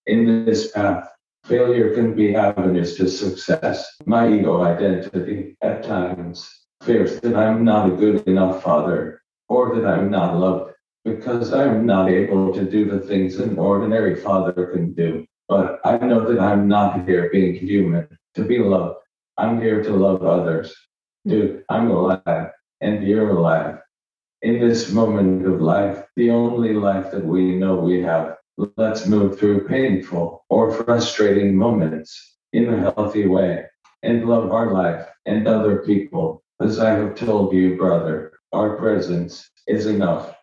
In 0.06 0.44
this 0.44 0.70
path, 0.72 1.08
Failure 1.44 1.92
can 1.92 2.14
be 2.14 2.36
avenues 2.36 2.96
to 2.96 3.08
success. 3.08 3.96
My 4.06 4.32
ego 4.32 4.62
identity 4.62 5.56
at 5.60 5.82
times 5.82 6.48
fears 6.82 7.20
that 7.20 7.34
I'm 7.34 7.64
not 7.64 7.88
a 7.88 7.96
good 7.96 8.26
enough 8.28 8.62
father 8.62 9.22
or 9.48 9.74
that 9.74 9.84
I'm 9.84 10.08
not 10.08 10.36
loved 10.36 10.71
because 11.04 11.52
I'm 11.52 11.86
not 11.86 12.10
able 12.10 12.52
to 12.54 12.64
do 12.64 12.84
the 12.84 13.00
things 13.00 13.36
an 13.36 13.58
ordinary 13.58 14.16
father 14.16 14.66
can 14.72 14.92
do. 14.92 15.26
But 15.48 15.80
I 15.84 15.98
know 15.98 16.32
that 16.32 16.40
I'm 16.40 16.68
not 16.68 17.06
here 17.06 17.28
being 17.30 17.54
human 17.54 18.08
to 18.34 18.44
be 18.44 18.58
loved. 18.58 18.98
I'm 19.36 19.60
here 19.60 19.82
to 19.82 19.90
love 19.90 20.22
others. 20.22 20.74
Dude, 21.26 21.64
I'm 21.68 21.90
alive 21.90 22.50
and 22.80 23.06
you're 23.06 23.30
alive. 23.30 23.78
In 24.42 24.60
this 24.60 24.90
moment 24.90 25.46
of 25.46 25.60
life, 25.60 26.04
the 26.16 26.30
only 26.30 26.74
life 26.74 27.10
that 27.12 27.24
we 27.24 27.54
know 27.54 27.76
we 27.76 28.02
have 28.02 28.36
Let's 28.76 29.06
move 29.06 29.38
through 29.38 29.66
painful 29.66 30.44
or 30.50 30.72
frustrating 30.72 31.56
moments 31.56 32.36
in 32.52 32.68
a 32.68 32.92
healthy 32.94 33.26
way 33.26 33.64
and 34.02 34.28
love 34.28 34.52
our 34.52 34.74
life 34.74 35.08
and 35.24 35.48
other 35.48 35.78
people. 35.78 36.42
As 36.60 36.78
I 36.78 36.90
have 36.90 37.14
told 37.14 37.54
you, 37.54 37.76
brother, 37.76 38.32
our 38.52 38.76
presence 38.76 39.50
is 39.66 39.86
enough. 39.86 40.36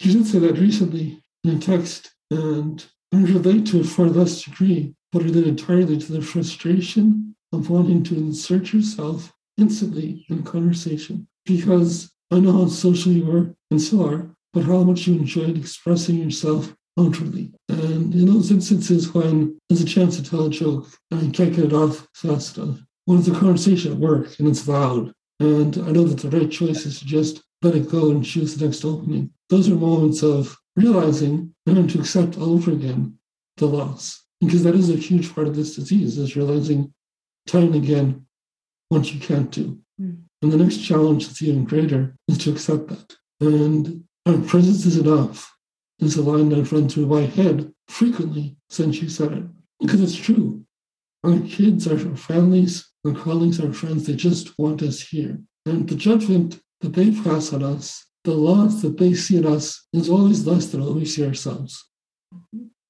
You 0.00 0.14
did 0.14 0.26
say 0.26 0.38
that 0.38 0.58
recently 0.58 1.22
in 1.44 1.56
a 1.56 1.58
text, 1.58 2.12
and 2.30 2.82
I 3.12 3.18
relate 3.18 3.66
to 3.66 3.80
it 3.80 3.86
far 3.86 4.06
less 4.06 4.42
degree, 4.42 4.94
but 5.12 5.22
relate 5.22 5.46
entirely 5.46 5.98
to 5.98 6.12
the 6.12 6.22
frustration 6.22 7.36
of 7.52 7.68
wanting 7.68 8.02
to 8.04 8.16
insert 8.16 8.72
yourself 8.72 9.30
instantly 9.58 10.24
in 10.30 10.42
conversation. 10.42 11.28
Because 11.44 12.10
I 12.30 12.40
know 12.40 12.52
how 12.52 12.68
social 12.68 13.12
you 13.12 13.30
are 13.30 13.54
and 13.70 13.80
still 13.80 14.08
are, 14.08 14.30
but 14.54 14.64
how 14.64 14.82
much 14.84 15.06
you 15.06 15.18
enjoyed 15.18 15.58
expressing 15.58 16.16
yourself 16.16 16.74
outwardly. 16.98 17.52
And 17.68 18.14
in 18.14 18.24
those 18.24 18.50
instances 18.50 19.12
when 19.12 19.58
there's 19.68 19.82
a 19.82 19.86
chance 19.86 20.16
to 20.16 20.22
tell 20.22 20.46
a 20.46 20.50
joke 20.50 20.88
and 21.10 21.22
you 21.22 21.30
can't 21.30 21.54
get 21.54 21.66
it 21.66 21.72
off 21.74 22.08
fast 22.14 22.56
enough, 22.56 22.80
when 23.04 23.18
it's 23.18 23.28
a 23.28 23.32
conversation 23.32 23.92
at 23.92 23.98
work 23.98 24.38
and 24.38 24.48
it's 24.48 24.66
loud, 24.66 25.12
and 25.40 25.76
I 25.76 25.90
know 25.90 26.04
that 26.04 26.20
the 26.20 26.38
right 26.38 26.50
choice 26.50 26.86
is 26.86 27.00
to 27.00 27.04
just 27.04 27.42
let 27.62 27.74
it 27.74 27.90
go 27.90 28.10
and 28.10 28.24
choose 28.24 28.56
the 28.56 28.64
next 28.64 28.84
opening. 28.84 29.30
Those 29.48 29.68
are 29.68 29.74
moments 29.74 30.22
of 30.22 30.56
realizing 30.76 31.54
and 31.66 31.90
to 31.90 31.98
accept 31.98 32.38
all 32.38 32.54
over 32.54 32.72
again 32.72 33.18
the 33.56 33.66
loss. 33.66 34.24
Because 34.40 34.62
that 34.64 34.74
is 34.74 34.88
a 34.88 34.96
huge 34.96 35.34
part 35.34 35.46
of 35.46 35.56
this 35.56 35.76
disease, 35.76 36.16
is 36.16 36.36
realizing 36.36 36.92
time 37.46 37.74
and 37.74 37.76
again 37.76 38.26
what 38.88 39.12
you 39.12 39.20
can't 39.20 39.50
do. 39.50 39.78
Mm. 40.00 40.22
And 40.42 40.52
the 40.52 40.56
next 40.56 40.78
challenge 40.78 41.26
that's 41.26 41.42
even 41.42 41.64
greater 41.64 42.16
is 42.28 42.38
to 42.38 42.52
accept 42.52 42.88
that. 42.88 43.16
And 43.40 44.04
our 44.26 44.38
presence 44.38 44.86
is 44.86 44.96
enough 44.96 45.54
is 45.98 46.16
a 46.16 46.22
line 46.22 46.48
that 46.48 46.72
run 46.72 46.88
through 46.88 47.06
my 47.06 47.22
head 47.22 47.72
frequently 47.88 48.56
since 48.70 49.02
you 49.02 49.08
said 49.08 49.32
it. 49.32 49.44
Because 49.80 50.00
it's 50.00 50.16
true. 50.16 50.64
Our 51.24 51.38
kids, 51.40 51.86
our 51.86 51.98
families, 51.98 52.90
our 53.06 53.12
colleagues, 53.12 53.60
our 53.60 53.72
friends, 53.72 54.06
they 54.06 54.14
just 54.14 54.58
want 54.58 54.82
us 54.82 55.00
here. 55.00 55.38
And 55.66 55.86
the 55.86 55.94
judgment 55.94 56.60
that 56.80 56.92
they 56.94 57.10
pass 57.10 57.52
on 57.52 57.62
us, 57.62 58.06
the 58.24 58.32
loss 58.32 58.82
that 58.82 58.98
they 58.98 59.14
see 59.14 59.36
in 59.36 59.46
us, 59.46 59.86
is 59.92 60.08
always 60.08 60.46
less 60.46 60.66
than 60.66 60.84
what 60.84 60.94
we 60.94 61.04
see 61.04 61.26
ourselves. 61.26 61.86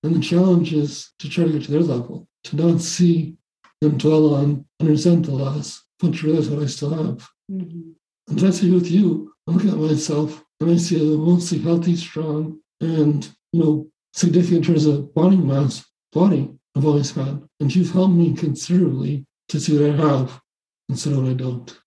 And 0.02 0.14
the 0.16 0.20
challenge 0.20 0.72
is 0.72 1.12
to 1.18 1.28
try 1.28 1.44
to 1.44 1.52
get 1.52 1.64
to 1.64 1.72
their 1.72 1.80
level, 1.80 2.26
to 2.44 2.56
not 2.56 2.80
see 2.80 3.36
and 3.82 3.98
dwell 3.98 4.34
on 4.34 4.64
and 4.78 4.88
resent 4.88 5.26
the 5.26 5.32
loss, 5.32 5.84
but 5.98 6.14
to 6.14 6.26
realize 6.26 6.48
what 6.48 6.62
I 6.62 6.66
still 6.66 6.90
have. 6.90 7.28
Mm-hmm. 7.50 7.90
And 8.28 8.38
that's 8.38 8.62
with 8.62 8.90
you. 8.90 9.32
I 9.48 9.52
look 9.52 9.64
at 9.64 9.76
myself 9.76 10.44
and 10.60 10.70
I 10.70 10.76
see 10.76 11.00
a 11.00 11.16
mostly 11.16 11.58
healthy, 11.58 11.96
strong, 11.96 12.60
and 12.80 13.28
you 13.52 13.60
know 13.60 13.86
significant 14.12 14.58
in 14.58 14.62
terms 14.62 14.86
of 14.86 15.14
body 15.14 15.36
mass 15.36 15.84
body 16.12 16.50
I've 16.76 16.86
always 16.86 17.10
had. 17.10 17.42
And 17.60 17.74
you've 17.74 17.92
helped 17.92 18.14
me 18.14 18.34
considerably 18.34 19.26
to 19.48 19.60
see 19.60 19.78
what 19.78 19.90
I 19.90 19.96
have 19.96 20.40
instead 20.88 21.12
of 21.12 21.22
what 21.22 21.30
I 21.30 21.34
don't. 21.34 21.78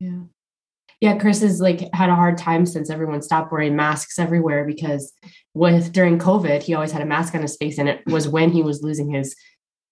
Yeah. 0.00 0.20
Yeah, 1.00 1.18
Chris 1.18 1.42
has 1.42 1.60
like 1.60 1.88
had 1.92 2.08
a 2.08 2.14
hard 2.14 2.38
time 2.38 2.64
since 2.64 2.88
everyone 2.88 3.20
stopped 3.20 3.52
wearing 3.52 3.76
masks 3.76 4.18
everywhere 4.18 4.64
because 4.64 5.12
with 5.52 5.92
during 5.92 6.18
COVID, 6.18 6.62
he 6.62 6.74
always 6.74 6.92
had 6.92 7.02
a 7.02 7.06
mask 7.06 7.34
on 7.34 7.42
his 7.42 7.56
face 7.56 7.78
and 7.78 7.88
it 7.88 8.00
was 8.06 8.28
when 8.28 8.50
he 8.50 8.62
was 8.62 8.82
losing 8.82 9.10
his 9.10 9.36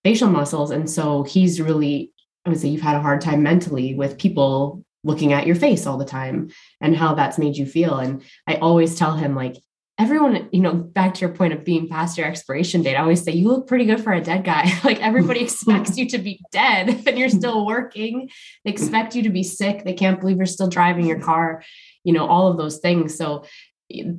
facial 0.02 0.28
muscles. 0.28 0.70
And 0.70 0.88
so 0.88 1.22
he's 1.22 1.61
really, 1.61 2.12
I 2.44 2.50
would 2.50 2.59
say 2.59 2.68
you've 2.68 2.80
had 2.80 2.96
a 2.96 3.02
hard 3.02 3.20
time 3.20 3.42
mentally 3.42 3.94
with 3.94 4.18
people 4.18 4.82
looking 5.02 5.34
at 5.34 5.46
your 5.46 5.57
face 5.57 5.86
all 5.86 5.98
the 5.98 6.05
time 6.05 6.50
and 6.80 6.96
how 6.96 7.14
that's 7.14 7.38
made 7.38 7.57
you 7.57 7.66
feel. 7.66 7.98
And 7.98 8.22
I 8.46 8.57
always 8.57 8.96
tell 8.96 9.16
him, 9.16 9.34
like, 9.34 9.57
everyone, 9.99 10.49
you 10.51 10.61
know, 10.61 10.74
back 10.74 11.14
to 11.14 11.20
your 11.20 11.30
point 11.30 11.53
of 11.53 11.64
being 11.64 11.88
past 11.88 12.18
your 12.18 12.26
expiration 12.26 12.82
date, 12.82 12.97
I 12.97 13.01
always 13.01 13.22
say, 13.22 13.32
you 13.32 13.49
look 13.49 13.66
pretty 13.66 13.84
good 13.84 14.03
for 14.03 14.12
a 14.12 14.20
dead 14.20 14.45
guy. 14.45 14.72
like, 14.84 15.01
everybody 15.01 15.40
expects 15.42 15.97
you 15.97 16.09
to 16.09 16.18
be 16.18 16.40
dead 16.51 17.03
and 17.07 17.18
you're 17.18 17.28
still 17.28 17.64
working. 17.64 18.28
They 18.64 18.70
expect 18.70 19.14
you 19.14 19.22
to 19.22 19.30
be 19.30 19.42
sick. 19.42 19.84
They 19.84 19.95
can't 19.95 20.20
believe 20.20 20.36
you're 20.36 20.47
still 20.47 20.68
driving 20.68 21.07
your 21.07 21.20
car, 21.20 21.62
you 22.03 22.12
know, 22.12 22.26
all 22.26 22.49
of 22.49 22.57
those 22.57 22.78
things. 22.78 23.16
So, 23.16 23.45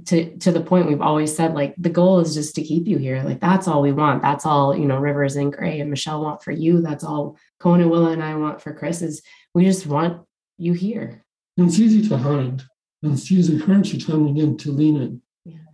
to 0.05 0.38
to 0.38 0.51
the 0.51 0.61
point 0.61 0.88
we've 0.88 1.01
always 1.01 1.36
said 1.36 1.55
like 1.55 1.73
the 1.78 1.89
goal 1.89 2.19
is 2.19 2.36
just 2.36 2.53
to 2.53 2.61
keep 2.61 2.88
you 2.88 2.97
here 2.99 3.23
like 3.23 3.41
that's 3.41 3.67
all 3.67 3.82
we 3.82 3.91
want 3.91 4.21
that's 4.21 4.45
all 4.45 4.78
you 4.78 4.86
know 4.86 4.99
rivers 4.99 5.36
and 5.36 5.51
gray 5.51 5.80
and 5.80 5.89
michelle 5.89 6.21
want 6.21 6.41
for 6.43 6.51
you 6.51 6.82
that's 6.82 7.03
all 7.03 7.36
cohen 7.59 7.89
willa 7.89 8.11
and 8.11 8.23
i 8.23 8.36
want 8.36 8.61
for 8.61 8.73
chris 8.73 9.01
is 9.01 9.23
we 9.55 9.65
just 9.65 9.88
want 9.88 10.21
you 10.59 10.73
here 10.73 11.26
and 11.57 11.67
it's 11.67 11.80
easy 11.80 12.07
to 12.07 12.15
hide 12.15 12.61
and 13.01 13.13
it's 13.13 13.32
easy 13.32 13.59
currency 13.59 13.97
time 13.97 14.28
again 14.28 14.55
to 14.55 14.71
lean 14.71 14.97
in 14.97 15.11
yeah. 15.13 15.24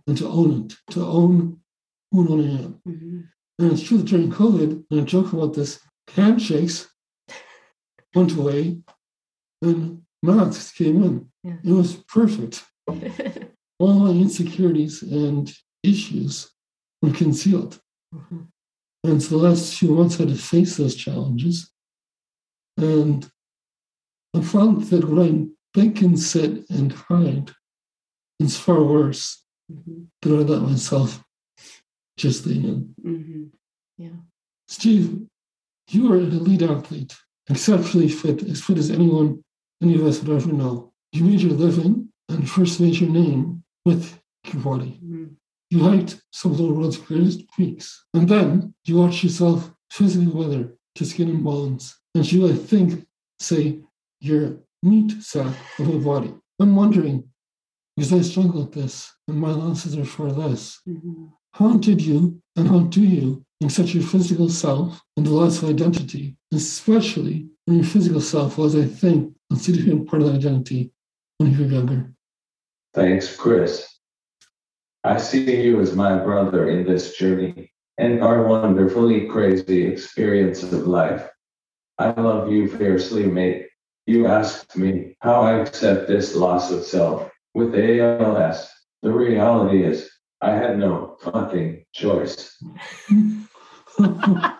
And 0.06 0.16
to 0.18 0.28
own 0.28 0.64
it 0.64 0.92
to 0.92 1.04
own 1.04 1.58
who 2.10 2.40
I 2.40 2.44
am 2.44 2.80
mm-hmm. 2.86 3.20
and 3.58 3.72
it's 3.72 3.82
true 3.82 3.98
that 3.98 4.06
during 4.06 4.30
covid 4.30 4.84
and 4.90 5.00
i 5.00 5.04
joke 5.04 5.32
about 5.32 5.54
this 5.54 5.80
handshakes 6.14 6.88
went 8.14 8.36
away 8.36 8.82
and 9.62 10.02
masks 10.22 10.72
came 10.72 11.02
in 11.02 11.26
yeah. 11.42 11.56
it 11.64 11.72
was 11.72 11.96
perfect 11.96 12.64
all 13.82 13.94
my 13.94 14.10
insecurities 14.10 15.02
and 15.02 15.52
issues 15.82 16.50
were 17.02 17.10
concealed. 17.10 17.80
Mm-hmm. 18.14 18.42
And 19.04 19.22
so 19.22 19.30
the 19.30 19.48
last 19.48 19.76
few 19.76 19.90
months 19.90 20.16
I 20.16 20.24
had 20.24 20.28
to 20.28 20.36
face 20.36 20.76
those 20.76 20.94
challenges. 20.94 21.70
And 22.76 23.28
I 24.34 24.40
found 24.40 24.84
that 24.84 25.04
when 25.04 25.54
I 25.74 25.78
think 25.80 26.00
and 26.00 26.18
sit 26.18 26.70
and 26.70 26.92
hide, 26.92 27.50
it's 28.38 28.56
far 28.56 28.82
worse 28.82 29.41
mm-hmm. 29.72 30.02
than 30.20 30.38
I 30.38 30.42
let 30.42 30.62
myself 30.62 31.22
just 32.16 32.46
lean 32.46 32.64
in. 32.64 32.94
Mm-hmm. 33.04 33.42
Yeah. 33.98 34.20
Steve, 34.68 35.22
you 35.88 36.12
are 36.12 36.16
an 36.16 36.32
elite 36.32 36.62
athlete, 36.62 37.14
exceptionally 37.48 38.08
fit, 38.08 38.42
as 38.44 38.60
fit 38.62 38.78
as 38.78 38.90
anyone 38.90 39.42
any 39.82 39.94
of 39.94 40.06
us 40.06 40.22
would 40.22 40.34
ever 40.34 40.52
know. 40.52 40.92
You 41.12 41.24
made 41.24 41.40
your 41.40 41.52
living 41.52 42.08
and 42.28 42.48
first 42.48 42.80
made 42.80 42.98
your 42.98 43.10
name 43.10 43.64
with 43.84 44.18
your 44.52 44.62
body. 44.62 44.98
Mm. 45.04 45.34
You 45.70 45.80
hiked 45.80 46.22
some 46.30 46.52
of 46.52 46.58
the 46.58 46.72
world's 46.72 46.98
greatest 46.98 47.50
peaks. 47.56 48.04
And 48.14 48.28
then 48.28 48.74
you 48.84 48.96
watch 48.98 49.24
yourself 49.24 49.72
physically 49.90 50.28
wither 50.28 50.74
to 50.94 51.04
skin 51.04 51.28
and 51.28 51.44
bones. 51.44 51.96
And 52.14 52.30
you, 52.30 52.48
I 52.48 52.54
think, 52.54 53.06
say, 53.40 53.80
your 54.20 54.58
meat 54.82 55.22
sack 55.22 55.54
of 55.78 55.88
a 55.88 55.98
body. 55.98 56.34
I'm 56.60 56.76
wondering, 56.76 57.24
because 57.96 58.12
I 58.12 58.20
struggle 58.22 58.62
with 58.62 58.72
this, 58.72 59.12
and 59.28 59.38
my 59.38 59.50
losses 59.50 59.96
are 59.96 60.04
for 60.04 60.32
this. 60.32 60.80
Mm-hmm. 60.88 61.26
How 61.52 61.76
did 61.76 62.00
you 62.00 62.40
and 62.56 62.68
how 62.68 62.80
do 62.80 63.02
you 63.02 63.44
accept 63.62 63.94
your 63.94 64.02
physical 64.02 64.48
self 64.48 65.02
and 65.16 65.26
the 65.26 65.30
loss 65.30 65.62
of 65.62 65.68
identity, 65.68 66.36
especially 66.52 67.48
when 67.66 67.78
your 67.78 67.86
physical 67.86 68.20
self 68.20 68.56
was, 68.56 68.74
I 68.74 68.86
think, 68.86 69.34
considered 69.50 70.06
part 70.06 70.22
of 70.22 70.28
that 70.28 70.36
identity 70.36 70.92
when 71.36 71.52
you 71.52 71.58
were 71.58 71.70
younger? 71.70 72.12
Thanks, 72.94 73.36
Chris. 73.36 73.86
I 75.04 75.18
see 75.18 75.62
you 75.62 75.80
as 75.80 75.94
my 75.94 76.16
brother 76.18 76.70
in 76.70 76.86
this 76.86 77.16
journey 77.16 77.72
and 77.98 78.22
our 78.22 78.46
wonderfully 78.46 79.26
crazy 79.28 79.84
experience 79.84 80.62
of 80.62 80.72
life. 80.86 81.28
I 81.98 82.12
love 82.12 82.50
you 82.50 82.68
fiercely, 82.68 83.26
mate. 83.26 83.68
You 84.06 84.26
asked 84.26 84.76
me 84.76 85.16
how 85.20 85.42
I 85.42 85.58
accept 85.60 86.08
this 86.08 86.34
loss 86.34 86.70
of 86.70 86.84
self 86.84 87.31
with 87.54 87.74
ALS. 87.74 88.70
The 89.02 89.12
reality 89.12 89.84
is, 89.84 90.10
I 90.40 90.50
had 90.50 90.78
no 90.78 91.16
fucking 91.20 91.84
choice. 91.92 92.56
I 93.98 94.56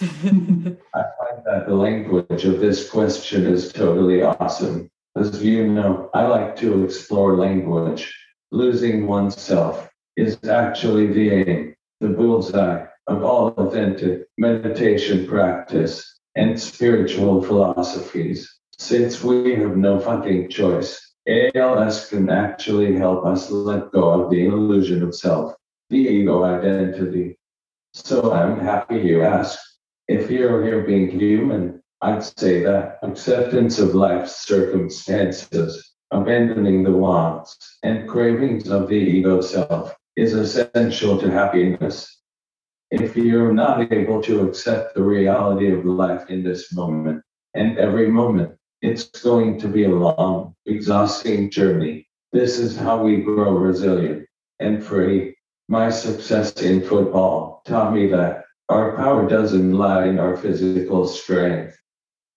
find 0.00 1.42
that 1.46 1.64
the 1.66 1.74
language 1.74 2.44
of 2.44 2.60
this 2.60 2.90
question 2.90 3.46
is 3.46 3.72
totally 3.72 4.22
awesome. 4.22 4.90
As 5.16 5.42
you 5.42 5.68
know, 5.68 6.10
I 6.14 6.26
like 6.26 6.56
to 6.56 6.84
explore 6.84 7.36
language. 7.36 8.14
Losing 8.50 9.06
oneself 9.06 9.88
is 10.16 10.38
actually 10.48 11.08
the 11.08 11.30
aim, 11.30 11.74
the 12.00 12.08
bullseye 12.08 12.86
of 13.06 13.24
all 13.24 13.48
authentic 13.56 14.26
meditation 14.36 15.26
practice 15.26 16.20
and 16.36 16.60
spiritual 16.60 17.42
philosophies. 17.42 18.57
Since 18.78 19.24
we 19.24 19.56
have 19.56 19.76
no 19.76 19.98
fucking 19.98 20.50
choice, 20.50 21.14
ALS 21.26 22.08
can 22.08 22.30
actually 22.30 22.96
help 22.96 23.26
us 23.26 23.50
let 23.50 23.90
go 23.90 24.22
of 24.22 24.30
the 24.30 24.46
illusion 24.46 25.02
of 25.02 25.14
self, 25.14 25.54
the 25.90 25.98
ego 25.98 26.44
identity. 26.44 27.36
So 27.92 28.32
I'm 28.32 28.60
happy 28.60 28.98
you 29.00 29.22
asked. 29.22 29.58
If 30.06 30.30
you're 30.30 30.64
here 30.64 30.82
being 30.82 31.10
human, 31.10 31.82
I'd 32.00 32.22
say 32.22 32.62
that 32.62 33.00
acceptance 33.02 33.80
of 33.80 33.96
life's 33.96 34.46
circumstances, 34.46 35.94
abandoning 36.12 36.84
the 36.84 36.92
wants 36.92 37.78
and 37.82 38.08
cravings 38.08 38.70
of 38.70 38.88
the 38.88 38.94
ego 38.94 39.40
self, 39.40 39.94
is 40.16 40.34
essential 40.34 41.18
to 41.18 41.30
happiness. 41.30 42.22
If 42.92 43.16
you're 43.16 43.52
not 43.52 43.92
able 43.92 44.22
to 44.22 44.48
accept 44.48 44.94
the 44.94 45.02
reality 45.02 45.72
of 45.72 45.84
life 45.84 46.30
in 46.30 46.44
this 46.44 46.72
moment 46.72 47.22
and 47.54 47.76
every 47.76 48.08
moment, 48.08 48.57
it's 48.82 49.04
going 49.04 49.58
to 49.60 49.68
be 49.68 49.84
a 49.84 49.88
long, 49.88 50.54
exhausting 50.66 51.50
journey. 51.50 52.08
This 52.32 52.58
is 52.58 52.76
how 52.76 53.02
we 53.02 53.22
grow 53.22 53.52
resilient 53.52 54.26
and 54.60 54.82
free. 54.82 55.36
My 55.68 55.90
success 55.90 56.52
in 56.62 56.82
football 56.82 57.62
taught 57.66 57.92
me 57.92 58.06
that 58.08 58.44
our 58.68 58.96
power 58.96 59.28
doesn't 59.28 59.72
lie 59.72 60.06
in 60.06 60.18
our 60.18 60.36
physical 60.36 61.06
strength 61.06 61.78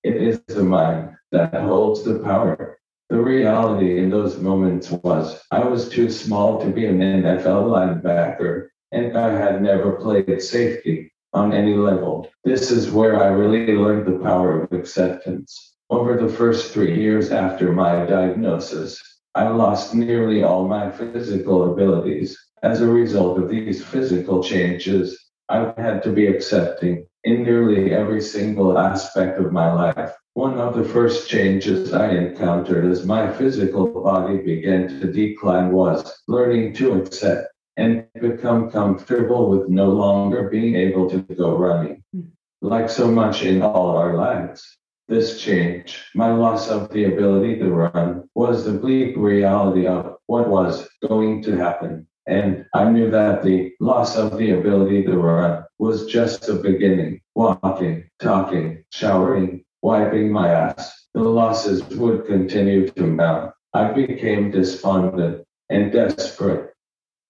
it 0.04 0.16
is 0.16 0.42
the 0.48 0.64
mind 0.64 1.16
that 1.32 1.54
holds 1.54 2.04
the 2.04 2.20
power. 2.20 2.80
The 3.10 3.22
reality 3.22 4.00
in 4.00 4.10
those 4.10 4.40
moments 4.40 4.90
was 4.90 5.40
I 5.52 5.60
was 5.60 5.90
too 5.90 6.10
small 6.10 6.60
to 6.60 6.72
be 6.72 6.86
an 6.88 7.00
NFL 7.00 7.70
linebacker, 7.70 8.70
and 8.92 9.16
I 9.16 9.32
had 9.32 9.62
never 9.62 9.94
played 9.94 10.42
safety 10.42 11.14
on 11.34 11.54
any 11.54 11.76
level. 11.76 12.30
This 12.44 12.72
is 12.72 12.90
where 12.90 13.22
I 13.22 13.28
really 13.28 13.76
learned 13.76 14.08
the 14.08 14.24
power 14.24 14.64
of 14.64 14.72
acceptance. 14.72 15.71
Over 15.92 16.16
the 16.16 16.30
first 16.30 16.72
three 16.72 16.98
years 16.98 17.32
after 17.32 17.74
my 17.74 18.06
diagnosis, 18.06 19.20
I 19.36 19.50
lost 19.50 19.94
nearly 19.94 20.42
all 20.42 20.66
my 20.66 20.90
physical 20.90 21.74
abilities. 21.74 22.40
As 22.64 22.80
a 22.80 22.88
result 22.88 23.38
of 23.38 23.50
these 23.50 23.84
physical 23.84 24.42
changes, 24.42 25.20
I've 25.50 25.76
had 25.76 26.02
to 26.04 26.14
be 26.14 26.28
accepting 26.28 27.08
in 27.26 27.44
nearly 27.44 27.94
every 27.94 28.22
single 28.22 28.78
aspect 28.78 29.38
of 29.38 29.52
my 29.52 29.74
life. 29.74 30.14
One 30.34 30.58
of 30.60 30.78
the 30.78 30.86
first 30.86 31.28
changes 31.28 31.92
I 31.92 32.12
encountered 32.12 32.90
as 32.90 33.06
my 33.06 33.30
physical 33.30 33.88
body 33.88 34.38
began 34.38 34.88
to 34.88 35.12
decline 35.12 35.74
was 35.74 36.10
learning 36.30 36.74
to 36.76 37.02
accept 37.02 37.50
and 37.76 38.08
become 38.22 38.72
comfortable 38.72 39.50
with 39.50 39.68
no 39.68 39.90
longer 39.90 40.48
being 40.48 40.76
able 40.76 41.10
to 41.10 41.20
go 41.36 41.58
running. 41.58 42.02
Hmm. 42.14 42.30
Like 42.62 42.90
so 42.90 43.12
much 43.12 43.44
in 43.44 43.62
all 43.62 43.98
our 43.98 44.16
lives, 44.16 44.78
this 45.12 45.42
change, 45.42 46.02
my 46.16 46.32
loss 46.32 46.70
of 46.70 46.90
the 46.92 47.04
ability 47.04 47.60
to 47.60 47.70
run, 47.70 48.24
was 48.34 48.64
the 48.64 48.72
bleak 48.72 49.18
reality 49.18 49.86
of 49.86 50.16
what 50.28 50.48
was 50.48 50.88
going 51.06 51.44
to 51.44 51.58
happen. 51.58 52.08
And 52.28 52.66
I 52.74 52.90
knew 52.90 53.12
that 53.12 53.44
the 53.44 53.74
loss 53.82 54.16
of 54.16 54.38
the 54.38 54.52
ability 54.52 55.04
to 55.04 55.18
run 55.18 55.66
was 55.80 56.06
just 56.06 56.48
the 56.48 56.54
beginning. 56.54 57.20
Walking, 57.36 58.10
talking, 58.22 58.86
showering, 58.92 59.66
wiping 59.82 60.32
my 60.32 60.50
ass. 60.50 61.08
The 61.14 61.24
losses 61.24 61.84
would 61.98 62.26
continue 62.26 62.88
to 62.92 63.04
mount. 63.04 63.52
I 63.74 63.92
became 63.92 64.50
despondent 64.50 65.46
and 65.70 65.92
desperate. 65.92 66.74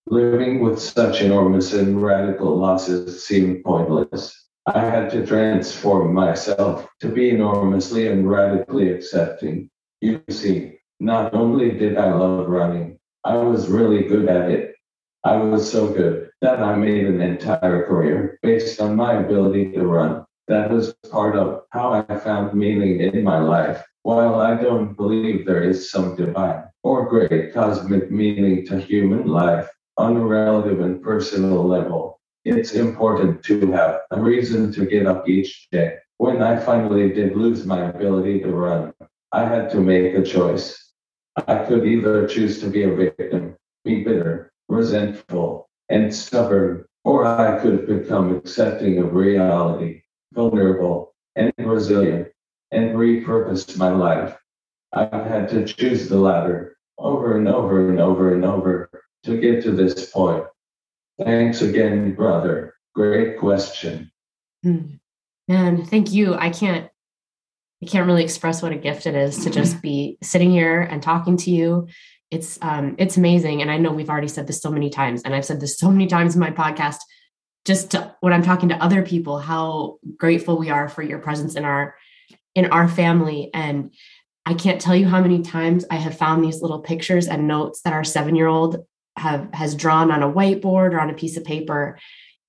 Living 0.05 0.59
with 0.59 0.79
such 0.79 1.21
enormous 1.21 1.73
and 1.73 1.99
radical 1.99 2.55
losses 2.55 3.25
seemed 3.25 3.63
pointless. 3.63 4.49
I 4.67 4.79
had 4.79 5.09
to 5.11 5.25
transform 5.25 6.13
myself 6.13 6.87
to 6.99 7.09
be 7.09 7.31
enormously 7.31 8.07
and 8.07 8.29
radically 8.29 8.91
accepting. 8.91 9.71
You 10.01 10.21
see, 10.29 10.77
not 10.99 11.33
only 11.33 11.71
did 11.71 11.97
I 11.97 12.13
love 12.13 12.47
running, 12.47 12.99
I 13.23 13.37
was 13.37 13.69
really 13.69 14.03
good 14.03 14.29
at 14.29 14.51
it. 14.51 14.75
I 15.23 15.37
was 15.37 15.71
so 15.71 15.91
good 15.91 16.29
that 16.41 16.61
I 16.61 16.75
made 16.75 17.07
an 17.07 17.21
entire 17.21 17.87
career 17.87 18.37
based 18.43 18.79
on 18.79 18.95
my 18.95 19.13
ability 19.13 19.71
to 19.71 19.85
run. 19.85 20.25
That 20.47 20.69
was 20.69 20.93
part 21.09 21.35
of 21.35 21.63
how 21.71 22.05
I 22.07 22.17
found 22.17 22.53
meaning 22.53 22.99
in 23.01 23.23
my 23.23 23.39
life. 23.39 23.83
While 24.03 24.41
I 24.41 24.61
don't 24.61 24.95
believe 24.95 25.45
there 25.45 25.63
is 25.63 25.89
some 25.89 26.15
divine 26.15 26.65
or 26.83 27.09
great 27.09 27.51
cosmic 27.51 28.11
meaning 28.11 28.65
to 28.67 28.79
human 28.79 29.25
life 29.25 29.67
on 29.97 30.17
a 30.17 30.25
relative 30.25 30.81
and 30.81 31.01
personal 31.01 31.67
level, 31.67 32.20
it's 32.43 32.73
important 32.73 33.43
to 33.43 33.71
have 33.71 34.01
a 34.11 34.19
reason 34.19 34.71
to 34.73 34.85
get 34.85 35.05
up 35.05 35.29
each 35.29 35.67
day. 35.71 35.97
When 36.17 36.41
I 36.41 36.59
finally 36.59 37.11
did 37.11 37.35
lose 37.35 37.65
my 37.65 37.89
ability 37.89 38.39
to 38.41 38.51
run, 38.51 38.93
I 39.31 39.45
had 39.45 39.69
to 39.71 39.79
make 39.79 40.13
a 40.15 40.23
choice. 40.23 40.93
I 41.47 41.65
could 41.65 41.85
either 41.85 42.27
choose 42.27 42.59
to 42.61 42.67
be 42.67 42.83
a 42.83 42.93
victim, 42.93 43.55
be 43.85 44.03
bitter, 44.03 44.51
resentful, 44.67 45.69
and 45.89 46.13
stubborn, 46.13 46.85
or 47.03 47.25
I 47.25 47.59
could 47.59 47.87
become 47.87 48.35
accepting 48.35 48.99
of 48.99 49.13
reality, 49.13 50.01
vulnerable, 50.33 51.13
and 51.35 51.53
resilient, 51.57 52.27
and 52.71 52.95
repurpose 52.95 53.77
my 53.77 53.89
life. 53.89 54.37
I've 54.93 55.25
had 55.25 55.49
to 55.49 55.65
choose 55.65 56.09
the 56.09 56.17
latter 56.17 56.77
over 56.97 57.37
and 57.37 57.47
over 57.47 57.89
and 57.89 57.99
over 57.99 58.33
and 58.33 58.45
over 58.45 58.89
to 59.23 59.39
get 59.39 59.63
to 59.63 59.71
this 59.71 60.09
point. 60.11 60.45
Thanks 61.23 61.61
again, 61.61 62.13
brother. 62.13 62.75
Great 62.93 63.39
question. 63.39 64.11
Hmm. 64.63 64.95
Man, 65.47 65.85
thank 65.85 66.11
you. 66.11 66.35
I 66.35 66.49
can't 66.49 66.89
I 67.83 67.87
can't 67.87 68.05
really 68.05 68.23
express 68.23 68.61
what 68.61 68.71
a 68.71 68.77
gift 68.77 69.07
it 69.07 69.15
is 69.15 69.43
to 69.43 69.49
just 69.49 69.81
be 69.81 70.17
sitting 70.21 70.51
here 70.51 70.81
and 70.81 71.01
talking 71.01 71.35
to 71.37 71.51
you. 71.51 71.87
It's 72.29 72.59
um 72.61 72.95
it's 72.97 73.17
amazing. 73.17 73.61
And 73.61 73.71
I 73.71 73.77
know 73.77 73.91
we've 73.91 74.09
already 74.09 74.27
said 74.27 74.47
this 74.47 74.61
so 74.61 74.69
many 74.69 74.89
times, 74.89 75.23
and 75.23 75.33
I've 75.33 75.45
said 75.45 75.59
this 75.59 75.77
so 75.77 75.89
many 75.89 76.07
times 76.07 76.35
in 76.35 76.39
my 76.39 76.51
podcast, 76.51 76.99
just 77.65 77.91
to, 77.91 78.15
when 78.21 78.33
I'm 78.33 78.43
talking 78.43 78.69
to 78.69 78.75
other 78.75 79.03
people, 79.03 79.39
how 79.39 79.97
grateful 80.17 80.57
we 80.57 80.69
are 80.69 80.87
for 80.87 81.01
your 81.01 81.19
presence 81.19 81.55
in 81.55 81.65
our 81.65 81.95
in 82.55 82.67
our 82.67 82.87
family. 82.87 83.49
And 83.53 83.93
I 84.45 84.53
can't 84.53 84.81
tell 84.81 84.95
you 84.95 85.07
how 85.07 85.21
many 85.21 85.41
times 85.41 85.85
I 85.89 85.95
have 85.95 86.17
found 86.17 86.43
these 86.43 86.61
little 86.61 86.79
pictures 86.79 87.27
and 87.27 87.47
notes 87.47 87.81
that 87.81 87.93
our 87.93 88.03
seven 88.03 88.35
year 88.35 88.47
old 88.47 88.77
have 89.21 89.47
has 89.53 89.75
drawn 89.75 90.11
on 90.11 90.23
a 90.23 90.31
whiteboard 90.31 90.93
or 90.93 90.99
on 90.99 91.09
a 91.09 91.15
piece 91.21 91.37
of 91.37 91.43
paper, 91.43 91.97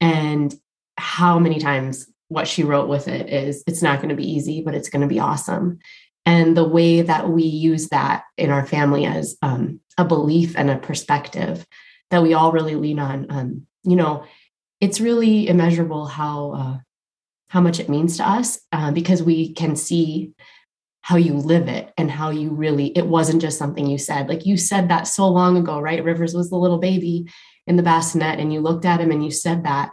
and 0.01 0.55
how 0.97 1.39
many 1.39 1.59
times 1.59 2.07
what 2.29 2.49
she 2.49 2.64
wrote 2.64 2.89
with 2.89 3.09
it 3.09 3.29
is 3.29 3.62
it's 3.66 3.83
not 3.83 3.99
going 3.99 4.09
to 4.09 4.23
be 4.23 4.31
easy, 4.31 4.62
but 4.62 4.75
it's 4.75 4.89
going 4.89 5.03
to 5.03 5.14
be 5.14 5.20
awesome. 5.20 5.79
And 6.25 6.57
the 6.57 6.68
way 6.68 7.03
that 7.03 7.29
we 7.29 7.43
use 7.43 7.89
that 7.89 8.25
in 8.37 8.51
our 8.51 8.64
family 8.64 9.05
as 9.05 9.37
um, 9.43 9.81
a 9.99 10.05
belief 10.05 10.57
and 10.57 10.70
a 10.70 10.79
perspective 10.79 11.66
that 12.11 12.23
we 12.23 12.33
all 12.35 12.53
really 12.53 12.77
lean 12.77 12.99
on, 12.99 13.27
um, 13.31 13.66
you 13.85 13.97
know, 13.97 14.25
it's 14.81 15.01
really 15.01 15.49
immeasurable 15.49 16.07
how 16.07 16.53
uh, 16.53 16.79
how 17.49 17.61
much 17.61 17.81
it 17.81 17.89
means 17.89 18.16
to 18.16 18.29
us 18.29 18.61
uh, 18.73 18.91
because 18.93 19.23
we 19.23 19.53
can 19.53 19.77
see 19.77 20.33
how 21.03 21.16
you 21.16 21.34
live 21.34 21.68
it 21.68 21.92
and 21.98 22.11
how 22.11 22.30
you 22.30 22.50
really 22.50 22.86
it 22.96 23.07
wasn't 23.07 23.42
just 23.42 23.59
something 23.59 23.86
you 23.86 23.98
said. 23.98 24.28
Like 24.28 24.46
you 24.46 24.57
said 24.57 24.88
that 24.88 25.07
so 25.07 25.28
long 25.28 25.57
ago 25.57 25.80
right? 25.80 26.03
Rivers 26.03 26.34
was 26.34 26.48
the 26.48 26.57
little 26.57 26.78
baby 26.78 27.28
in 27.66 27.76
the 27.76 27.82
bassinet 27.82 28.38
and 28.38 28.53
you 28.53 28.61
looked 28.61 28.84
at 28.84 29.00
him 29.00 29.11
and 29.11 29.24
you 29.24 29.30
said 29.30 29.64
that. 29.64 29.92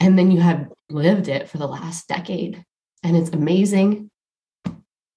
And 0.00 0.18
then 0.18 0.30
you 0.30 0.40
have 0.40 0.68
lived 0.88 1.28
it 1.28 1.48
for 1.48 1.58
the 1.58 1.68
last 1.68 2.08
decade 2.08 2.64
and 3.02 3.16
it's 3.16 3.30
amazing. 3.30 4.10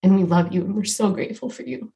And 0.04 0.18
we 0.18 0.24
love 0.24 0.54
you 0.54 0.62
and 0.62 0.76
we're 0.76 0.84
so 0.84 1.12
grateful 1.12 1.50
for 1.50 1.64
you. 1.64 1.92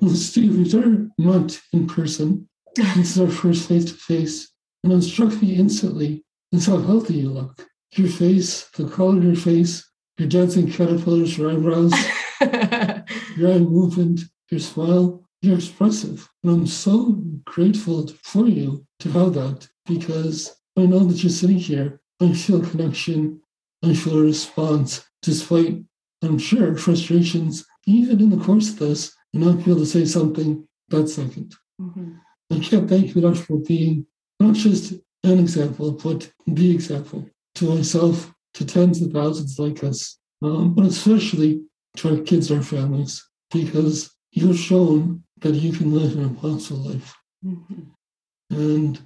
Well 0.00 0.14
steve 0.14 0.56
we 0.56 0.78
are 0.78 1.08
not 1.18 1.60
in 1.72 1.86
person. 1.86 2.48
This 2.74 3.16
is 3.16 3.20
our 3.20 3.28
first 3.28 3.68
face 3.68 3.84
to 3.86 3.94
face 3.94 4.50
and 4.82 4.92
it 4.92 5.02
struck 5.02 5.40
me 5.40 5.54
instantly. 5.54 6.24
Is 6.52 6.66
how 6.66 6.78
healthy 6.78 7.14
you 7.14 7.30
look. 7.30 7.68
Your 7.92 8.08
face 8.08 8.68
the 8.70 8.88
color 8.88 9.18
of 9.18 9.24
your 9.24 9.36
face 9.36 9.86
your 10.18 10.28
dancing 10.28 10.70
caterpillars 10.70 11.38
your 11.38 11.50
eyebrows 11.50 11.94
your 13.40 13.52
eye 13.52 13.58
movement, 13.58 14.20
your 14.50 14.60
smile, 14.60 15.24
you're 15.42 15.56
expressive. 15.56 16.28
And 16.42 16.52
I'm 16.52 16.66
so 16.66 17.22
grateful 17.46 18.06
for 18.22 18.46
you 18.46 18.84
to 19.00 19.10
have 19.12 19.34
that 19.34 19.66
because 19.86 20.54
I 20.76 20.86
know 20.86 21.00
that 21.00 21.22
you're 21.22 21.30
sitting 21.30 21.58
here. 21.58 22.00
I 22.20 22.32
feel 22.34 22.60
connection. 22.60 23.40
I 23.82 23.94
feel 23.94 24.18
a 24.18 24.22
response, 24.22 25.04
despite, 25.22 25.82
I'm 26.22 26.38
sure, 26.38 26.76
frustrations, 26.76 27.64
even 27.86 28.20
in 28.20 28.30
the 28.30 28.44
course 28.44 28.68
of 28.70 28.78
this, 28.78 29.14
and 29.32 29.42
not 29.42 29.64
be 29.64 29.70
able 29.70 29.80
to 29.80 29.86
say 29.86 30.04
something 30.04 30.66
that 30.88 31.06
2nd 31.06 31.54
mm-hmm. 31.80 32.12
I 32.52 32.58
can't 32.58 32.88
thank 32.90 33.14
you 33.14 33.24
enough 33.24 33.44
for 33.44 33.58
being 33.58 34.06
not 34.38 34.54
just 34.54 34.92
an 35.22 35.38
example, 35.38 35.92
but 35.92 36.30
the 36.46 36.70
example 36.72 37.28
to 37.54 37.74
myself, 37.74 38.32
to 38.54 38.66
tens 38.66 39.00
of 39.00 39.12
thousands 39.12 39.58
like 39.58 39.82
us, 39.84 40.18
um, 40.42 40.74
but 40.74 40.84
especially 40.84 41.62
to 41.96 42.16
our 42.16 42.22
kids, 42.22 42.50
our 42.50 42.62
families, 42.62 43.29
because 43.52 44.10
you've 44.32 44.58
shown 44.58 45.22
that 45.40 45.54
you 45.54 45.72
can 45.72 45.92
live 45.92 46.16
an 46.16 46.24
impossible 46.24 46.90
life. 46.90 47.14
Mm-hmm. 47.44 47.82
And 48.50 49.00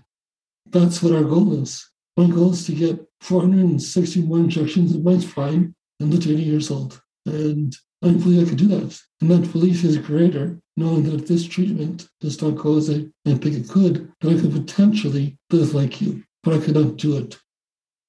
that's 0.71 1.03
what 1.03 1.15
our 1.15 1.25
goal 1.25 1.63
is. 1.63 1.89
My 2.17 2.27
goal 2.27 2.53
is 2.53 2.67
to 2.67 2.73
get 2.73 3.05
461 3.21 4.41
injections 4.41 4.95
of 4.95 5.05
my 5.05 5.19
spine 5.19 5.75
and 6.01 6.13
look 6.13 6.27
80 6.27 6.43
years 6.43 6.71
old. 6.71 7.01
And 7.27 7.75
I 8.03 8.09
believe 8.09 8.47
I 8.47 8.49
could 8.51 8.59
do 8.59 8.69
that. 8.69 9.01
And 9.21 9.31
that 9.31 9.53
belief 9.53 9.85
is 9.85 9.97
greater, 9.99 10.59
knowing 10.77 11.05
that 11.05 11.27
this 11.27 11.47
treatment 11.47 12.09
does 12.21 12.41
not 12.43 12.59
cause 12.59 12.89
it, 12.89 13.11
I 13.27 13.35
think 13.35 13.57
it 13.57 13.69
could, 13.69 14.13
that 14.21 14.37
I 14.37 14.41
could 14.41 14.53
potentially 14.53 15.39
live 15.51 15.75
like 15.75 16.01
you. 16.01 16.23
But 16.43 16.55
I 16.55 16.59
could 16.59 16.75
not 16.75 16.97
do 16.97 17.17
it 17.17 17.39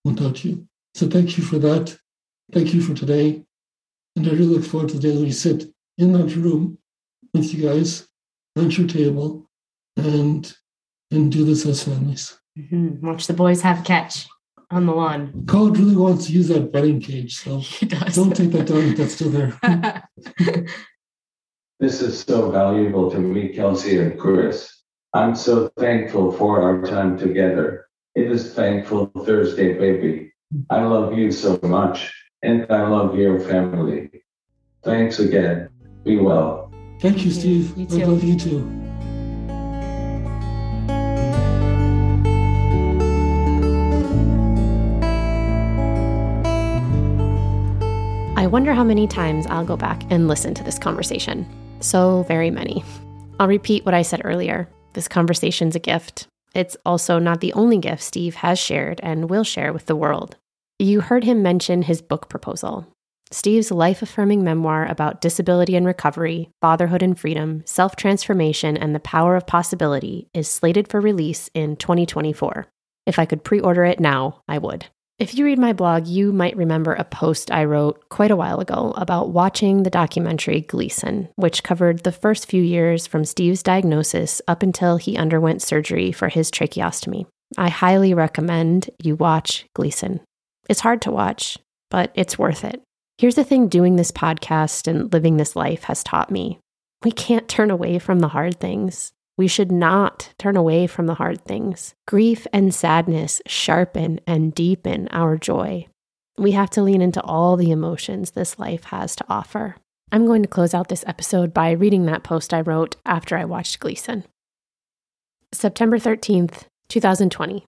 without 0.04 0.44
you. 0.44 0.68
So 0.94 1.08
thank 1.08 1.38
you 1.38 1.44
for 1.44 1.58
that. 1.60 1.98
Thank 2.52 2.74
you 2.74 2.82
for 2.82 2.94
today. 2.94 3.44
And 4.16 4.28
I 4.28 4.32
really 4.32 4.46
look 4.46 4.66
forward 4.66 4.90
to 4.90 4.96
the 4.96 5.02
day 5.02 5.16
that 5.16 5.22
we 5.22 5.32
sit 5.32 5.66
in 5.98 6.14
that 6.14 6.36
room 6.36 6.78
with 7.34 7.54
you 7.54 7.68
guys 7.68 8.08
at 8.58 8.78
your 8.78 8.88
table 8.88 9.50
and 9.98 10.56
and 11.12 11.32
do 11.32 11.46
this 11.46 11.66
as 11.66 11.84
families. 11.84 12.38
Mm-hmm. 12.58 13.06
Watch 13.06 13.28
the 13.28 13.34
boys 13.34 13.62
have 13.62 13.84
catch 13.84 14.28
on 14.72 14.86
the 14.86 14.94
lawn. 14.94 15.46
Cole 15.48 15.70
really 15.72 15.96
wants 15.96 16.28
to 16.28 16.34
use 16.34 16.48
that 16.48 16.72
betting 16.72 17.00
cage, 17.00 17.38
so 17.38 17.62
don't 18.14 18.36
take 18.36 18.52
that 18.52 18.68
down 18.68 18.80
if 18.80 18.98
that's 18.98 19.16
still 19.16 19.30
there. 19.30 19.60
this 21.80 22.02
is 22.02 22.20
so 22.20 22.50
valuable 22.52 23.12
to 23.12 23.20
me, 23.20 23.54
Kelsie 23.54 24.02
and 24.02 24.20
Chris. 24.20 24.84
I'm 25.14 25.36
so 25.36 25.70
thankful 25.78 26.32
for 26.32 26.62
our 26.62 26.82
time 26.82 27.18
together. 27.18 27.88
It 28.16 28.32
is 28.32 28.54
Thankful 28.54 29.12
Thursday, 29.26 29.74
baby. 29.74 30.34
I 30.70 30.84
love 30.84 31.18
you 31.18 31.32
so 31.32 31.60
much 31.64 32.14
and 32.44 32.66
I 32.70 32.88
love 32.88 33.18
your 33.18 33.40
family. 33.40 34.24
Thanks 34.84 35.20
again. 35.20 35.70
Be 36.06 36.18
well. 36.18 36.72
Thank 37.00 37.26
you, 37.26 37.32
Steve. 37.32 37.76
You 37.76 38.04
I 38.04 38.06
love 38.06 38.24
you 38.24 38.38
too. 38.38 38.60
I 48.38 48.46
wonder 48.46 48.74
how 48.76 48.84
many 48.84 49.08
times 49.08 49.48
I'll 49.48 49.66
go 49.66 49.76
back 49.76 50.04
and 50.12 50.28
listen 50.28 50.54
to 50.54 50.64
this 50.64 50.78
conversation. 50.78 51.50
So 51.80 52.22
very 52.28 52.52
many. 52.52 52.84
I'll 53.40 53.48
repeat 53.48 53.84
what 53.84 53.96
I 53.96 54.04
said 54.04 54.22
earlier. 54.24 54.70
This 54.94 55.08
conversation's 55.08 55.76
a 55.76 55.80
gift. 55.80 56.28
It's 56.54 56.78
also 56.86 57.18
not 57.18 57.42
the 57.42 57.54
only 57.54 57.80
gift 57.80 58.04
Steve 58.04 58.36
has 58.36 58.60
shared 58.60 59.00
and 59.02 59.32
will 59.32 59.44
share 59.44 59.74
with 59.74 59.88
the 59.88 59.96
world. 59.96 60.38
You 60.78 61.02
heard 61.02 61.24
him 61.24 61.42
mention 61.42 61.82
his 61.82 62.04
book 62.04 62.30
proposal. 62.30 62.86
Steve's 63.36 63.70
life 63.70 64.02
affirming 64.02 64.46
memoir 64.46 64.86
about 64.86 65.20
disability 65.20 65.76
and 65.76 65.86
recovery, 65.86 66.50
fatherhood 66.62 67.04
and 67.04 67.20
freedom, 67.20 67.64
self 67.66 67.98
transformation, 67.98 68.78
and 68.78 68.96
the 68.96 69.00
power 69.02 69.36
of 69.36 69.46
possibility 69.46 70.30
is 70.34 70.48
slated 70.48 70.88
for 70.88 71.02
release 71.02 71.50
in 71.54 71.76
2024. 71.76 72.66
If 73.06 73.20
I 73.20 73.26
could 73.26 73.44
pre 73.44 73.60
order 73.60 73.84
it 73.84 74.00
now, 74.00 74.42
I 74.48 74.58
would. 74.58 74.86
If 75.20 75.36
you 75.36 75.44
read 75.44 75.60
my 75.60 75.74
blog, 75.74 76.08
you 76.08 76.32
might 76.32 76.56
remember 76.56 76.94
a 76.94 77.04
post 77.04 77.52
I 77.52 77.66
wrote 77.66 78.08
quite 78.08 78.32
a 78.32 78.38
while 78.38 78.62
ago 78.62 78.94
about 78.96 79.32
watching 79.32 79.84
the 79.84 79.90
documentary 79.90 80.62
Gleason, 80.62 81.28
which 81.36 81.62
covered 81.62 82.06
the 82.06 82.14
first 82.14 82.50
few 82.50 82.64
years 82.64 83.06
from 83.06 83.26
Steve's 83.26 83.62
diagnosis 83.62 84.42
up 84.48 84.64
until 84.64 84.96
he 84.96 85.18
underwent 85.18 85.62
surgery 85.62 86.14
for 86.14 86.30
his 86.30 86.50
tracheostomy. 86.50 87.26
I 87.58 87.68
highly 87.68 88.14
recommend 88.14 88.90
you 89.04 89.18
watch 89.18 89.66
Gleason. 89.76 90.22
It's 90.70 90.80
hard 90.80 91.02
to 91.02 91.12
watch, 91.12 91.58
but 91.92 92.14
it's 92.16 92.40
worth 92.40 92.64
it. 92.64 92.82
Here's 93.18 93.36
the 93.36 93.46
thing 93.46 93.70
doing 93.70 93.96
this 93.96 94.12
podcast 94.12 94.88
and 94.88 95.12
living 95.14 95.38
this 95.38 95.56
life 95.56 95.84
has 95.84 96.04
taught 96.04 96.30
me 96.30 96.60
we 97.04 97.12
can't 97.12 97.48
turn 97.48 97.70
away 97.70 98.00
from 98.00 98.20
the 98.20 98.30
hard 98.30 98.60
things. 98.60 99.14
We 99.38 99.48
should 99.48 99.72
not 99.72 100.34
turn 100.40 100.58
away 100.58 100.88
from 100.88 101.06
the 101.06 101.14
hard 101.14 101.46
things. 101.46 101.94
Grief 102.08 102.48
and 102.52 102.74
sadness 102.74 103.44
sharpen 103.46 104.20
and 104.26 104.56
deepen 104.56 105.08
our 105.12 105.38
joy. 105.38 105.88
We 106.38 106.54
have 106.54 106.72
to 106.72 106.82
lean 106.82 107.02
into 107.02 107.22
all 107.22 107.58
the 107.58 107.70
emotions 107.70 108.32
this 108.32 108.58
life 108.58 108.86
has 108.86 109.16
to 109.18 109.26
offer. 109.30 109.76
I'm 110.12 110.26
going 110.26 110.42
to 110.42 110.48
close 110.48 110.74
out 110.74 110.88
this 110.88 111.04
episode 111.06 111.54
by 111.54 111.72
reading 111.72 112.06
that 112.08 112.24
post 112.24 112.54
I 112.54 112.62
wrote 112.62 112.96
after 113.06 113.38
I 113.38 113.46
watched 113.46 113.80
Gleason. 113.80 114.24
September 115.54 116.00
13th, 116.00 116.64
2020, 116.90 117.66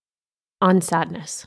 on 0.61 0.81
sadness. 0.81 1.45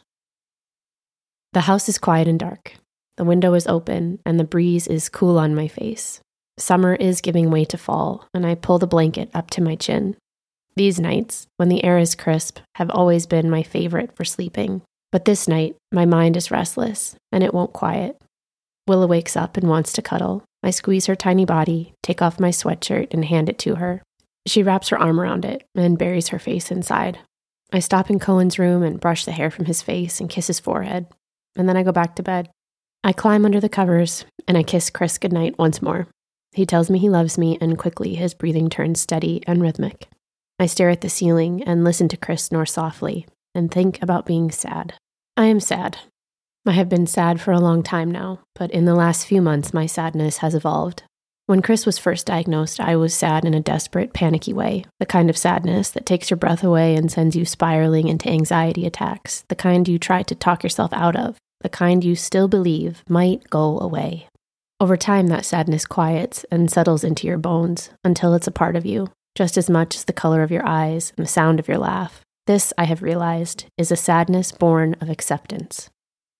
The 1.54 1.62
house 1.62 1.88
is 1.88 1.98
quiet 1.98 2.28
and 2.28 2.38
dark. 2.38 2.74
The 3.20 3.26
window 3.26 3.52
is 3.52 3.66
open, 3.66 4.18
and 4.24 4.40
the 4.40 4.44
breeze 4.44 4.86
is 4.86 5.10
cool 5.10 5.38
on 5.38 5.54
my 5.54 5.68
face. 5.68 6.22
Summer 6.56 6.94
is 6.94 7.20
giving 7.20 7.50
way 7.50 7.66
to 7.66 7.76
fall, 7.76 8.26
and 8.32 8.46
I 8.46 8.54
pull 8.54 8.78
the 8.78 8.86
blanket 8.86 9.28
up 9.34 9.50
to 9.50 9.60
my 9.60 9.76
chin. 9.76 10.16
These 10.74 10.98
nights, 10.98 11.46
when 11.58 11.68
the 11.68 11.84
air 11.84 11.98
is 11.98 12.14
crisp, 12.14 12.60
have 12.76 12.88
always 12.88 13.26
been 13.26 13.50
my 13.50 13.62
favorite 13.62 14.16
for 14.16 14.24
sleeping. 14.24 14.80
But 15.12 15.26
this 15.26 15.46
night, 15.46 15.76
my 15.92 16.06
mind 16.06 16.34
is 16.34 16.50
restless, 16.50 17.14
and 17.30 17.44
it 17.44 17.52
won't 17.52 17.74
quiet. 17.74 18.16
Willa 18.88 19.06
wakes 19.06 19.36
up 19.36 19.58
and 19.58 19.68
wants 19.68 19.92
to 19.92 20.00
cuddle. 20.00 20.42
I 20.62 20.70
squeeze 20.70 21.04
her 21.04 21.14
tiny 21.14 21.44
body, 21.44 21.92
take 22.02 22.22
off 22.22 22.40
my 22.40 22.48
sweatshirt, 22.48 23.12
and 23.12 23.26
hand 23.26 23.50
it 23.50 23.58
to 23.58 23.74
her. 23.74 24.02
She 24.46 24.62
wraps 24.62 24.88
her 24.88 24.98
arm 24.98 25.20
around 25.20 25.44
it 25.44 25.66
and 25.74 25.98
buries 25.98 26.28
her 26.28 26.38
face 26.38 26.70
inside. 26.70 27.18
I 27.70 27.80
stop 27.80 28.08
in 28.08 28.18
Cohen's 28.18 28.58
room 28.58 28.82
and 28.82 28.98
brush 28.98 29.26
the 29.26 29.32
hair 29.32 29.50
from 29.50 29.66
his 29.66 29.82
face 29.82 30.20
and 30.20 30.30
kiss 30.30 30.46
his 30.46 30.58
forehead, 30.58 31.06
and 31.54 31.68
then 31.68 31.76
I 31.76 31.82
go 31.82 31.92
back 31.92 32.16
to 32.16 32.22
bed. 32.22 32.48
I 33.02 33.12
climb 33.12 33.44
under 33.44 33.60
the 33.60 33.68
covers 33.68 34.24
and 34.46 34.58
I 34.58 34.62
kiss 34.62 34.90
Chris 34.90 35.16
goodnight 35.18 35.58
once 35.58 35.80
more. 35.80 36.08
He 36.52 36.66
tells 36.66 36.90
me 36.90 36.98
he 36.98 37.08
loves 37.08 37.38
me, 37.38 37.56
and 37.60 37.78
quickly 37.78 38.16
his 38.16 38.34
breathing 38.34 38.68
turns 38.68 39.00
steady 39.00 39.42
and 39.46 39.62
rhythmic. 39.62 40.08
I 40.58 40.66
stare 40.66 40.90
at 40.90 41.00
the 41.00 41.08
ceiling 41.08 41.62
and 41.62 41.84
listen 41.84 42.08
to 42.08 42.16
Chris 42.16 42.44
snore 42.44 42.66
softly 42.66 43.26
and 43.54 43.70
think 43.70 44.02
about 44.02 44.26
being 44.26 44.50
sad. 44.50 44.94
I 45.36 45.46
am 45.46 45.60
sad. 45.60 45.98
I 46.66 46.72
have 46.72 46.88
been 46.88 47.06
sad 47.06 47.40
for 47.40 47.52
a 47.52 47.60
long 47.60 47.82
time 47.82 48.10
now, 48.10 48.40
but 48.54 48.70
in 48.70 48.84
the 48.84 48.94
last 48.94 49.26
few 49.26 49.40
months, 49.40 49.72
my 49.72 49.86
sadness 49.86 50.38
has 50.38 50.54
evolved. 50.54 51.04
When 51.46 51.62
Chris 51.62 51.86
was 51.86 51.98
first 51.98 52.26
diagnosed, 52.26 52.78
I 52.80 52.96
was 52.96 53.14
sad 53.14 53.44
in 53.44 53.54
a 53.54 53.60
desperate, 53.60 54.12
panicky 54.12 54.52
way, 54.52 54.84
the 54.98 55.06
kind 55.06 55.30
of 55.30 55.38
sadness 55.38 55.90
that 55.90 56.06
takes 56.06 56.30
your 56.30 56.36
breath 56.36 56.62
away 56.62 56.94
and 56.94 57.10
sends 57.10 57.34
you 57.34 57.44
spiraling 57.44 58.08
into 58.08 58.28
anxiety 58.28 58.84
attacks, 58.84 59.44
the 59.48 59.56
kind 59.56 59.88
you 59.88 59.98
try 59.98 60.22
to 60.24 60.34
talk 60.34 60.62
yourself 60.62 60.92
out 60.92 61.16
of, 61.16 61.38
the 61.60 61.68
kind 61.68 62.04
you 62.04 62.14
still 62.16 62.48
believe 62.48 63.02
might 63.08 63.48
go 63.50 63.78
away. 63.80 64.26
Over 64.80 64.96
time, 64.96 65.26
that 65.26 65.44
sadness 65.44 65.84
quiets 65.84 66.44
and 66.50 66.70
settles 66.70 67.04
into 67.04 67.26
your 67.26 67.38
bones 67.38 67.90
until 68.02 68.32
it's 68.34 68.46
a 68.46 68.52
part 68.52 68.76
of 68.76 68.86
you, 68.86 69.08
just 69.34 69.58
as 69.58 69.68
much 69.68 69.94
as 69.94 70.04
the 70.04 70.12
color 70.12 70.42
of 70.42 70.50
your 70.50 70.66
eyes 70.66 71.12
and 71.16 71.24
the 71.24 71.30
sound 71.30 71.60
of 71.60 71.68
your 71.68 71.78
laugh. 71.78 72.22
This, 72.46 72.72
I 72.78 72.84
have 72.84 73.02
realized, 73.02 73.66
is 73.76 73.92
a 73.92 73.96
sadness 73.96 74.52
born 74.52 74.96
of 75.00 75.10
acceptance. 75.10 75.90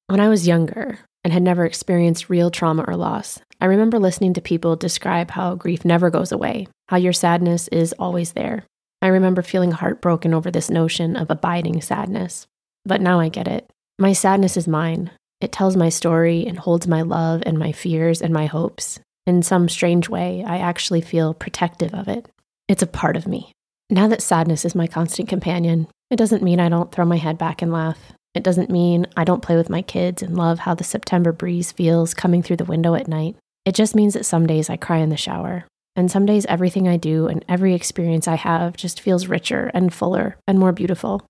When 0.07 0.21
I 0.21 0.29
was 0.29 0.49
younger 0.49 1.01
and 1.23 1.33
had 1.33 1.43
never 1.43 1.67
experienced 1.67 2.31
real 2.31 2.51
trauma 2.51 2.85
or 2.89 2.97
loss, 2.97 3.39
I 3.61 3.67
remember 3.67 3.99
listening 3.99 4.33
to 4.35 4.41
people 4.41 4.75
describe 4.75 5.33
how 5.33 5.55
grief 5.55 5.85
never 5.85 6.09
goes 6.09 6.33
away, 6.33 6.67
how 6.89 6.97
your 6.97 7.13
sadness 7.13 7.69
is 7.69 7.95
always 7.99 8.33
there. 8.33 8.65
I 9.03 9.09
remember 9.09 9.43
feeling 9.43 9.73
heartbroken 9.73 10.35
over 10.35 10.51
this 10.51 10.71
notion 10.71 11.15
of 11.15 11.31
abiding 11.31 11.81
sadness. 11.83 12.47
But 12.85 13.01
now 13.01 13.21
I 13.21 13.29
get 13.29 13.47
it. 13.47 13.71
My 14.01 14.15
sadness 14.15 14.57
is 14.57 14.67
mine. 14.67 15.11
It 15.43 15.53
tells 15.53 15.77
my 15.77 15.91
story 15.91 16.47
and 16.47 16.59
holds 16.59 16.89
my 16.89 17.03
love 17.03 17.43
and 17.45 17.59
my 17.59 17.71
fears 17.71 18.23
and 18.23 18.33
my 18.33 18.47
hopes. 18.47 18.99
In 19.27 19.43
some 19.43 19.69
strange 19.69 20.09
way, 20.09 20.43
I 20.43 20.57
actually 20.57 21.03
feel 21.03 21.35
protective 21.35 21.93
of 21.93 22.09
it. 22.09 22.27
It's 22.67 22.81
a 22.83 22.87
part 22.87 23.15
of 23.15 23.29
me. 23.29 23.53
Now 23.91 24.09
that 24.09 24.23
sadness 24.23 24.65
is 24.65 24.75
my 24.75 24.87
constant 24.87 25.29
companion, 25.29 25.87
it 26.11 26.17
doesn't 26.17 26.43
mean 26.43 26.61
I 26.61 26.71
don't 26.71 26.91
throw 26.91 27.05
my 27.05 27.19
head 27.19 27.37
back 27.37 27.61
and 27.61 27.75
laugh. 27.75 28.15
It 28.35 28.43
doesn't 28.43 28.71
mean 28.71 29.07
I 29.19 29.25
don't 29.25 29.43
play 29.43 29.57
with 29.57 29.69
my 29.69 29.83
kids 29.83 30.23
and 30.23 30.35
love 30.35 30.61
how 30.61 30.73
the 30.75 30.83
September 30.83 31.31
breeze 31.31 31.71
feels 31.71 32.15
coming 32.15 32.43
through 32.43 32.57
the 32.57 32.65
window 32.65 32.95
at 32.95 33.07
night. 33.07 33.37
It 33.67 33.75
just 33.75 33.95
means 33.95 34.15
that 34.15 34.25
some 34.25 34.47
days 34.47 34.71
I 34.71 34.79
cry 34.79 34.97
in 35.01 35.11
the 35.11 35.17
shower. 35.19 35.67
And 35.95 36.11
some 36.11 36.25
days 36.25 36.47
everything 36.47 36.89
I 36.89 36.97
do 36.97 37.27
and 37.27 37.45
every 37.51 37.75
experience 37.75 38.27
I 38.27 38.37
have 38.37 38.79
just 38.79 38.99
feels 38.99 39.27
richer 39.27 39.71
and 39.75 39.93
fuller 39.93 40.39
and 40.47 40.59
more 40.59 40.73
beautiful. 40.73 41.21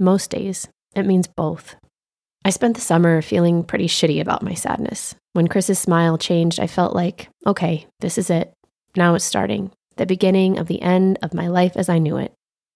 Most 0.00 0.30
days, 0.30 0.66
it 0.96 1.06
means 1.06 1.28
both. 1.28 1.76
I 2.46 2.50
spent 2.50 2.76
the 2.76 2.80
summer 2.80 3.22
feeling 3.22 3.64
pretty 3.64 3.88
shitty 3.88 4.20
about 4.20 4.44
my 4.44 4.54
sadness. 4.54 5.16
When 5.32 5.48
Chris's 5.48 5.80
smile 5.80 6.16
changed, 6.16 6.60
I 6.60 6.68
felt 6.68 6.94
like, 6.94 7.28
okay, 7.44 7.88
this 7.98 8.18
is 8.18 8.30
it. 8.30 8.54
Now 8.94 9.16
it's 9.16 9.24
starting. 9.24 9.72
The 9.96 10.06
beginning 10.06 10.56
of 10.56 10.68
the 10.68 10.80
end 10.80 11.18
of 11.24 11.34
my 11.34 11.48
life 11.48 11.72
as 11.74 11.88
I 11.88 11.98
knew 11.98 12.18
it. 12.18 12.32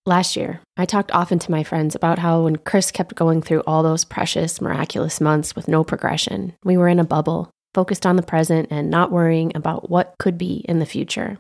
Last 0.07 0.35
year, 0.35 0.59
I 0.77 0.87
talked 0.87 1.13
often 1.13 1.39
to 1.39 1.53
my 1.53 1.63
friends 1.63 1.95
about 1.95 2.19
how 2.19 2.43
when 2.43 2.57
Chris 2.57 2.91
kept 2.91 3.15
going 3.15 3.43
through 3.43 3.63
all 3.65 3.85
those 3.85 4.05
precious, 4.05 4.61
miraculous 4.61 5.21
months 5.21 5.55
with 5.55 5.69
no 5.69 5.85
progression, 5.85 6.55
we 6.65 6.77
were 6.77 6.89
in 6.89 6.99
a 6.99 7.05
bubble, 7.05 7.49
focused 7.73 8.05
on 8.05 8.17
the 8.17 8.23
present 8.25 8.67
and 8.73 8.91
not 8.91 9.13
worrying 9.13 9.53
about 9.55 9.89
what 9.89 10.17
could 10.19 10.37
be 10.37 10.65
in 10.69 10.81
the 10.81 10.85
future. 10.85 11.39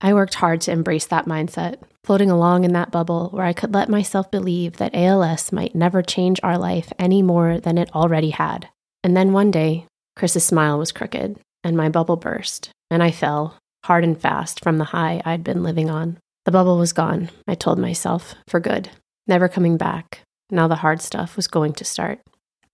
I 0.00 0.14
worked 0.14 0.34
hard 0.34 0.60
to 0.62 0.72
embrace 0.72 1.06
that 1.06 1.26
mindset, 1.26 1.76
floating 2.04 2.30
along 2.30 2.64
in 2.64 2.72
that 2.72 2.90
bubble 2.90 3.28
where 3.30 3.44
I 3.44 3.52
could 3.52 3.74
let 3.74 3.88
myself 3.88 4.30
believe 4.30 4.78
that 4.78 4.94
ALS 4.94 5.52
might 5.52 5.74
never 5.74 6.02
change 6.02 6.40
our 6.42 6.56
life 6.56 6.92
any 6.98 7.22
more 7.22 7.60
than 7.60 7.76
it 7.76 7.94
already 7.94 8.30
had. 8.30 8.68
And 9.04 9.16
then 9.16 9.32
one 9.32 9.50
day, 9.50 9.86
Chris's 10.16 10.44
smile 10.44 10.78
was 10.78 10.92
crooked, 10.92 11.38
and 11.62 11.76
my 11.76 11.88
bubble 11.88 12.16
burst, 12.16 12.70
and 12.90 13.02
I 13.02 13.10
fell, 13.10 13.58
hard 13.84 14.04
and 14.04 14.20
fast, 14.20 14.62
from 14.62 14.78
the 14.78 14.84
high 14.84 15.20
I'd 15.24 15.44
been 15.44 15.62
living 15.62 15.90
on. 15.90 16.18
The 16.44 16.50
bubble 16.50 16.78
was 16.78 16.92
gone, 16.92 17.30
I 17.46 17.54
told 17.54 17.78
myself, 17.78 18.34
for 18.48 18.60
good, 18.60 18.90
never 19.26 19.48
coming 19.48 19.76
back. 19.76 20.22
Now 20.50 20.66
the 20.66 20.76
hard 20.76 21.02
stuff 21.02 21.36
was 21.36 21.46
going 21.46 21.74
to 21.74 21.84
start. 21.84 22.20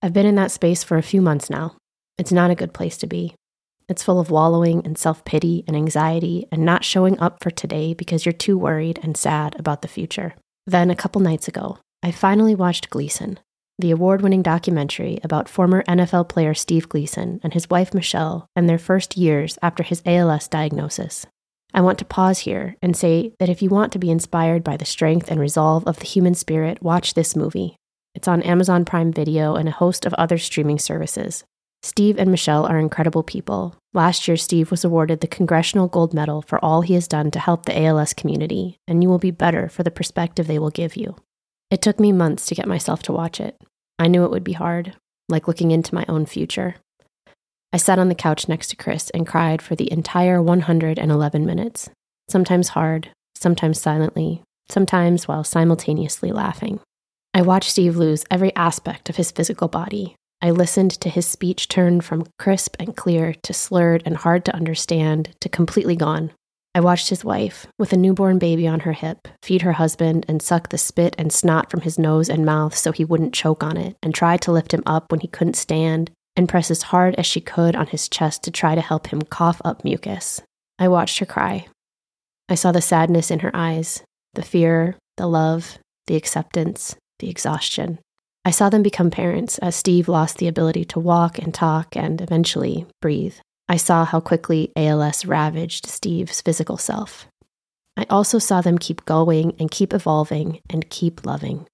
I've 0.01 0.13
been 0.13 0.25
in 0.25 0.35
that 0.35 0.51
space 0.51 0.83
for 0.83 0.97
a 0.97 1.03
few 1.03 1.21
months 1.21 1.49
now. 1.49 1.75
It's 2.17 2.31
not 2.31 2.51
a 2.51 2.55
good 2.55 2.73
place 2.73 2.97
to 2.99 3.07
be. 3.07 3.35
It's 3.89 4.03
full 4.03 4.19
of 4.19 4.29
wallowing 4.29 4.85
and 4.85 4.97
self 4.97 5.23
pity 5.23 5.63
and 5.67 5.75
anxiety 5.75 6.45
and 6.51 6.65
not 6.65 6.83
showing 6.83 7.19
up 7.19 7.41
for 7.41 7.49
today 7.49 7.93
because 7.93 8.25
you're 8.25 8.33
too 8.33 8.57
worried 8.57 8.99
and 9.01 9.15
sad 9.15 9.57
about 9.57 9.81
the 9.81 9.87
future. 9.87 10.35
Then, 10.65 10.91
a 10.91 10.95
couple 10.95 11.21
nights 11.21 11.47
ago, 11.47 11.77
I 12.03 12.11
finally 12.11 12.53
watched 12.53 12.89
Gleason, 12.89 13.39
the 13.79 13.91
award 13.91 14.21
winning 14.21 14.41
documentary 14.41 15.19
about 15.23 15.47
former 15.47 15.83
NFL 15.83 16.27
player 16.27 16.53
Steve 16.53 16.89
Gleason 16.89 17.39
and 17.43 17.53
his 17.53 17.69
wife 17.69 17.93
Michelle 17.93 18.47
and 18.55 18.67
their 18.67 18.77
first 18.77 19.15
years 19.15 19.57
after 19.61 19.83
his 19.83 20.01
ALS 20.05 20.47
diagnosis. 20.47 21.25
I 21.73 21.81
want 21.81 21.99
to 21.99 22.05
pause 22.05 22.39
here 22.39 22.75
and 22.81 22.95
say 22.95 23.33
that 23.39 23.49
if 23.49 23.61
you 23.61 23.69
want 23.69 23.93
to 23.93 23.99
be 23.99 24.09
inspired 24.09 24.63
by 24.63 24.77
the 24.77 24.85
strength 24.85 25.29
and 25.29 25.39
resolve 25.39 25.85
of 25.87 25.99
the 25.99 26.05
human 26.05 26.33
spirit, 26.33 26.81
watch 26.81 27.13
this 27.13 27.35
movie. 27.35 27.75
It's 28.15 28.27
on 28.27 28.41
Amazon 28.41 28.83
Prime 28.83 29.11
Video 29.13 29.55
and 29.55 29.69
a 29.69 29.73
host 29.73 30.05
of 30.05 30.13
other 30.15 30.37
streaming 30.37 30.79
services. 30.79 31.43
Steve 31.87 32.19
and 32.19 32.29
Michelle 32.29 32.65
are 32.65 32.77
incredible 32.77 33.23
people. 33.23 33.73
Last 33.93 34.27
year, 34.27 34.35
Steve 34.35 34.71
was 34.71 34.83
awarded 34.83 35.21
the 35.21 35.25
Congressional 35.25 35.87
Gold 35.87 36.13
Medal 36.13 36.41
for 36.41 36.59
all 36.63 36.81
he 36.81 36.95
has 36.95 37.07
done 37.07 37.31
to 37.31 37.39
help 37.39 37.63
the 37.63 37.81
ALS 37.81 38.13
community, 38.13 38.77
and 38.89 39.01
you 39.01 39.07
will 39.07 39.19
be 39.19 39.31
better 39.31 39.69
for 39.69 39.83
the 39.83 39.89
perspective 39.89 40.47
they 40.47 40.59
will 40.59 40.69
give 40.69 40.97
you. 40.97 41.15
It 41.71 41.81
took 41.81 41.97
me 41.97 42.11
months 42.11 42.45
to 42.47 42.55
get 42.55 42.67
myself 42.67 43.03
to 43.03 43.13
watch 43.13 43.39
it. 43.39 43.55
I 43.97 44.09
knew 44.09 44.25
it 44.25 44.31
would 44.31 44.43
be 44.43 44.51
hard, 44.51 44.95
like 45.29 45.47
looking 45.47 45.71
into 45.71 45.95
my 45.95 46.03
own 46.09 46.25
future. 46.25 46.75
I 47.71 47.77
sat 47.77 47.99
on 47.99 48.09
the 48.09 48.15
couch 48.15 48.49
next 48.49 48.67
to 48.71 48.75
Chris 48.75 49.09
and 49.11 49.25
cried 49.25 49.61
for 49.61 49.77
the 49.77 49.89
entire 49.89 50.41
111 50.41 51.45
minutes, 51.45 51.89
sometimes 52.27 52.67
hard, 52.67 53.11
sometimes 53.33 53.79
silently, 53.79 54.43
sometimes 54.67 55.25
while 55.29 55.45
simultaneously 55.45 56.33
laughing. 56.33 56.81
I 57.33 57.43
watched 57.43 57.71
Steve 57.71 57.95
lose 57.95 58.25
every 58.29 58.53
aspect 58.57 59.09
of 59.09 59.15
his 59.15 59.31
physical 59.31 59.69
body. 59.69 60.17
I 60.41 60.51
listened 60.51 60.91
to 60.91 61.09
his 61.09 61.25
speech 61.25 61.67
turn 61.67 62.01
from 62.01 62.27
crisp 62.37 62.75
and 62.79 62.95
clear 62.95 63.33
to 63.33 63.53
slurred 63.53 64.03
and 64.05 64.15
hard 64.15 64.45
to 64.45 64.55
understand 64.55 65.35
to 65.39 65.49
completely 65.49 65.95
gone. 65.95 66.31
I 66.75 66.79
watched 66.79 67.09
his 67.09 67.25
wife, 67.25 67.65
with 67.79 67.91
a 67.91 67.97
newborn 67.97 68.37
baby 68.37 68.67
on 68.67 68.81
her 68.81 68.93
hip, 68.93 69.27
feed 69.41 69.63
her 69.63 69.73
husband 69.73 70.25
and 70.27 70.39
suck 70.39 70.69
the 70.69 70.77
spit 70.77 71.15
and 71.17 71.33
snot 71.33 71.71
from 71.71 71.81
his 71.81 71.97
nose 71.97 72.29
and 72.29 72.45
mouth 72.45 72.75
so 72.77 72.91
he 72.91 73.03
wouldn't 73.03 73.33
choke 73.33 73.63
on 73.63 73.77
it, 73.77 73.95
and 74.03 74.13
try 74.13 74.37
to 74.37 74.51
lift 74.51 74.75
him 74.75 74.83
up 74.85 75.11
when 75.11 75.21
he 75.21 75.27
couldn't 75.27 75.55
stand, 75.55 76.11
and 76.35 76.47
press 76.47 76.69
as 76.69 76.83
hard 76.83 77.15
as 77.15 77.25
she 77.25 77.41
could 77.41 77.75
on 77.75 77.87
his 77.87 78.07
chest 78.07 78.43
to 78.43 78.51
try 78.51 78.75
to 78.75 78.81
help 78.81 79.07
him 79.07 79.23
cough 79.23 79.59
up 79.65 79.83
mucus. 79.83 80.39
I 80.77 80.87
watched 80.87 81.17
her 81.17 81.25
cry. 81.25 81.65
I 82.47 82.53
saw 82.53 82.71
the 82.71 82.79
sadness 82.79 83.31
in 83.31 83.39
her 83.39 83.51
eyes, 83.55 84.03
the 84.35 84.43
fear, 84.43 84.97
the 85.17 85.25
love, 85.25 85.79
the 86.05 86.15
acceptance, 86.15 86.95
the 87.17 87.27
exhaustion. 87.27 87.97
I 88.47 88.51
saw 88.51 88.69
them 88.69 88.81
become 88.81 89.11
parents 89.11 89.57
as 89.57 89.75
Steve 89.75 90.07
lost 90.07 90.37
the 90.37 90.47
ability 90.47 90.85
to 90.85 91.01
walk 91.01 91.37
and 91.37 91.53
talk 91.53 91.97
and 91.97 92.21
eventually 92.21 92.85
breathe. 93.01 93.35
I 93.67 93.75
saw 93.75 94.05
how 94.05 94.21
quickly 94.21 94.71
ALS 94.77 95.25
ravaged 95.25 95.85
Steve's 95.85 96.39
physical 96.39 96.77
self. 96.77 97.27
I 97.97 98.05
also 98.09 98.39
saw 98.39 98.61
them 98.61 98.77
keep 98.77 99.03
going 99.03 99.53
and 99.59 99.69
keep 99.69 99.93
evolving 99.93 100.61
and 100.69 100.89
keep 100.89 101.25
loving. 101.25 101.67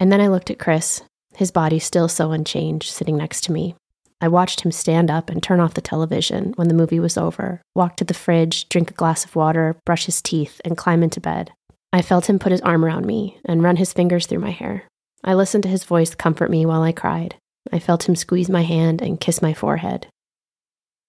And 0.00 0.10
then 0.10 0.22
I 0.22 0.28
looked 0.28 0.48
at 0.48 0.58
Chris, 0.58 1.02
his 1.36 1.50
body 1.50 1.78
still 1.78 2.08
so 2.08 2.32
unchanged, 2.32 2.88
sitting 2.88 3.18
next 3.18 3.42
to 3.42 3.52
me. 3.52 3.74
I 4.18 4.28
watched 4.28 4.62
him 4.62 4.72
stand 4.72 5.10
up 5.10 5.28
and 5.28 5.42
turn 5.42 5.60
off 5.60 5.74
the 5.74 5.82
television 5.82 6.54
when 6.56 6.68
the 6.68 6.74
movie 6.74 7.00
was 7.00 7.18
over, 7.18 7.60
walk 7.74 7.96
to 7.96 8.04
the 8.04 8.14
fridge, 8.14 8.70
drink 8.70 8.90
a 8.90 8.94
glass 8.94 9.26
of 9.26 9.36
water, 9.36 9.76
brush 9.84 10.06
his 10.06 10.22
teeth, 10.22 10.58
and 10.64 10.78
climb 10.78 11.02
into 11.02 11.20
bed. 11.20 11.52
I 11.92 12.00
felt 12.00 12.30
him 12.30 12.38
put 12.38 12.50
his 12.50 12.62
arm 12.62 12.82
around 12.82 13.04
me 13.04 13.36
and 13.44 13.62
run 13.62 13.76
his 13.76 13.92
fingers 13.92 14.26
through 14.26 14.38
my 14.38 14.52
hair. 14.52 14.84
I 15.24 15.32
listened 15.34 15.62
to 15.62 15.70
his 15.70 15.84
voice 15.84 16.14
comfort 16.14 16.50
me 16.50 16.66
while 16.66 16.82
I 16.82 16.92
cried. 16.92 17.36
I 17.72 17.78
felt 17.78 18.06
him 18.06 18.14
squeeze 18.14 18.50
my 18.50 18.62
hand 18.62 19.00
and 19.00 19.18
kiss 19.18 19.40
my 19.40 19.54
forehead. 19.54 20.06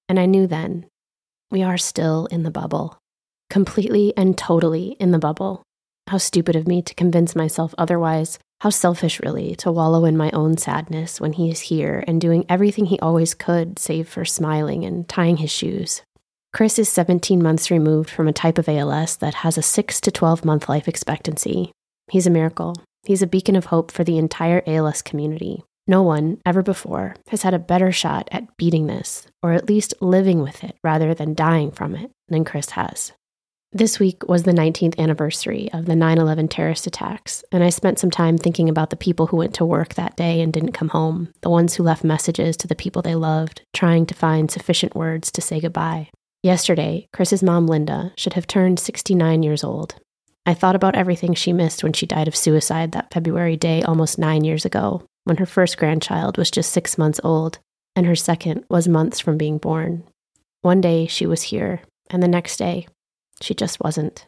And 0.07 0.18
I 0.20 0.26
knew 0.26 0.47
then 0.47 0.86
we 1.51 1.61
are 1.61 1.78
still 1.78 2.26
in 2.28 2.43
the 2.43 2.51
bubble, 2.51 2.97
completely 3.49 4.13
and 4.16 4.38
totally 4.38 4.95
in 4.99 5.11
the 5.11 5.20
bubble. 5.20 5.63
How 6.07 6.18
stupid 6.18 6.55
of 6.55 6.68
me 6.68 6.82
to 6.84 6.95
convince 6.95 7.36
myself 7.36 7.76
otherwise, 7.78 8.39
how 8.61 8.70
selfish, 8.70 9.20
really, 9.20 9.53
to 9.57 9.72
wallow 9.72 10.05
in 10.05 10.16
my 10.16 10.32
own 10.32 10.57
sadness 10.57 11.20
when 11.20 11.34
he 11.34 11.49
is 11.49 11.59
here 11.61 12.03
and 12.07 12.22
doing 12.22 12.45
everything 12.47 12.86
he 12.86 12.99
always 12.99 13.34
could, 13.34 13.78
save 13.78 14.07
for 14.07 14.24
smiling 14.24 14.86
and 14.86 15.09
tying 15.09 15.38
his 15.38 15.51
shoes. 15.51 16.03
Chris 16.53 16.80
is 16.80 16.88
17 16.88 17.43
months 17.43 17.70
removed 17.70 18.09
from 18.09 18.30
a 18.30 18.34
type 18.34 18.57
of 18.57 18.70
ALS 18.70 19.18
that 19.18 19.34
has 19.36 19.57
a 19.57 19.61
6 19.61 19.99
to 19.99 20.09
12 20.09 20.45
month 20.45 20.70
life 20.70 20.88
expectancy. 20.88 21.72
He's 22.09 22.28
a 22.28 22.30
miracle. 22.30 22.76
He's 23.06 23.22
a 23.22 23.28
beacon 23.28 23.56
of 23.56 23.66
hope 23.66 23.91
for 23.91 24.03
the 24.03 24.18
entire 24.18 24.64
ALS 24.66 25.01
community. 25.01 25.64
No 25.88 26.01
one 26.01 26.39
ever 26.45 26.64
before 26.64 27.16
has 27.28 27.43
had 27.43 27.53
a 27.53 27.60
better 27.60 27.91
shot 27.91 28.28
at 28.32 28.58
beating 28.58 28.88
this, 28.88 29.28
or 29.43 29.53
at 29.53 29.70
least 29.70 29.93
living 30.01 30.41
with 30.41 30.64
it 30.64 30.76
rather 30.84 31.14
than 31.14 31.36
dying 31.36 31.70
from 31.70 31.95
it, 31.95 32.10
than 32.28 32.43
Chris 32.43 32.72
has. 32.72 33.12
This 33.72 33.99
week 33.99 34.28
was 34.28 34.43
the 34.43 34.53
19th 34.53 34.97
anniversary 34.97 35.70
of 35.74 35.86
the 35.86 35.95
9 35.95 36.18
11 36.18 36.47
terrorist 36.47 36.88
attacks, 36.88 37.43
and 37.51 37.64
I 37.64 37.70
spent 37.70 37.99
some 37.99 38.10
time 38.10 38.38
thinking 38.38 38.70
about 38.70 38.89
the 38.89 38.95
people 38.95 39.28
who 39.28 39.38
went 39.38 39.53
to 39.56 39.66
work 39.66 39.93
that 39.93 40.16
day 40.16 40.41
and 40.41 40.51
didn't 40.51 40.72
come 40.72 40.89
home, 40.89 41.32
the 41.41 41.49
ones 41.49 41.76
who 41.76 41.84
left 41.84 42.03
messages 42.03 42.58
to 42.58 42.68
the 42.68 42.74
people 42.74 43.01
they 43.01 43.16
loved, 43.16 43.62
trying 43.74 44.08
to 44.08 44.16
find 44.16 44.49
sufficient 44.49 44.95
words 44.95 45.32
to 45.34 45.41
say 45.41 45.60
goodbye. 45.60 46.10
Yesterday, 46.41 47.08
Chris's 47.12 47.43
mom, 47.43 47.68
Linda, 47.68 48.14
should 48.18 48.34
have 48.34 48.47
turned 48.47 48.80
69 48.80 49.43
years 49.43 49.64
old. 49.64 49.95
I 50.46 50.54
thought 50.54 50.76
about 50.76 50.96
everything 50.96 51.34
she 51.34 51.54
missed 51.54 51.84
when 51.84 51.93
she 51.93 52.06
died 52.06 52.28
of 52.28 52.36
suicide 52.36 52.91
that 52.91 53.12
February 53.12 53.58
day 53.58 53.82
almost 53.82 54.20
nine 54.20 54.43
years 54.43 54.66
ago, 54.66 55.04
when 55.24 55.38
her 55.38 55.46
first 55.46 55.78
grandchild 55.78 56.38
was 56.38 56.52
just 56.52 56.72
six 56.72 56.98
months 56.98 57.20
old 57.24 57.60
and 57.96 58.06
her 58.06 58.16
second 58.16 58.66
was 58.70 58.88
months 58.88 59.20
from 59.20 59.38
being 59.38 59.58
born. 59.58 60.04
One 60.62 60.82
day 60.82 61.08
she 61.08 61.26
was 61.26 61.43
here, 61.43 61.82
and 62.10 62.22
the 62.22 62.28
next 62.28 62.58
day 62.58 62.88
she 63.41 63.54
just 63.54 63.80
wasn't. 63.80 64.26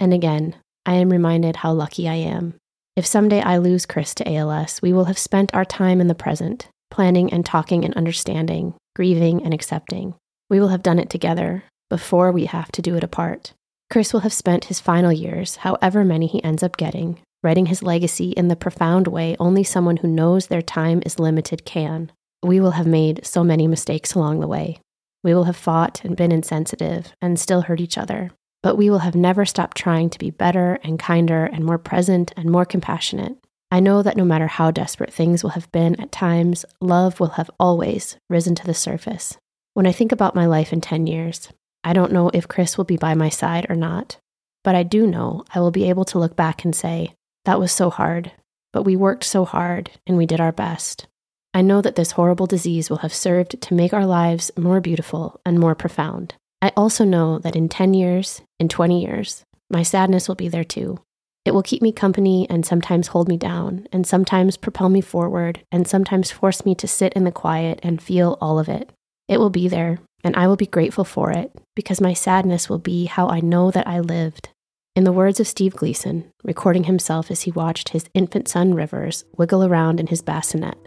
And 0.00 0.12
again, 0.12 0.56
I 0.84 0.94
am 0.94 1.10
reminded 1.10 1.56
how 1.56 1.72
lucky 1.72 2.08
I 2.08 2.14
am. 2.14 2.54
If 2.96 3.04
someday 3.04 3.42
I 3.42 3.58
lose 3.58 3.84
Chris 3.84 4.14
to 4.14 4.32
ALS, 4.32 4.80
we 4.80 4.92
will 4.92 5.04
have 5.04 5.18
spent 5.18 5.54
our 5.54 5.64
time 5.64 6.00
in 6.00 6.06
the 6.06 6.14
present, 6.14 6.68
planning 6.90 7.32
and 7.32 7.44
talking 7.44 7.84
and 7.84 7.92
understanding, 7.94 8.74
grieving 8.94 9.44
and 9.44 9.52
accepting. 9.52 10.14
We 10.48 10.60
will 10.60 10.68
have 10.68 10.82
done 10.82 10.98
it 10.98 11.10
together 11.10 11.64
before 11.90 12.32
we 12.32 12.46
have 12.46 12.72
to 12.72 12.82
do 12.82 12.96
it 12.96 13.04
apart. 13.04 13.52
Chris 13.90 14.12
will 14.12 14.20
have 14.20 14.32
spent 14.32 14.64
his 14.64 14.80
final 14.80 15.12
years, 15.12 15.56
however 15.56 16.04
many 16.04 16.26
he 16.26 16.42
ends 16.42 16.62
up 16.62 16.76
getting, 16.76 17.18
writing 17.42 17.66
his 17.66 17.82
legacy 17.82 18.30
in 18.30 18.48
the 18.48 18.56
profound 18.56 19.06
way 19.06 19.36
only 19.38 19.62
someone 19.62 19.98
who 19.98 20.08
knows 20.08 20.46
their 20.46 20.62
time 20.62 21.02
is 21.06 21.20
limited 21.20 21.64
can. 21.64 22.10
We 22.42 22.60
will 22.60 22.72
have 22.72 22.86
made 22.86 23.24
so 23.24 23.44
many 23.44 23.66
mistakes 23.68 24.14
along 24.14 24.40
the 24.40 24.48
way. 24.48 24.80
We 25.22 25.34
will 25.34 25.44
have 25.44 25.56
fought 25.56 26.04
and 26.04 26.16
been 26.16 26.32
insensitive 26.32 27.12
and 27.20 27.38
still 27.38 27.62
hurt 27.62 27.80
each 27.80 27.96
other. 27.98 28.30
But 28.62 28.76
we 28.76 28.90
will 28.90 29.00
have 29.00 29.14
never 29.14 29.44
stopped 29.44 29.76
trying 29.76 30.10
to 30.10 30.18
be 30.18 30.30
better 30.30 30.80
and 30.82 30.98
kinder 30.98 31.44
and 31.44 31.64
more 31.64 31.78
present 31.78 32.32
and 32.36 32.50
more 32.50 32.64
compassionate. 32.64 33.36
I 33.70 33.80
know 33.80 34.02
that 34.02 34.16
no 34.16 34.24
matter 34.24 34.46
how 34.46 34.70
desperate 34.70 35.12
things 35.12 35.42
will 35.42 35.50
have 35.50 35.70
been 35.70 36.00
at 36.00 36.12
times, 36.12 36.64
love 36.80 37.20
will 37.20 37.30
have 37.30 37.50
always 37.60 38.16
risen 38.28 38.54
to 38.56 38.66
the 38.66 38.74
surface. 38.74 39.36
When 39.74 39.86
I 39.86 39.92
think 39.92 40.10
about 40.10 40.34
my 40.34 40.46
life 40.46 40.72
in 40.72 40.80
10 40.80 41.06
years, 41.06 41.48
I 41.86 41.92
don't 41.92 42.10
know 42.10 42.32
if 42.34 42.48
Chris 42.48 42.76
will 42.76 42.84
be 42.84 42.96
by 42.96 43.14
my 43.14 43.28
side 43.28 43.66
or 43.70 43.76
not, 43.76 44.16
but 44.64 44.74
I 44.74 44.82
do 44.82 45.06
know 45.06 45.44
I 45.54 45.60
will 45.60 45.70
be 45.70 45.88
able 45.88 46.04
to 46.06 46.18
look 46.18 46.34
back 46.34 46.64
and 46.64 46.74
say, 46.74 47.12
that 47.44 47.60
was 47.60 47.70
so 47.70 47.90
hard, 47.90 48.32
but 48.72 48.82
we 48.82 48.96
worked 48.96 49.22
so 49.22 49.44
hard 49.44 49.92
and 50.04 50.16
we 50.16 50.26
did 50.26 50.40
our 50.40 50.50
best. 50.50 51.06
I 51.54 51.62
know 51.62 51.80
that 51.80 51.94
this 51.94 52.10
horrible 52.10 52.48
disease 52.48 52.90
will 52.90 52.98
have 52.98 53.14
served 53.14 53.62
to 53.62 53.74
make 53.74 53.94
our 53.94 54.04
lives 54.04 54.50
more 54.58 54.80
beautiful 54.80 55.40
and 55.46 55.60
more 55.60 55.76
profound. 55.76 56.34
I 56.60 56.72
also 56.76 57.04
know 57.04 57.38
that 57.38 57.54
in 57.54 57.68
10 57.68 57.94
years, 57.94 58.42
in 58.58 58.68
20 58.68 59.00
years, 59.00 59.44
my 59.70 59.84
sadness 59.84 60.26
will 60.26 60.34
be 60.34 60.48
there 60.48 60.64
too. 60.64 60.98
It 61.44 61.54
will 61.54 61.62
keep 61.62 61.82
me 61.82 61.92
company 61.92 62.48
and 62.50 62.66
sometimes 62.66 63.06
hold 63.06 63.28
me 63.28 63.36
down, 63.36 63.86
and 63.92 64.04
sometimes 64.04 64.56
propel 64.56 64.88
me 64.88 65.00
forward, 65.00 65.60
and 65.70 65.86
sometimes 65.86 66.32
force 66.32 66.64
me 66.64 66.74
to 66.74 66.88
sit 66.88 67.12
in 67.12 67.22
the 67.22 67.30
quiet 67.30 67.78
and 67.84 68.02
feel 68.02 68.36
all 68.40 68.58
of 68.58 68.68
it. 68.68 68.90
It 69.28 69.38
will 69.38 69.50
be 69.50 69.68
there, 69.68 70.00
and 70.24 70.36
I 70.36 70.46
will 70.46 70.56
be 70.56 70.66
grateful 70.66 71.04
for 71.04 71.30
it 71.30 71.52
because 71.74 72.00
my 72.00 72.12
sadness 72.12 72.68
will 72.68 72.78
be 72.78 73.06
how 73.06 73.28
I 73.28 73.40
know 73.40 73.70
that 73.70 73.86
I 73.86 74.00
lived. 74.00 74.50
In 74.94 75.04
the 75.04 75.12
words 75.12 75.40
of 75.40 75.46
Steve 75.46 75.76
Gleason, 75.76 76.32
recording 76.42 76.84
himself 76.84 77.30
as 77.30 77.42
he 77.42 77.50
watched 77.50 77.90
his 77.90 78.08
infant 78.14 78.48
son 78.48 78.74
Rivers 78.74 79.24
wiggle 79.36 79.64
around 79.64 80.00
in 80.00 80.06
his 80.06 80.22
bassinet, 80.22 80.78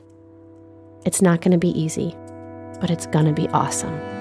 it's 1.05 1.21
not 1.21 1.41
going 1.41 1.51
to 1.51 1.57
be 1.57 1.79
easy, 1.79 2.15
but 2.81 2.89
it's 2.89 3.05
going 3.05 3.25
to 3.25 3.33
be 3.33 3.47
awesome. 3.49 4.18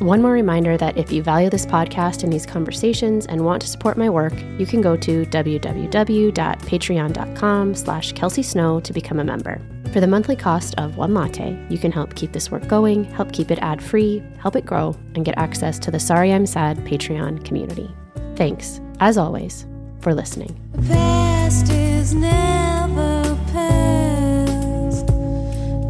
One 0.00 0.20
more 0.22 0.32
reminder 0.32 0.76
that 0.78 0.96
if 0.96 1.12
you 1.12 1.22
value 1.22 1.50
this 1.50 1.66
podcast 1.66 2.24
and 2.24 2.32
these 2.32 2.46
conversations 2.46 3.26
and 3.26 3.44
want 3.44 3.60
to 3.60 3.68
support 3.68 3.98
my 3.98 4.08
work, 4.08 4.32
you 4.58 4.64
can 4.64 4.80
go 4.80 4.96
to 4.96 5.26
www.patreon.com 5.26 7.74
slash 7.74 8.14
Kelsie 8.14 8.42
Snow 8.42 8.80
to 8.80 8.94
become 8.94 9.20
a 9.20 9.24
member. 9.24 9.60
For 9.92 10.00
the 10.00 10.06
monthly 10.06 10.36
cost 10.36 10.74
of 10.78 10.96
one 10.96 11.12
latte, 11.12 11.54
you 11.68 11.76
can 11.76 11.92
help 11.92 12.14
keep 12.14 12.32
this 12.32 12.50
work 12.50 12.66
going, 12.66 13.04
help 13.04 13.30
keep 13.32 13.50
it 13.50 13.58
ad 13.58 13.82
free, 13.82 14.22
help 14.38 14.56
it 14.56 14.64
grow, 14.64 14.96
and 15.16 15.22
get 15.22 15.36
access 15.36 15.78
to 15.80 15.90
the 15.90 16.00
Sorry 16.00 16.32
I'm 16.32 16.46
Sad 16.46 16.78
Patreon 16.78 17.44
community. 17.44 17.94
Thanks, 18.36 18.80
as 19.00 19.18
always, 19.18 19.66
for 20.00 20.14
listening. 20.14 20.56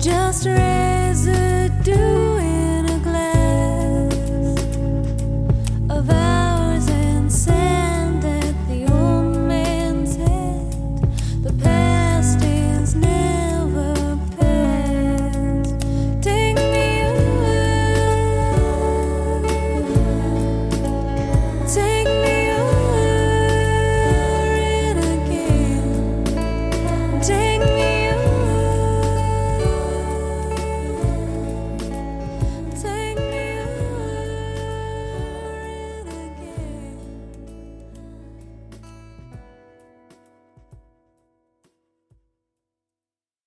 Just 0.00 0.46